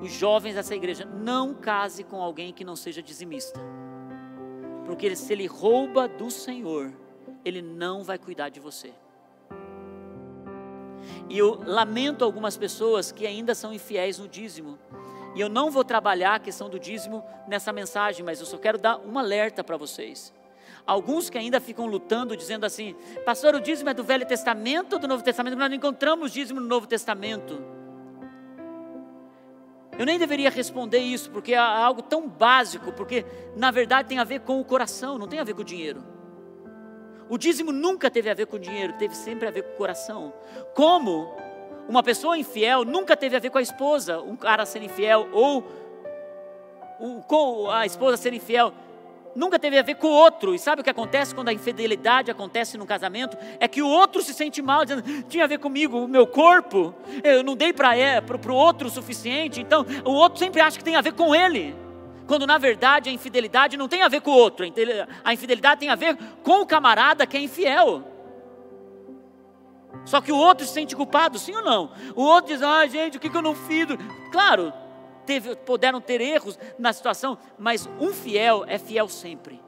os 0.00 0.12
jovens 0.12 0.54
dessa 0.54 0.74
igreja: 0.74 1.04
não 1.04 1.54
case 1.54 2.04
com 2.04 2.22
alguém 2.22 2.52
que 2.52 2.64
não 2.64 2.76
seja 2.76 3.02
dizimista. 3.02 3.60
Porque 4.86 5.14
se 5.16 5.32
ele 5.32 5.46
rouba 5.46 6.06
do 6.06 6.30
Senhor, 6.30 6.92
ele 7.44 7.62
não 7.62 8.04
vai 8.04 8.18
cuidar 8.18 8.50
de 8.50 8.60
você. 8.60 8.92
E 11.28 11.38
eu 11.38 11.60
lamento 11.64 12.24
algumas 12.24 12.56
pessoas 12.56 13.12
que 13.12 13.26
ainda 13.26 13.54
são 13.54 13.72
infiéis 13.72 14.18
no 14.18 14.28
dízimo. 14.28 14.78
E 15.34 15.40
eu 15.40 15.48
não 15.48 15.70
vou 15.70 15.84
trabalhar 15.84 16.36
a 16.36 16.38
questão 16.38 16.68
do 16.68 16.78
dízimo 16.78 17.24
nessa 17.48 17.72
mensagem, 17.72 18.24
mas 18.24 18.40
eu 18.40 18.46
só 18.46 18.56
quero 18.56 18.78
dar 18.78 18.98
um 18.98 19.18
alerta 19.18 19.64
para 19.64 19.76
vocês. 19.76 20.32
Alguns 20.86 21.30
que 21.30 21.38
ainda 21.38 21.60
ficam 21.60 21.86
lutando, 21.86 22.36
dizendo 22.36 22.64
assim: 22.64 22.94
Pastor, 23.24 23.54
o 23.54 23.60
dízimo 23.60 23.90
é 23.90 23.94
do 23.94 24.04
Velho 24.04 24.26
Testamento 24.26 24.94
ou 24.94 24.98
do 24.98 25.08
Novo 25.08 25.24
Testamento? 25.24 25.56
Nós 25.56 25.68
não 25.68 25.76
encontramos 25.76 26.30
dízimo 26.30 26.60
no 26.60 26.66
Novo 26.66 26.86
Testamento. 26.86 27.62
Eu 29.98 30.04
nem 30.04 30.18
deveria 30.18 30.50
responder 30.50 30.98
isso, 30.98 31.30
porque 31.30 31.54
é 31.54 31.58
algo 31.58 32.02
tão 32.02 32.28
básico, 32.28 32.92
porque 32.92 33.24
na 33.56 33.70
verdade 33.70 34.08
tem 34.08 34.18
a 34.18 34.24
ver 34.24 34.40
com 34.40 34.60
o 34.60 34.64
coração, 34.64 35.18
não 35.18 35.28
tem 35.28 35.38
a 35.38 35.44
ver 35.44 35.54
com 35.54 35.62
o 35.62 35.64
dinheiro. 35.64 36.02
O 37.28 37.38
dízimo 37.38 37.72
nunca 37.72 38.10
teve 38.10 38.28
a 38.28 38.34
ver 38.34 38.46
com 38.46 38.58
dinheiro, 38.58 38.92
teve 38.94 39.14
sempre 39.14 39.48
a 39.48 39.50
ver 39.50 39.62
com 39.62 39.72
o 39.72 39.76
coração. 39.76 40.32
Como 40.74 41.34
uma 41.88 42.02
pessoa 42.02 42.36
infiel 42.36 42.84
nunca 42.84 43.16
teve 43.16 43.36
a 43.36 43.38
ver 43.38 43.50
com 43.50 43.58
a 43.58 43.62
esposa, 43.62 44.20
um 44.20 44.36
cara 44.36 44.66
ser 44.66 44.82
infiel, 44.82 45.28
ou 45.32 45.64
a 47.70 47.86
esposa 47.86 48.16
ser 48.16 48.32
infiel, 48.32 48.72
nunca 49.34 49.58
teve 49.58 49.78
a 49.78 49.82
ver 49.82 49.96
com 49.96 50.06
o 50.06 50.12
outro. 50.12 50.54
E 50.54 50.58
sabe 50.58 50.80
o 50.80 50.84
que 50.84 50.90
acontece 50.90 51.34
quando 51.34 51.48
a 51.48 51.52
infidelidade 51.52 52.30
acontece 52.30 52.76
no 52.76 52.86
casamento? 52.86 53.36
É 53.58 53.66
que 53.66 53.82
o 53.82 53.88
outro 53.88 54.22
se 54.22 54.34
sente 54.34 54.60
mal, 54.62 54.84
dizendo: 54.84 55.02
tinha 55.24 55.44
a 55.44 55.48
ver 55.48 55.58
comigo, 55.58 56.04
o 56.04 56.08
meu 56.08 56.26
corpo, 56.26 56.94
eu 57.22 57.42
não 57.42 57.56
dei 57.56 57.72
para 57.72 57.92
o 58.50 58.54
outro 58.54 58.88
o 58.88 58.90
suficiente, 58.90 59.60
então 59.60 59.84
o 60.04 60.12
outro 60.12 60.38
sempre 60.38 60.60
acha 60.60 60.78
que 60.78 60.84
tem 60.84 60.96
a 60.96 61.00
ver 61.00 61.14
com 61.14 61.34
ele 61.34 61.83
quando 62.26 62.46
na 62.46 62.58
verdade 62.58 63.10
a 63.10 63.12
infidelidade 63.12 63.76
não 63.76 63.88
tem 63.88 64.02
a 64.02 64.08
ver 64.08 64.20
com 64.20 64.30
o 64.30 64.34
outro, 64.34 64.64
a 65.24 65.32
infidelidade 65.32 65.80
tem 65.80 65.90
a 65.90 65.94
ver 65.94 66.16
com 66.42 66.62
o 66.62 66.66
camarada 66.66 67.26
que 67.26 67.36
é 67.36 67.40
infiel. 67.40 68.02
Só 70.04 70.20
que 70.20 70.32
o 70.32 70.36
outro 70.36 70.66
se 70.66 70.72
sente 70.72 70.96
culpado, 70.96 71.38
sim 71.38 71.54
ou 71.54 71.62
não? 71.62 71.92
O 72.14 72.22
outro 72.22 72.52
diz, 72.52 72.62
ah, 72.62 72.86
gente, 72.86 73.16
o 73.16 73.20
que, 73.20 73.30
que 73.30 73.36
eu 73.36 73.42
não 73.42 73.54
fiz? 73.54 73.86
Claro, 74.30 74.72
teve, 75.24 75.56
puderam 75.56 76.00
ter 76.00 76.20
erros 76.20 76.58
na 76.78 76.92
situação, 76.92 77.38
mas 77.58 77.88
um 78.00 78.12
fiel 78.12 78.64
é 78.66 78.78
fiel 78.78 79.08
sempre. 79.08 79.62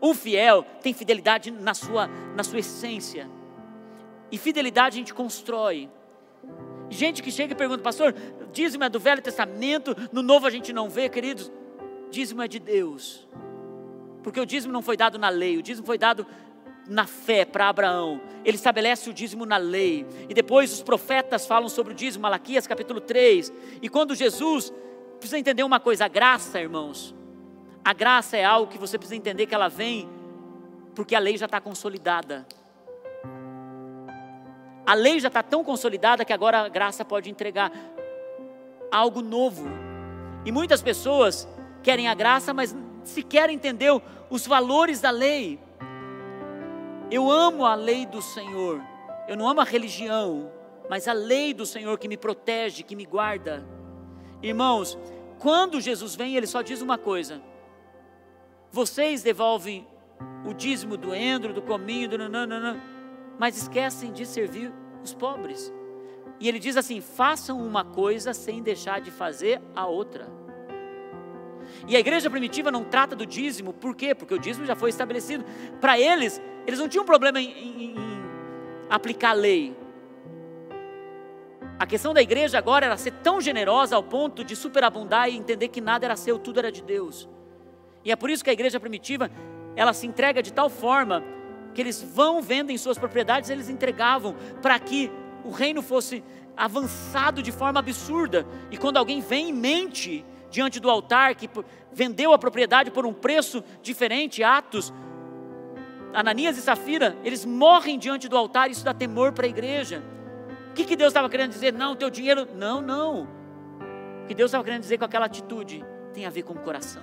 Um 0.00 0.14
fiel 0.14 0.64
tem 0.82 0.92
fidelidade 0.92 1.50
na 1.50 1.74
sua, 1.74 2.08
na 2.36 2.44
sua 2.44 2.58
essência. 2.58 3.28
E 4.30 4.38
fidelidade 4.38 4.96
a 4.96 4.98
gente 4.98 5.14
constrói. 5.14 5.88
Gente 6.90 7.22
que 7.22 7.30
chega 7.30 7.52
e 7.52 7.56
pergunta, 7.56 7.82
pastor, 7.82 8.14
dízimo 8.52 8.84
é 8.84 8.88
do 8.88 9.00
Velho 9.00 9.22
Testamento, 9.22 9.96
no 10.12 10.22
Novo 10.22 10.46
a 10.46 10.50
gente 10.50 10.72
não 10.72 10.90
vê, 10.90 11.08
queridos 11.08 11.50
dízimo 12.12 12.42
é 12.42 12.46
de 12.46 12.60
Deus. 12.60 13.26
Porque 14.22 14.38
o 14.38 14.46
dízimo 14.46 14.72
não 14.72 14.82
foi 14.82 14.96
dado 14.96 15.18
na 15.18 15.30
lei, 15.30 15.56
o 15.56 15.62
dízimo 15.62 15.84
foi 15.84 15.98
dado 15.98 16.24
na 16.86 17.06
fé 17.06 17.44
para 17.44 17.68
Abraão. 17.68 18.20
Ele 18.44 18.56
estabelece 18.56 19.10
o 19.10 19.14
dízimo 19.14 19.46
na 19.46 19.56
lei. 19.56 20.06
E 20.28 20.34
depois 20.34 20.72
os 20.72 20.82
profetas 20.82 21.46
falam 21.46 21.68
sobre 21.68 21.92
o 21.92 21.96
dízimo, 21.96 22.22
Malaquias 22.22 22.66
capítulo 22.66 23.00
3. 23.00 23.52
E 23.80 23.88
quando 23.88 24.14
Jesus, 24.14 24.72
precisa 25.18 25.38
entender 25.38 25.64
uma 25.64 25.80
coisa, 25.80 26.04
a 26.04 26.08
graça, 26.08 26.60
irmãos. 26.60 27.14
A 27.84 27.92
graça 27.92 28.36
é 28.36 28.44
algo 28.44 28.70
que 28.70 28.78
você 28.78 28.96
precisa 28.96 29.16
entender 29.16 29.46
que 29.46 29.54
ela 29.54 29.68
vem 29.68 30.08
porque 30.94 31.16
a 31.16 31.18
lei 31.18 31.36
já 31.36 31.46
está 31.46 31.60
consolidada. 31.60 32.46
A 34.84 34.94
lei 34.94 35.18
já 35.18 35.28
está 35.28 35.42
tão 35.42 35.64
consolidada 35.64 36.24
que 36.24 36.32
agora 36.32 36.60
a 36.60 36.68
graça 36.68 37.04
pode 37.04 37.30
entregar 37.30 37.72
algo 38.90 39.22
novo. 39.22 39.66
E 40.44 40.52
muitas 40.52 40.82
pessoas 40.82 41.48
querem 41.82 42.08
a 42.08 42.14
graça, 42.14 42.54
mas 42.54 42.76
sequer 43.04 43.50
entendeu 43.50 44.00
os 44.30 44.46
valores 44.46 45.00
da 45.00 45.10
lei. 45.10 45.58
Eu 47.10 47.30
amo 47.30 47.66
a 47.66 47.74
lei 47.74 48.06
do 48.06 48.22
Senhor. 48.22 48.80
Eu 49.28 49.36
não 49.36 49.48
amo 49.48 49.60
a 49.60 49.64
religião, 49.64 50.50
mas 50.88 51.06
a 51.06 51.12
lei 51.12 51.52
do 51.52 51.66
Senhor 51.66 51.98
que 51.98 52.08
me 52.08 52.16
protege, 52.16 52.82
que 52.82 52.96
me 52.96 53.04
guarda. 53.04 53.64
Irmãos, 54.42 54.98
quando 55.38 55.80
Jesus 55.80 56.14
vem, 56.14 56.36
ele 56.36 56.46
só 56.46 56.62
diz 56.62 56.80
uma 56.80 56.96
coisa: 56.96 57.42
vocês 58.70 59.22
devolvem 59.22 59.86
o 60.46 60.54
dízimo 60.54 60.96
do 60.96 61.14
endro, 61.14 61.52
do 61.52 61.62
cominho, 61.62 62.08
do 62.08 62.18
nananana, 62.18 62.82
mas 63.38 63.56
esquecem 63.56 64.12
de 64.12 64.24
servir 64.24 64.72
os 65.02 65.12
pobres. 65.12 65.72
E 66.40 66.48
ele 66.48 66.58
diz 66.58 66.76
assim: 66.76 67.00
façam 67.00 67.60
uma 67.60 67.84
coisa 67.84 68.32
sem 68.32 68.62
deixar 68.62 69.00
de 69.00 69.10
fazer 69.10 69.60
a 69.76 69.86
outra. 69.86 70.41
E 71.86 71.96
a 71.96 72.00
igreja 72.00 72.30
primitiva 72.30 72.70
não 72.70 72.84
trata 72.84 73.16
do 73.16 73.26
dízimo, 73.26 73.72
por 73.72 73.94
quê? 73.94 74.14
Porque 74.14 74.34
o 74.34 74.38
dízimo 74.38 74.66
já 74.66 74.76
foi 74.76 74.90
estabelecido. 74.90 75.44
Para 75.80 75.98
eles, 75.98 76.40
eles 76.66 76.78
não 76.78 76.88
tinham 76.88 77.04
problema 77.04 77.40
em, 77.40 77.50
em, 77.50 77.84
em 77.84 77.94
aplicar 78.88 79.30
a 79.30 79.34
lei. 79.34 79.76
A 81.78 81.86
questão 81.86 82.14
da 82.14 82.22
igreja 82.22 82.58
agora 82.58 82.86
era 82.86 82.96
ser 82.96 83.10
tão 83.22 83.40
generosa 83.40 83.96
ao 83.96 84.02
ponto 84.02 84.44
de 84.44 84.54
superabundar 84.54 85.28
e 85.28 85.36
entender 85.36 85.68
que 85.68 85.80
nada 85.80 86.06
era 86.06 86.14
seu, 86.14 86.38
tudo 86.38 86.60
era 86.60 86.70
de 86.70 86.82
Deus. 86.82 87.28
E 88.04 88.12
é 88.12 88.16
por 88.16 88.30
isso 88.30 88.44
que 88.44 88.50
a 88.50 88.52
igreja 88.52 88.78
primitiva, 88.78 89.30
ela 89.74 89.92
se 89.92 90.06
entrega 90.06 90.42
de 90.42 90.52
tal 90.52 90.70
forma 90.70 91.24
que 91.74 91.80
eles 91.80 92.02
vão 92.02 92.40
vendo 92.40 92.70
em 92.70 92.78
suas 92.78 92.98
propriedades, 92.98 93.50
eles 93.50 93.68
entregavam 93.68 94.36
para 94.60 94.78
que 94.78 95.10
o 95.44 95.50
reino 95.50 95.82
fosse 95.82 96.22
avançado 96.56 97.42
de 97.42 97.50
forma 97.50 97.80
absurda. 97.80 98.46
E 98.70 98.76
quando 98.76 98.98
alguém 98.98 99.20
vem 99.20 99.48
e 99.48 99.52
mente 99.52 100.24
diante 100.52 100.78
do 100.78 100.90
altar 100.90 101.34
que 101.34 101.48
vendeu 101.90 102.32
a 102.32 102.38
propriedade 102.38 102.90
por 102.90 103.06
um 103.06 103.12
preço 103.12 103.64
diferente, 103.82 104.44
Atos, 104.44 104.92
Ananias 106.12 106.58
e 106.58 106.62
Safira, 106.62 107.16
eles 107.24 107.44
morrem 107.44 107.98
diante 107.98 108.28
do 108.28 108.36
altar, 108.36 108.70
isso 108.70 108.84
dá 108.84 108.92
temor 108.92 109.32
para 109.32 109.46
a 109.46 109.48
igreja. 109.48 110.02
O 110.70 110.74
que, 110.74 110.84
que 110.84 110.94
Deus 110.94 111.08
estava 111.08 111.28
querendo 111.28 111.50
dizer? 111.50 111.72
Não, 111.72 111.96
teu 111.96 112.10
dinheiro. 112.10 112.46
Não, 112.54 112.80
não. 112.80 113.28
O 114.22 114.26
que 114.26 114.34
Deus 114.34 114.50
estava 114.50 114.62
querendo 114.62 114.82
dizer 114.82 114.98
com 114.98 115.04
aquela 115.04 115.26
atitude 115.26 115.84
tem 116.12 116.26
a 116.26 116.30
ver 116.30 116.42
com 116.42 116.52
o 116.52 116.58
coração. 116.58 117.02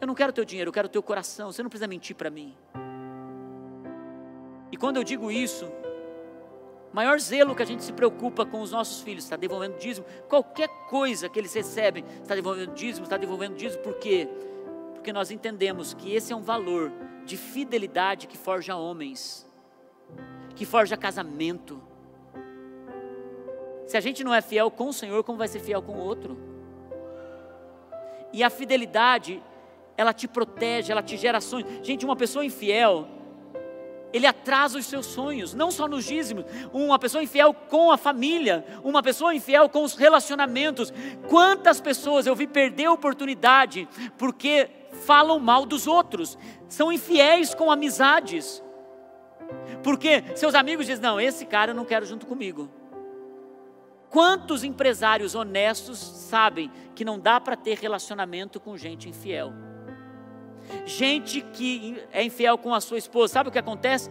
Eu 0.00 0.06
não 0.06 0.14
quero 0.14 0.32
teu 0.32 0.44
dinheiro, 0.44 0.70
eu 0.70 0.72
quero 0.72 0.88
teu 0.88 1.02
coração. 1.02 1.52
Você 1.52 1.62
não 1.62 1.70
precisa 1.70 1.86
mentir 1.86 2.16
para 2.16 2.30
mim. 2.30 2.54
E 4.72 4.76
quando 4.76 4.96
eu 4.96 5.04
digo 5.04 5.30
isso, 5.30 5.70
maior 6.94 7.18
zelo 7.18 7.54
que 7.54 7.62
a 7.62 7.66
gente 7.66 7.82
se 7.82 7.92
preocupa 7.92 8.46
com 8.46 8.62
os 8.62 8.70
nossos 8.70 9.02
filhos, 9.02 9.24
está 9.24 9.36
devolvendo 9.36 9.76
dízimo, 9.78 10.06
qualquer 10.28 10.68
coisa 10.88 11.28
que 11.28 11.38
eles 11.38 11.52
recebem, 11.52 12.04
está 12.22 12.34
devolvendo 12.34 12.72
dízimo, 12.72 13.04
está 13.04 13.16
devolvendo 13.16 13.56
dízimo, 13.56 13.82
por 13.82 13.94
quê? 13.94 14.28
Porque 14.94 15.12
nós 15.12 15.32
entendemos 15.32 15.92
que 15.92 16.14
esse 16.14 16.32
é 16.32 16.36
um 16.36 16.42
valor 16.42 16.92
de 17.24 17.36
fidelidade 17.36 18.28
que 18.28 18.38
forja 18.38 18.76
homens, 18.76 19.44
que 20.54 20.64
forja 20.64 20.96
casamento, 20.96 21.82
se 23.86 23.96
a 23.96 24.00
gente 24.00 24.24
não 24.24 24.32
é 24.32 24.40
fiel 24.40 24.70
com 24.70 24.88
o 24.88 24.92
Senhor, 24.92 25.22
como 25.24 25.36
vai 25.36 25.48
ser 25.48 25.58
fiel 25.58 25.82
com 25.82 25.92
o 25.92 25.98
outro? 25.98 26.38
E 28.32 28.42
a 28.42 28.48
fidelidade, 28.48 29.42
ela 29.96 30.12
te 30.12 30.26
protege, 30.26 30.90
ela 30.90 31.02
te 31.02 31.16
gera 31.16 31.40
sonhos. 31.40 31.86
Gente, 31.86 32.04
uma 32.04 32.16
pessoa 32.16 32.44
infiel, 32.44 33.06
ele 34.14 34.28
atrasa 34.28 34.78
os 34.78 34.86
seus 34.86 35.06
sonhos, 35.06 35.54
não 35.54 35.72
só 35.72 35.88
nos 35.88 36.04
dízimos, 36.04 36.44
uma 36.72 37.00
pessoa 37.00 37.24
infiel 37.24 37.52
com 37.52 37.90
a 37.90 37.96
família, 37.96 38.64
uma 38.84 39.02
pessoa 39.02 39.34
infiel 39.34 39.68
com 39.68 39.82
os 39.82 39.96
relacionamentos. 39.96 40.92
Quantas 41.28 41.80
pessoas 41.80 42.24
eu 42.24 42.36
vi 42.36 42.46
perder 42.46 42.84
a 42.84 42.92
oportunidade 42.92 43.88
porque 44.16 44.70
falam 45.04 45.40
mal 45.40 45.66
dos 45.66 45.88
outros, 45.88 46.38
são 46.68 46.92
infiéis 46.92 47.56
com 47.56 47.72
amizades, 47.72 48.62
porque 49.82 50.22
seus 50.36 50.54
amigos 50.54 50.86
dizem: 50.86 51.02
Não, 51.02 51.20
esse 51.20 51.44
cara 51.44 51.72
eu 51.72 51.74
não 51.74 51.84
quero 51.84 52.06
junto 52.06 52.24
comigo. 52.24 52.70
Quantos 54.10 54.62
empresários 54.62 55.34
honestos 55.34 55.98
sabem 55.98 56.70
que 56.94 57.04
não 57.04 57.18
dá 57.18 57.40
para 57.40 57.56
ter 57.56 57.78
relacionamento 57.78 58.60
com 58.60 58.76
gente 58.76 59.08
infiel? 59.08 59.52
Gente 60.86 61.40
que 61.40 62.02
é 62.12 62.22
infiel 62.22 62.58
com 62.58 62.74
a 62.74 62.80
sua 62.80 62.98
esposa, 62.98 63.32
sabe 63.32 63.48
o 63.48 63.52
que 63.52 63.58
acontece? 63.58 64.10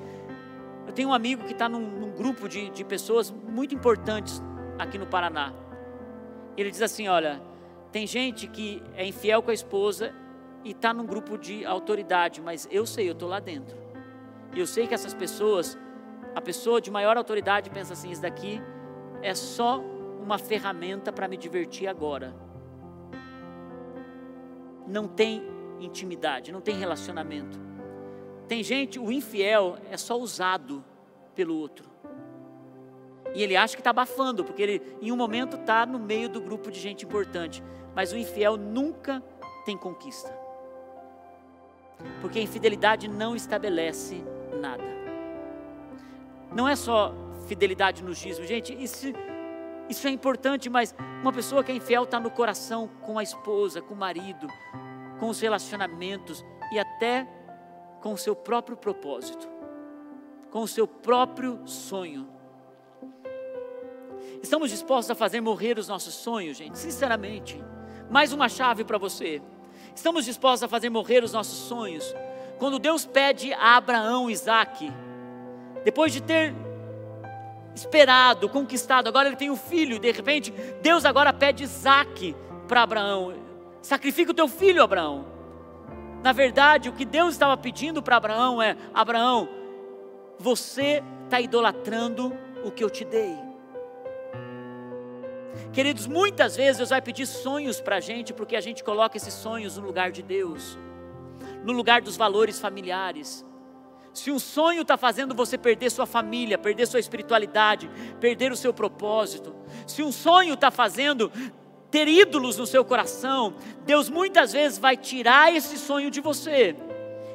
Eu 0.87 0.93
tenho 0.93 1.09
um 1.09 1.13
amigo 1.13 1.43
que 1.45 1.53
está 1.53 1.67
num, 1.67 1.79
num, 1.79 2.11
grupo 2.11 2.47
de, 2.47 2.69
de 2.69 2.83
pessoas 2.83 3.31
muito 3.31 3.73
importantes 3.73 4.41
aqui 4.77 4.97
no 4.97 5.07
Paraná. 5.07 5.53
Ele 6.55 6.69
diz 6.69 6.81
assim: 6.81 7.07
Olha, 7.07 7.41
tem 7.91 8.05
gente 8.05 8.47
que 8.47 8.81
é 8.95 9.05
infiel 9.05 9.41
com 9.41 9.51
a 9.51 9.53
esposa 9.53 10.13
e 10.63 10.71
está 10.71 10.93
num 10.93 11.05
grupo 11.05 11.37
de 11.37 11.65
autoridade, 11.65 12.41
mas 12.41 12.67
eu 12.71 12.85
sei, 12.85 13.09
eu 13.09 13.13
estou 13.13 13.29
lá 13.29 13.39
dentro. 13.39 13.77
E 14.53 14.59
eu 14.59 14.67
sei 14.67 14.85
que 14.85 14.93
essas 14.93 15.13
pessoas, 15.13 15.77
a 16.35 16.41
pessoa 16.41 16.79
de 16.79 16.91
maior 16.91 17.17
autoridade 17.17 17.69
pensa 17.69 17.93
assim: 17.93 18.11
Isso 18.11 18.21
daqui 18.21 18.61
é 19.21 19.33
só 19.33 19.81
uma 20.21 20.37
ferramenta 20.37 21.11
para 21.11 21.27
me 21.27 21.37
divertir 21.37 21.87
agora. 21.87 22.35
Não 24.87 25.07
tem 25.07 25.41
intimidade, 25.85 26.51
não 26.51 26.61
tem 26.61 26.75
relacionamento. 26.75 27.59
Tem 28.47 28.63
gente, 28.63 28.99
o 28.99 29.11
infiel 29.11 29.77
é 29.89 29.97
só 29.97 30.17
usado 30.17 30.83
pelo 31.35 31.55
outro. 31.55 31.89
E 33.33 33.41
ele 33.41 33.55
acha 33.55 33.75
que 33.75 33.81
está 33.81 33.89
abafando, 33.89 34.43
porque 34.43 34.61
ele 34.61 34.81
em 35.01 35.11
um 35.11 35.15
momento 35.15 35.57
está 35.57 35.85
no 35.85 35.97
meio 35.97 36.29
do 36.29 36.39
grupo 36.41 36.69
de 36.69 36.79
gente 36.79 37.05
importante. 37.05 37.63
Mas 37.95 38.11
o 38.11 38.17
infiel 38.17 38.57
nunca 38.57 39.23
tem 39.65 39.77
conquista. 39.77 40.37
Porque 42.21 42.39
a 42.39 42.41
infidelidade 42.41 43.07
não 43.07 43.35
estabelece 43.35 44.23
nada. 44.59 44.83
Não 46.53 46.67
é 46.67 46.75
só 46.75 47.13
fidelidade 47.47 48.03
no 48.03 48.13
dízimo, 48.13 48.45
gente, 48.45 48.73
isso 48.73 49.07
isso 49.89 50.07
é 50.07 50.11
importante, 50.11 50.69
mas 50.69 50.95
uma 51.21 51.31
pessoa 51.33 51.63
que 51.63 51.71
é 51.71 51.75
infiel 51.75 52.03
está 52.03 52.19
no 52.19 52.31
coração 52.31 52.89
com 53.01 53.19
a 53.19 53.23
esposa, 53.23 53.81
com 53.81 53.93
o 53.93 53.97
marido, 53.97 54.47
com 55.23 55.29
os 55.29 55.39
relacionamentos 55.39 56.43
e 56.69 56.77
até 56.77 57.25
com 58.01 58.11
o 58.11 58.17
seu 58.17 58.35
próprio 58.35 58.75
propósito, 58.75 59.47
com 60.51 60.63
o 60.63 60.67
seu 60.67 60.85
próprio 60.85 61.65
sonho. 61.65 62.27
Estamos 64.41 64.69
dispostos 64.69 65.11
a 65.11 65.15
fazer 65.15 65.39
morrer 65.39 65.79
os 65.79 65.87
nossos 65.87 66.13
sonhos, 66.13 66.57
gente, 66.57 66.77
sinceramente. 66.77 67.63
Mais 68.11 68.33
uma 68.33 68.49
chave 68.49 68.83
para 68.83 68.97
você. 68.97 69.41
Estamos 69.95 70.25
dispostos 70.25 70.63
a 70.63 70.67
fazer 70.67 70.89
morrer 70.89 71.23
os 71.23 71.31
nossos 71.31 71.57
sonhos. 71.69 72.13
Quando 72.59 72.77
Deus 72.77 73.05
pede 73.05 73.53
a 73.53 73.77
Abraão 73.77 74.29
Isaac, 74.29 74.91
depois 75.85 76.11
de 76.11 76.21
ter 76.21 76.53
esperado, 77.73 78.49
conquistado. 78.49 79.07
Agora 79.07 79.29
ele 79.29 79.37
tem 79.37 79.49
um 79.49 79.55
filho, 79.55 79.99
de 79.99 80.11
repente, 80.11 80.51
Deus 80.81 81.05
agora 81.05 81.31
pede 81.31 81.63
Isaac 81.63 82.35
para 82.67 82.81
Abraão: 82.81 83.42
sacrifica 83.83 84.31
o 84.31 84.33
teu 84.33 84.47
filho, 84.47 84.81
Abraão. 84.81 85.25
Na 86.23 86.31
verdade, 86.31 86.89
o 86.89 86.93
que 86.93 87.05
Deus 87.05 87.33
estava 87.33 87.55
pedindo 87.57 88.01
para 88.01 88.15
Abraão 88.15 88.61
é: 88.61 88.75
Abraão, 88.93 89.47
você 90.39 91.03
está 91.25 91.39
idolatrando 91.39 92.35
o 92.63 92.71
que 92.71 92.83
eu 92.83 92.89
te 92.89 93.03
dei. 93.03 93.35
Queridos, 95.71 96.07
muitas 96.07 96.55
vezes 96.55 96.77
Deus 96.77 96.89
vai 96.89 97.01
pedir 97.01 97.27
sonhos 97.27 97.79
para 97.81 97.97
a 97.97 97.99
gente, 97.99 98.33
porque 98.33 98.55
a 98.55 98.61
gente 98.61 98.83
coloca 98.83 99.17
esses 99.17 99.33
sonhos 99.33 99.77
no 99.77 99.85
lugar 99.85 100.11
de 100.11 100.23
Deus, 100.23 100.79
no 101.63 101.73
lugar 101.73 102.01
dos 102.01 102.15
valores 102.15 102.59
familiares. 102.59 103.45
Se 104.13 104.31
um 104.31 104.39
sonho 104.39 104.83
está 104.83 104.95
fazendo 104.95 105.35
você 105.35 105.57
perder 105.57 105.89
sua 105.89 106.05
família, 106.05 106.57
perder 106.57 106.87
sua 106.87 106.99
espiritualidade, 106.99 107.89
perder 108.19 108.51
o 108.51 108.55
seu 108.55 108.73
propósito, 108.73 109.55
se 109.87 110.03
um 110.03 110.11
sonho 110.11 110.53
está 110.53 110.69
fazendo 110.69 111.31
ter 111.93 112.07
ídolos 112.07 112.57
no 112.57 112.65
seu 112.65 112.83
coração, 112.83 113.53
Deus 113.85 114.09
muitas 114.09 114.51
vezes 114.51 114.79
vai 114.79 114.97
tirar 114.97 115.53
esse 115.53 115.77
sonho 115.77 116.09
de 116.09 116.21
você 116.21 116.75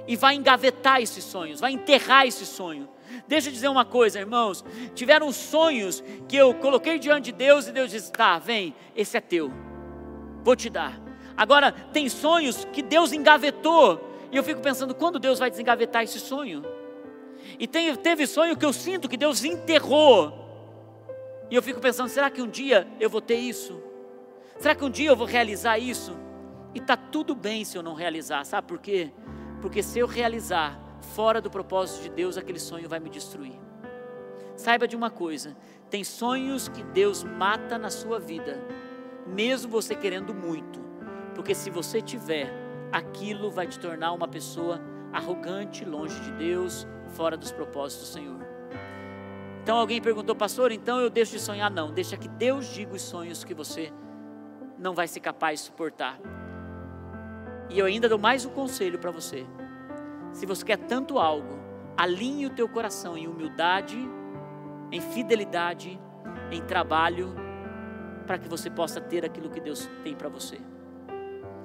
e 0.04 0.16
vai 0.16 0.34
engavetar 0.34 1.00
esses 1.00 1.22
sonhos, 1.22 1.60
vai 1.60 1.70
enterrar 1.70 2.26
esse 2.26 2.44
sonho. 2.44 2.88
Deixa 3.28 3.50
eu 3.50 3.52
dizer 3.52 3.68
uma 3.68 3.84
coisa, 3.84 4.18
irmãos. 4.18 4.64
Tiveram 4.96 5.30
sonhos 5.30 6.02
que 6.26 6.36
eu 6.36 6.52
coloquei 6.54 6.98
diante 6.98 7.26
de 7.26 7.32
Deus 7.38 7.68
e 7.68 7.72
Deus 7.72 7.92
disse: 7.92 8.10
tá, 8.10 8.36
vem, 8.40 8.74
esse 8.96 9.16
é 9.16 9.20
teu, 9.20 9.52
vou 10.42 10.56
te 10.56 10.68
dar. 10.68 11.00
Agora, 11.36 11.70
tem 11.70 12.08
sonhos 12.08 12.64
que 12.72 12.82
Deus 12.82 13.12
engavetou 13.12 14.10
e 14.32 14.36
eu 14.36 14.42
fico 14.42 14.60
pensando, 14.60 14.92
quando 14.92 15.20
Deus 15.20 15.38
vai 15.38 15.50
desengavetar 15.50 16.02
esse 16.02 16.18
sonho? 16.18 16.64
E 17.60 17.68
tem, 17.68 17.94
teve 17.94 18.26
sonho 18.26 18.56
que 18.56 18.66
eu 18.66 18.72
sinto 18.72 19.08
que 19.08 19.16
Deus 19.16 19.44
enterrou. 19.44 20.34
E 21.48 21.54
eu 21.54 21.62
fico 21.62 21.78
pensando, 21.80 22.08
será 22.08 22.28
que 22.28 22.42
um 22.42 22.48
dia 22.48 22.88
eu 22.98 23.08
vou 23.08 23.20
ter 23.20 23.36
isso? 23.36 23.86
Será 24.58 24.74
que 24.74 24.84
um 24.84 24.90
dia 24.90 25.10
eu 25.10 25.16
vou 25.16 25.26
realizar 25.26 25.78
isso? 25.78 26.16
E 26.74 26.78
está 26.78 26.96
tudo 26.96 27.34
bem 27.34 27.64
se 27.64 27.78
eu 27.78 27.82
não 27.82 27.94
realizar, 27.94 28.44
sabe 28.44 28.66
por 28.66 28.78
quê? 28.78 29.12
Porque 29.62 29.82
se 29.82 30.00
eu 30.00 30.06
realizar 30.06 30.78
fora 31.14 31.40
do 31.40 31.48
propósito 31.48 32.02
de 32.02 32.10
Deus, 32.10 32.36
aquele 32.36 32.58
sonho 32.58 32.88
vai 32.88 32.98
me 32.98 33.08
destruir. 33.08 33.58
Saiba 34.56 34.88
de 34.88 34.96
uma 34.96 35.10
coisa: 35.10 35.56
tem 35.88 36.02
sonhos 36.02 36.68
que 36.68 36.82
Deus 36.82 37.22
mata 37.22 37.78
na 37.78 37.88
sua 37.88 38.18
vida, 38.18 38.60
mesmo 39.26 39.70
você 39.70 39.94
querendo 39.94 40.34
muito, 40.34 40.80
porque 41.36 41.54
se 41.54 41.70
você 41.70 42.02
tiver, 42.02 42.52
aquilo 42.90 43.52
vai 43.52 43.68
te 43.68 43.78
tornar 43.78 44.12
uma 44.12 44.26
pessoa 44.26 44.80
arrogante, 45.12 45.84
longe 45.84 46.20
de 46.20 46.32
Deus, 46.32 46.86
fora 47.10 47.36
dos 47.36 47.52
propósitos 47.52 48.08
do 48.08 48.12
Senhor. 48.12 48.38
Então 49.62 49.78
alguém 49.78 50.00
perguntou, 50.00 50.34
pastor, 50.34 50.72
então 50.72 50.98
eu 50.98 51.10
deixo 51.10 51.32
de 51.32 51.40
sonhar? 51.40 51.70
Não, 51.70 51.92
deixa 51.92 52.16
que 52.16 52.26
Deus 52.26 52.66
diga 52.66 52.94
os 52.94 53.02
sonhos 53.02 53.44
que 53.44 53.54
você 53.54 53.92
não 54.78 54.94
vai 54.94 55.08
ser 55.08 55.20
capaz 55.20 55.60
de 55.60 55.66
suportar. 55.66 56.18
E 57.70 57.78
eu 57.78 57.86
ainda 57.86 58.08
dou 58.08 58.18
mais 58.18 58.44
um 58.44 58.50
conselho 58.50 58.98
para 58.98 59.10
você. 59.10 59.46
Se 60.32 60.46
você 60.46 60.64
quer 60.64 60.78
tanto 60.78 61.18
algo, 61.18 61.58
alinhe 61.96 62.46
o 62.46 62.50
teu 62.50 62.68
coração 62.68 63.16
em 63.16 63.26
humildade 63.26 63.98
em 64.90 65.00
fidelidade, 65.00 66.00
em 66.50 66.62
trabalho, 66.62 67.34
para 68.26 68.38
que 68.38 68.48
você 68.48 68.70
possa 68.70 69.00
ter 69.00 69.24
aquilo 69.24 69.50
que 69.50 69.60
Deus 69.60 69.88
tem 70.02 70.14
para 70.14 70.28
você. 70.28 70.58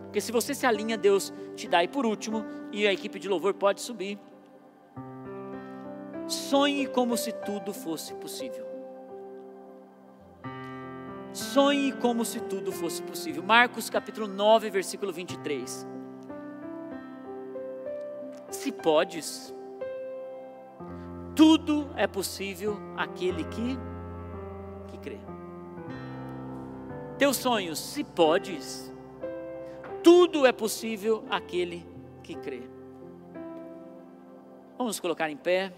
Porque 0.04 0.22
se 0.22 0.32
você 0.32 0.54
se 0.54 0.66
alinha, 0.66 0.98
Deus 0.98 1.34
te 1.56 1.68
dá. 1.68 1.84
E 1.84 1.88
por 1.88 2.06
último, 2.06 2.46
e 2.72 2.88
a 2.88 2.94
equipe 2.94 3.20
de 3.20 3.28
louvor 3.28 3.54
pode 3.54 3.82
subir. 3.82 4.20
Sonhe 6.28 6.88
como 6.88 7.18
se 7.18 7.32
tudo 7.32 7.74
fosse 7.74 8.14
possível. 8.16 8.73
Sonhe 11.34 11.92
como 11.94 12.24
se 12.24 12.40
tudo 12.40 12.72
fosse 12.72 13.02
possível. 13.02 13.42
Marcos 13.42 13.90
capítulo 13.90 14.28
9, 14.28 14.70
versículo 14.70 15.12
23. 15.12 15.88
Se 18.52 18.72
podes, 18.72 19.52
tudo 21.36 21.90
é 21.96 22.06
possível 22.06 22.78
aquele 22.96 23.44
que 23.46 23.78
que 24.90 24.98
crê. 25.00 25.18
Teus 27.18 27.38
sonhos, 27.38 27.80
se 27.80 28.04
podes, 28.04 28.94
tudo 30.04 30.46
é 30.46 30.52
possível 30.52 31.24
aquele 31.32 31.84
que 32.22 32.36
crê. 32.36 32.62
Vamos 34.78 35.00
colocar 35.00 35.32
em 35.32 35.38
pé. 35.38 35.74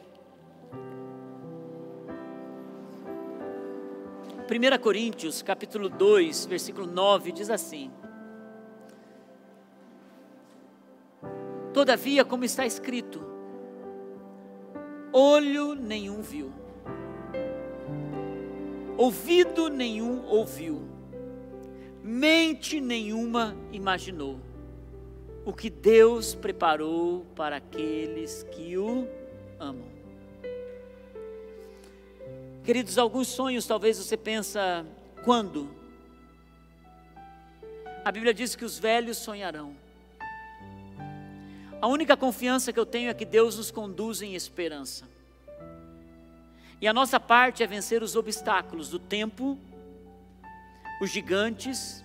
1 4.47 4.77
Coríntios, 4.79 5.41
capítulo 5.41 5.89
2, 5.89 6.45
versículo 6.45 6.85
9, 6.85 7.31
diz 7.31 7.49
assim: 7.49 7.91
Todavia, 11.73 12.23
como 12.23 12.43
está 12.45 12.63
escrito, 12.63 13.25
olho 15.11 15.73
nenhum 15.73 16.21
viu, 16.21 16.51
ouvido 18.95 19.67
nenhum 19.67 20.23
ouviu, 20.27 20.79
mente 22.03 22.79
nenhuma 22.79 23.57
imaginou 23.71 24.39
o 25.43 25.51
que 25.51 25.71
Deus 25.71 26.35
preparou 26.35 27.25
para 27.35 27.57
aqueles 27.57 28.43
que 28.51 28.77
o 28.77 29.07
amam. 29.59 29.94
Queridos, 32.65 32.97
alguns 32.97 33.27
sonhos 33.27 33.67
talvez 33.67 33.99
você 33.99 34.17
pensa 34.17 34.83
quando? 35.23 35.69
A 38.03 38.11
Bíblia 38.11 38.33
diz 38.33 38.55
que 38.55 38.65
os 38.65 38.79
velhos 38.79 39.19
sonharão. 39.19 39.75
A 41.79 41.85
única 41.85 42.17
confiança 42.17 42.73
que 42.73 42.79
eu 42.79 42.85
tenho 42.85 43.11
é 43.11 43.13
que 43.13 43.23
Deus 43.23 43.55
nos 43.57 43.69
conduz 43.69 44.23
em 44.23 44.33
esperança. 44.33 45.07
E 46.81 46.87
a 46.87 46.93
nossa 46.93 47.19
parte 47.19 47.61
é 47.61 47.67
vencer 47.67 48.01
os 48.01 48.15
obstáculos 48.15 48.89
do 48.89 48.97
tempo, 48.97 49.59
os 50.99 51.11
gigantes. 51.11 52.03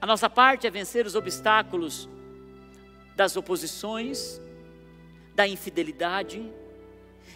A 0.00 0.06
nossa 0.08 0.28
parte 0.28 0.66
é 0.66 0.70
vencer 0.70 1.06
os 1.06 1.14
obstáculos 1.14 2.08
das 3.14 3.36
oposições, 3.36 4.40
da 5.36 5.46
infidelidade 5.46 6.52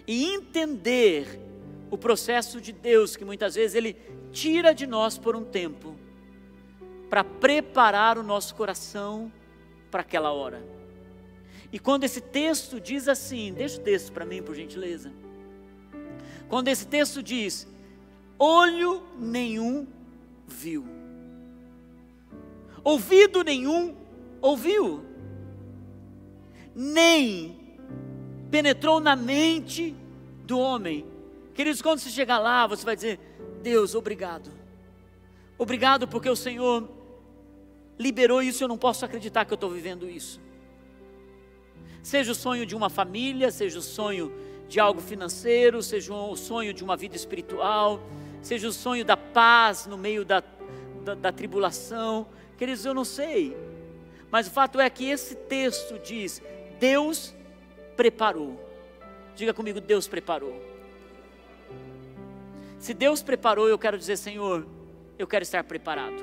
e 0.08 0.24
entender 0.24 1.51
o 1.92 1.98
processo 1.98 2.58
de 2.58 2.72
Deus 2.72 3.16
que 3.16 3.24
muitas 3.24 3.54
vezes 3.54 3.74
Ele 3.74 3.94
tira 4.32 4.74
de 4.74 4.86
nós 4.86 5.18
por 5.18 5.36
um 5.36 5.44
tempo, 5.44 5.94
para 7.10 7.22
preparar 7.22 8.16
o 8.16 8.22
nosso 8.22 8.54
coração 8.54 9.30
para 9.90 10.00
aquela 10.00 10.32
hora. 10.32 10.64
E 11.70 11.78
quando 11.78 12.04
esse 12.04 12.22
texto 12.22 12.80
diz 12.80 13.08
assim, 13.08 13.52
deixa 13.52 13.78
o 13.78 13.82
texto 13.82 14.10
para 14.10 14.24
mim, 14.24 14.42
por 14.42 14.54
gentileza. 14.54 15.12
Quando 16.48 16.68
esse 16.68 16.86
texto 16.86 17.22
diz: 17.22 17.68
olho 18.38 19.02
nenhum 19.18 19.86
viu, 20.46 20.86
ouvido 22.82 23.44
nenhum 23.44 23.94
ouviu, 24.40 25.04
nem 26.74 27.78
penetrou 28.50 28.98
na 28.98 29.14
mente 29.14 29.94
do 30.46 30.58
homem 30.58 31.11
Queridos, 31.54 31.82
quando 31.82 31.98
você 31.98 32.10
chegar 32.10 32.38
lá, 32.38 32.66
você 32.66 32.84
vai 32.84 32.94
dizer: 32.94 33.20
Deus, 33.62 33.94
obrigado. 33.94 34.50
Obrigado 35.58 36.08
porque 36.08 36.28
o 36.28 36.36
Senhor 36.36 36.88
liberou 37.98 38.42
isso, 38.42 38.64
eu 38.64 38.68
não 38.68 38.78
posso 38.78 39.04
acreditar 39.04 39.44
que 39.44 39.52
eu 39.52 39.56
estou 39.56 39.70
vivendo 39.70 40.08
isso. 40.08 40.40
Seja 42.02 42.32
o 42.32 42.34
sonho 42.34 42.66
de 42.66 42.74
uma 42.74 42.90
família, 42.90 43.50
seja 43.50 43.78
o 43.78 43.82
sonho 43.82 44.32
de 44.68 44.80
algo 44.80 45.00
financeiro, 45.00 45.82
seja 45.82 46.12
o 46.12 46.34
sonho 46.34 46.74
de 46.74 46.82
uma 46.82 46.96
vida 46.96 47.14
espiritual, 47.14 48.00
seja 48.40 48.66
o 48.66 48.72
sonho 48.72 49.04
da 49.04 49.16
paz 49.16 49.86
no 49.86 49.96
meio 49.96 50.24
da, 50.24 50.42
da, 51.04 51.14
da 51.14 51.32
tribulação. 51.32 52.26
Queridos, 52.58 52.84
eu 52.84 52.94
não 52.94 53.04
sei, 53.04 53.56
mas 54.30 54.48
o 54.48 54.50
fato 54.50 54.80
é 54.80 54.88
que 54.90 55.04
esse 55.04 55.34
texto 55.34 55.98
diz: 55.98 56.42
Deus 56.80 57.34
preparou. 57.96 58.58
Diga 59.36 59.54
comigo, 59.54 59.80
Deus 59.80 60.08
preparou. 60.08 60.71
Se 62.82 62.92
Deus 62.92 63.22
preparou, 63.22 63.68
eu 63.68 63.78
quero 63.78 63.96
dizer, 63.96 64.16
Senhor, 64.16 64.66
eu 65.16 65.24
quero 65.24 65.44
estar 65.44 65.62
preparado. 65.62 66.20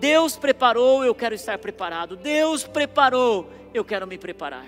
Deus 0.00 0.38
preparou, 0.38 1.04
eu 1.04 1.14
quero 1.14 1.34
estar 1.34 1.58
preparado. 1.58 2.16
Deus 2.16 2.66
preparou, 2.66 3.50
eu 3.74 3.84
quero 3.84 4.06
me 4.06 4.16
preparar. 4.16 4.64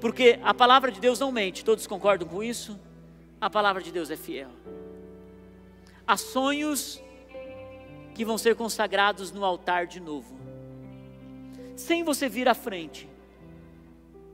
Porque 0.00 0.38
a 0.44 0.54
palavra 0.54 0.92
de 0.92 1.00
Deus 1.00 1.18
não 1.18 1.32
mente, 1.32 1.64
todos 1.64 1.88
concordam 1.88 2.28
com 2.28 2.40
isso? 2.40 2.78
A 3.40 3.50
palavra 3.50 3.82
de 3.82 3.90
Deus 3.90 4.12
é 4.12 4.16
fiel. 4.16 4.50
Há 6.06 6.16
sonhos 6.16 7.02
que 8.14 8.24
vão 8.24 8.38
ser 8.38 8.54
consagrados 8.54 9.32
no 9.32 9.44
altar 9.44 9.88
de 9.88 9.98
novo. 9.98 10.38
Sem 11.74 12.04
você 12.04 12.28
vir 12.28 12.48
à 12.48 12.54
frente, 12.54 13.08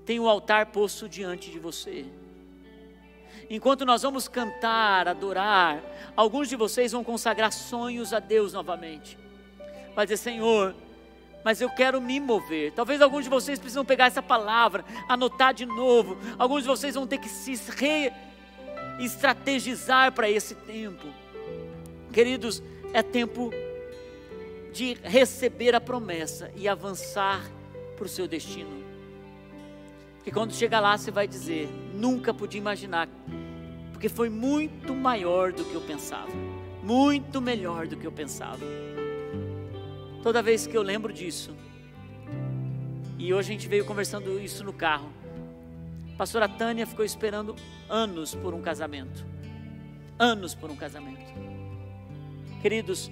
tem 0.05 0.21
o 0.21 0.29
altar 0.29 0.67
posto 0.67 1.09
diante 1.09 1.51
de 1.51 1.59
você 1.59 2.05
enquanto 3.51 3.85
nós 3.85 4.03
vamos 4.03 4.29
cantar, 4.29 5.09
adorar, 5.09 5.83
alguns 6.17 6.49
de 6.49 6.57
vocês 6.57 6.93
vão 6.93 7.03
consagrar 7.03 7.53
sonhos 7.53 8.13
a 8.13 8.19
Deus 8.19 8.53
novamente. 8.53 9.19
Vai 9.95 10.07
dizer, 10.07 10.19
Senhor, 10.19 10.75
mas 11.45 11.61
eu 11.61 11.71
quero 11.71 12.01
me 12.01 12.21
mover. 12.21 12.73
Talvez 12.73 13.01
alguns 13.01 13.25
de 13.25 13.31
vocês 13.31 13.59
precisam 13.59 13.85
pegar 13.85 14.07
essa 14.07 14.23
palavra, 14.23 14.85
anotar 15.09 15.53
de 15.55 15.67
novo. 15.67 16.17
Alguns 16.39 16.63
de 16.63 16.69
vocês 16.69 16.95
vão 16.95 17.05
ter 17.07 17.19
que 17.19 17.29
se 17.29 17.55
re-estrategizar 17.73 20.13
para 20.13 20.31
esse 20.31 20.55
tempo. 20.55 21.07
Queridos, 22.13 22.63
é 22.93 23.03
tempo 23.03 23.51
de 24.73 24.95
receber 25.03 25.75
a 25.75 25.81
promessa 25.81 26.53
e 26.55 26.69
avançar 26.69 27.43
para 27.97 28.07
o 28.07 28.09
seu 28.09 28.29
destino. 28.29 28.88
Porque 30.29 30.41
quando 30.41 30.53
chegar 30.53 30.81
lá, 30.81 30.95
você 30.95 31.11
vai 31.11 31.27
dizer: 31.27 31.71
nunca 31.95 32.35
podia 32.35 32.59
imaginar, 32.59 33.09
porque 33.95 34.11
foi 34.11 34.29
muito 34.29 34.95
maior 34.95 35.55
do 35.55 35.65
que 35.65 35.75
eu 35.75 35.81
pensava, 35.81 36.31
muito 36.83 37.41
melhor 37.41 37.87
do 37.87 37.97
que 37.97 38.07
eu 38.07 38.13
pensava. 38.13 38.61
Toda 40.23 40.43
vez 40.43 40.67
que 40.67 40.77
eu 40.77 40.83
lembro 40.83 41.15
disso, 41.15 41.57
e 43.17 43.33
hoje 43.33 43.49
a 43.49 43.53
gente 43.55 43.67
veio 43.69 43.87
conversando 43.87 44.39
isso 44.39 44.63
no 44.63 44.71
carro, 44.71 45.11
a 46.13 46.19
pastora 46.19 46.47
Tânia 46.47 46.87
ficou 46.87 47.07
esperando 47.07 47.57
anos 47.89 48.35
por 48.35 48.53
um 48.53 48.61
casamento. 48.61 49.25
Anos 50.19 50.55
por 50.55 50.71
um 50.71 50.77
casamento. 50.77 51.33
Queridos, 52.61 53.11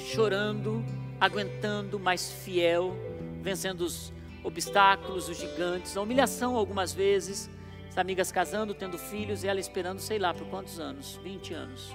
chorando, 0.00 0.84
aguentando, 1.20 2.00
mas 2.00 2.28
fiel, 2.28 2.92
vencendo 3.40 3.82
os 3.82 4.12
obstáculos, 4.42 5.28
os 5.28 5.36
gigantes, 5.36 5.96
a 5.96 6.00
humilhação 6.00 6.56
algumas 6.56 6.92
vezes, 6.92 7.50
as 7.88 7.98
amigas 7.98 8.32
casando, 8.32 8.74
tendo 8.74 8.98
filhos 8.98 9.44
e 9.44 9.48
ela 9.48 9.60
esperando, 9.60 10.00
sei 10.00 10.18
lá, 10.18 10.32
por 10.32 10.46
quantos 10.48 10.80
anos? 10.80 11.20
20 11.22 11.54
anos. 11.54 11.90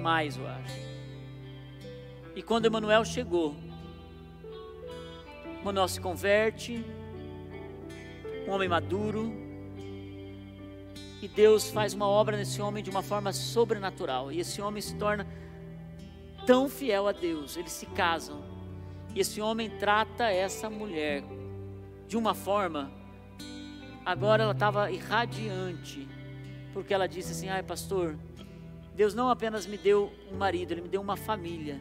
Mais, 0.00 0.36
eu 0.36 0.46
acho. 0.46 0.74
E 2.34 2.42
quando 2.42 2.66
Emanuel 2.66 3.04
chegou, 3.04 3.54
Emanuel 5.60 5.88
se 5.88 6.00
converte, 6.00 6.84
um 8.46 8.52
homem 8.52 8.68
maduro, 8.68 9.32
e 11.20 11.28
Deus 11.28 11.70
faz 11.70 11.92
uma 11.92 12.08
obra 12.08 12.36
nesse 12.36 12.62
homem 12.62 12.82
de 12.82 12.88
uma 12.88 13.02
forma 13.02 13.32
sobrenatural. 13.32 14.32
E 14.32 14.40
esse 14.40 14.62
homem 14.62 14.80
se 14.80 14.96
torna 14.96 15.26
tão 16.46 16.68
fiel 16.68 17.06
a 17.06 17.12
Deus, 17.12 17.56
eles 17.56 17.72
se 17.72 17.84
casam. 17.86 18.42
E 19.14 19.20
esse 19.20 19.40
homem 19.40 19.68
trata 19.68 20.30
essa 20.30 20.70
mulher 20.70 21.22
de 22.10 22.16
uma 22.16 22.34
forma, 22.34 22.90
agora 24.04 24.42
ela 24.42 24.50
estava 24.50 24.90
irradiante, 24.90 26.08
porque 26.72 26.92
ela 26.92 27.06
disse 27.06 27.30
assim: 27.30 27.48
ai, 27.48 27.62
pastor, 27.62 28.18
Deus 28.96 29.14
não 29.14 29.30
apenas 29.30 29.64
me 29.64 29.78
deu 29.78 30.12
um 30.28 30.36
marido, 30.36 30.72
Ele 30.72 30.80
me 30.80 30.88
deu 30.88 31.00
uma 31.00 31.16
família. 31.16 31.80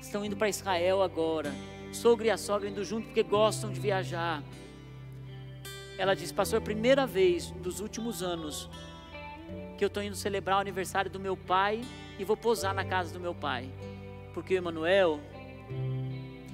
Estão 0.00 0.24
indo 0.24 0.36
para 0.36 0.48
Israel 0.48 1.00
agora. 1.00 1.52
Sogro 1.92 2.26
e 2.26 2.30
a 2.30 2.36
sogra 2.36 2.68
indo 2.68 2.84
junto 2.84 3.06
porque 3.06 3.22
gostam 3.22 3.70
de 3.70 3.78
viajar. 3.78 4.42
ela 5.96 6.16
disse: 6.16 6.34
Pastor, 6.34 6.60
é 6.60 6.64
primeira 6.64 7.06
vez 7.06 7.52
dos 7.52 7.78
últimos 7.78 8.20
anos 8.20 8.68
que 9.78 9.84
eu 9.84 9.86
estou 9.86 10.02
indo 10.02 10.16
celebrar 10.16 10.58
o 10.58 10.60
aniversário 10.60 11.08
do 11.08 11.20
meu 11.20 11.36
pai 11.36 11.82
e 12.18 12.24
vou 12.24 12.36
posar 12.36 12.74
na 12.74 12.84
casa 12.84 13.12
do 13.12 13.20
meu 13.20 13.32
pai. 13.32 13.70
Porque 14.34 14.54
o 14.54 14.58
Emanuel, 14.58 15.20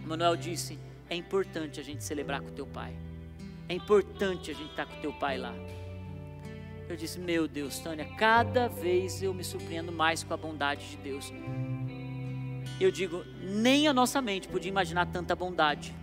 Emanuel 0.04 0.36
disse: 0.36 0.78
é 1.14 1.16
importante 1.16 1.80
a 1.80 1.82
gente 1.82 2.02
celebrar 2.02 2.40
com 2.40 2.48
teu 2.48 2.66
pai. 2.66 2.92
É 3.68 3.74
importante 3.74 4.50
a 4.50 4.54
gente 4.54 4.70
estar 4.70 4.84
com 4.84 5.00
teu 5.00 5.12
pai 5.12 5.38
lá. 5.38 5.54
Eu 6.88 6.96
disse: 6.96 7.18
Meu 7.18 7.48
Deus, 7.48 7.78
Tânia, 7.78 8.04
cada 8.18 8.68
vez 8.68 9.22
eu 9.22 9.32
me 9.32 9.44
surpreendo 9.44 9.92
mais 9.92 10.22
com 10.22 10.34
a 10.34 10.36
bondade 10.36 10.90
de 10.90 10.96
Deus. 10.96 11.32
Eu 12.80 12.90
digo: 12.90 13.24
nem 13.40 13.86
a 13.86 13.92
nossa 13.92 14.20
mente 14.20 14.48
podia 14.48 14.68
imaginar 14.68 15.06
tanta 15.06 15.34
bondade. 15.34 15.94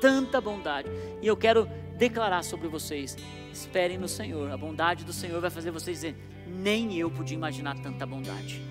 Tanta 0.00 0.40
bondade. 0.40 0.88
E 1.22 1.26
eu 1.26 1.36
quero 1.36 1.66
declarar 1.96 2.44
sobre 2.44 2.68
vocês: 2.68 3.16
esperem 3.52 3.98
no 3.98 4.08
Senhor. 4.08 4.50
A 4.50 4.56
bondade 4.56 5.04
do 5.04 5.12
Senhor 5.12 5.40
vai 5.40 5.50
fazer 5.50 5.70
vocês 5.70 5.96
dizer: 6.02 6.16
nem 6.46 6.96
eu 6.96 7.10
podia 7.10 7.36
imaginar 7.36 7.76
tanta 7.80 8.06
bondade. 8.06 8.62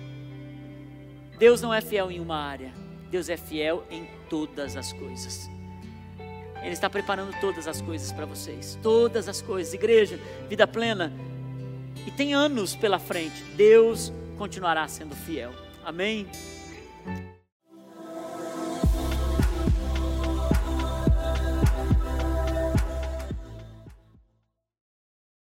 Deus 1.36 1.60
não 1.60 1.74
é 1.74 1.80
fiel 1.80 2.12
em 2.12 2.20
uma 2.20 2.36
área, 2.36 2.72
Deus 3.10 3.28
é 3.28 3.36
fiel 3.36 3.84
em 3.90 4.06
todas 4.30 4.76
as 4.76 4.92
coisas. 4.92 5.52
Ele 6.64 6.72
está 6.72 6.88
preparando 6.88 7.38
todas 7.40 7.68
as 7.68 7.82
coisas 7.82 8.10
para 8.10 8.24
vocês, 8.24 8.78
todas 8.82 9.28
as 9.28 9.42
coisas. 9.42 9.74
Igreja, 9.74 10.18
vida 10.48 10.66
plena. 10.66 11.12
E 12.06 12.10
tem 12.10 12.32
anos 12.32 12.74
pela 12.74 12.98
frente. 12.98 13.44
Deus 13.54 14.10
continuará 14.38 14.88
sendo 14.88 15.14
fiel. 15.14 15.52
Amém? 15.84 16.26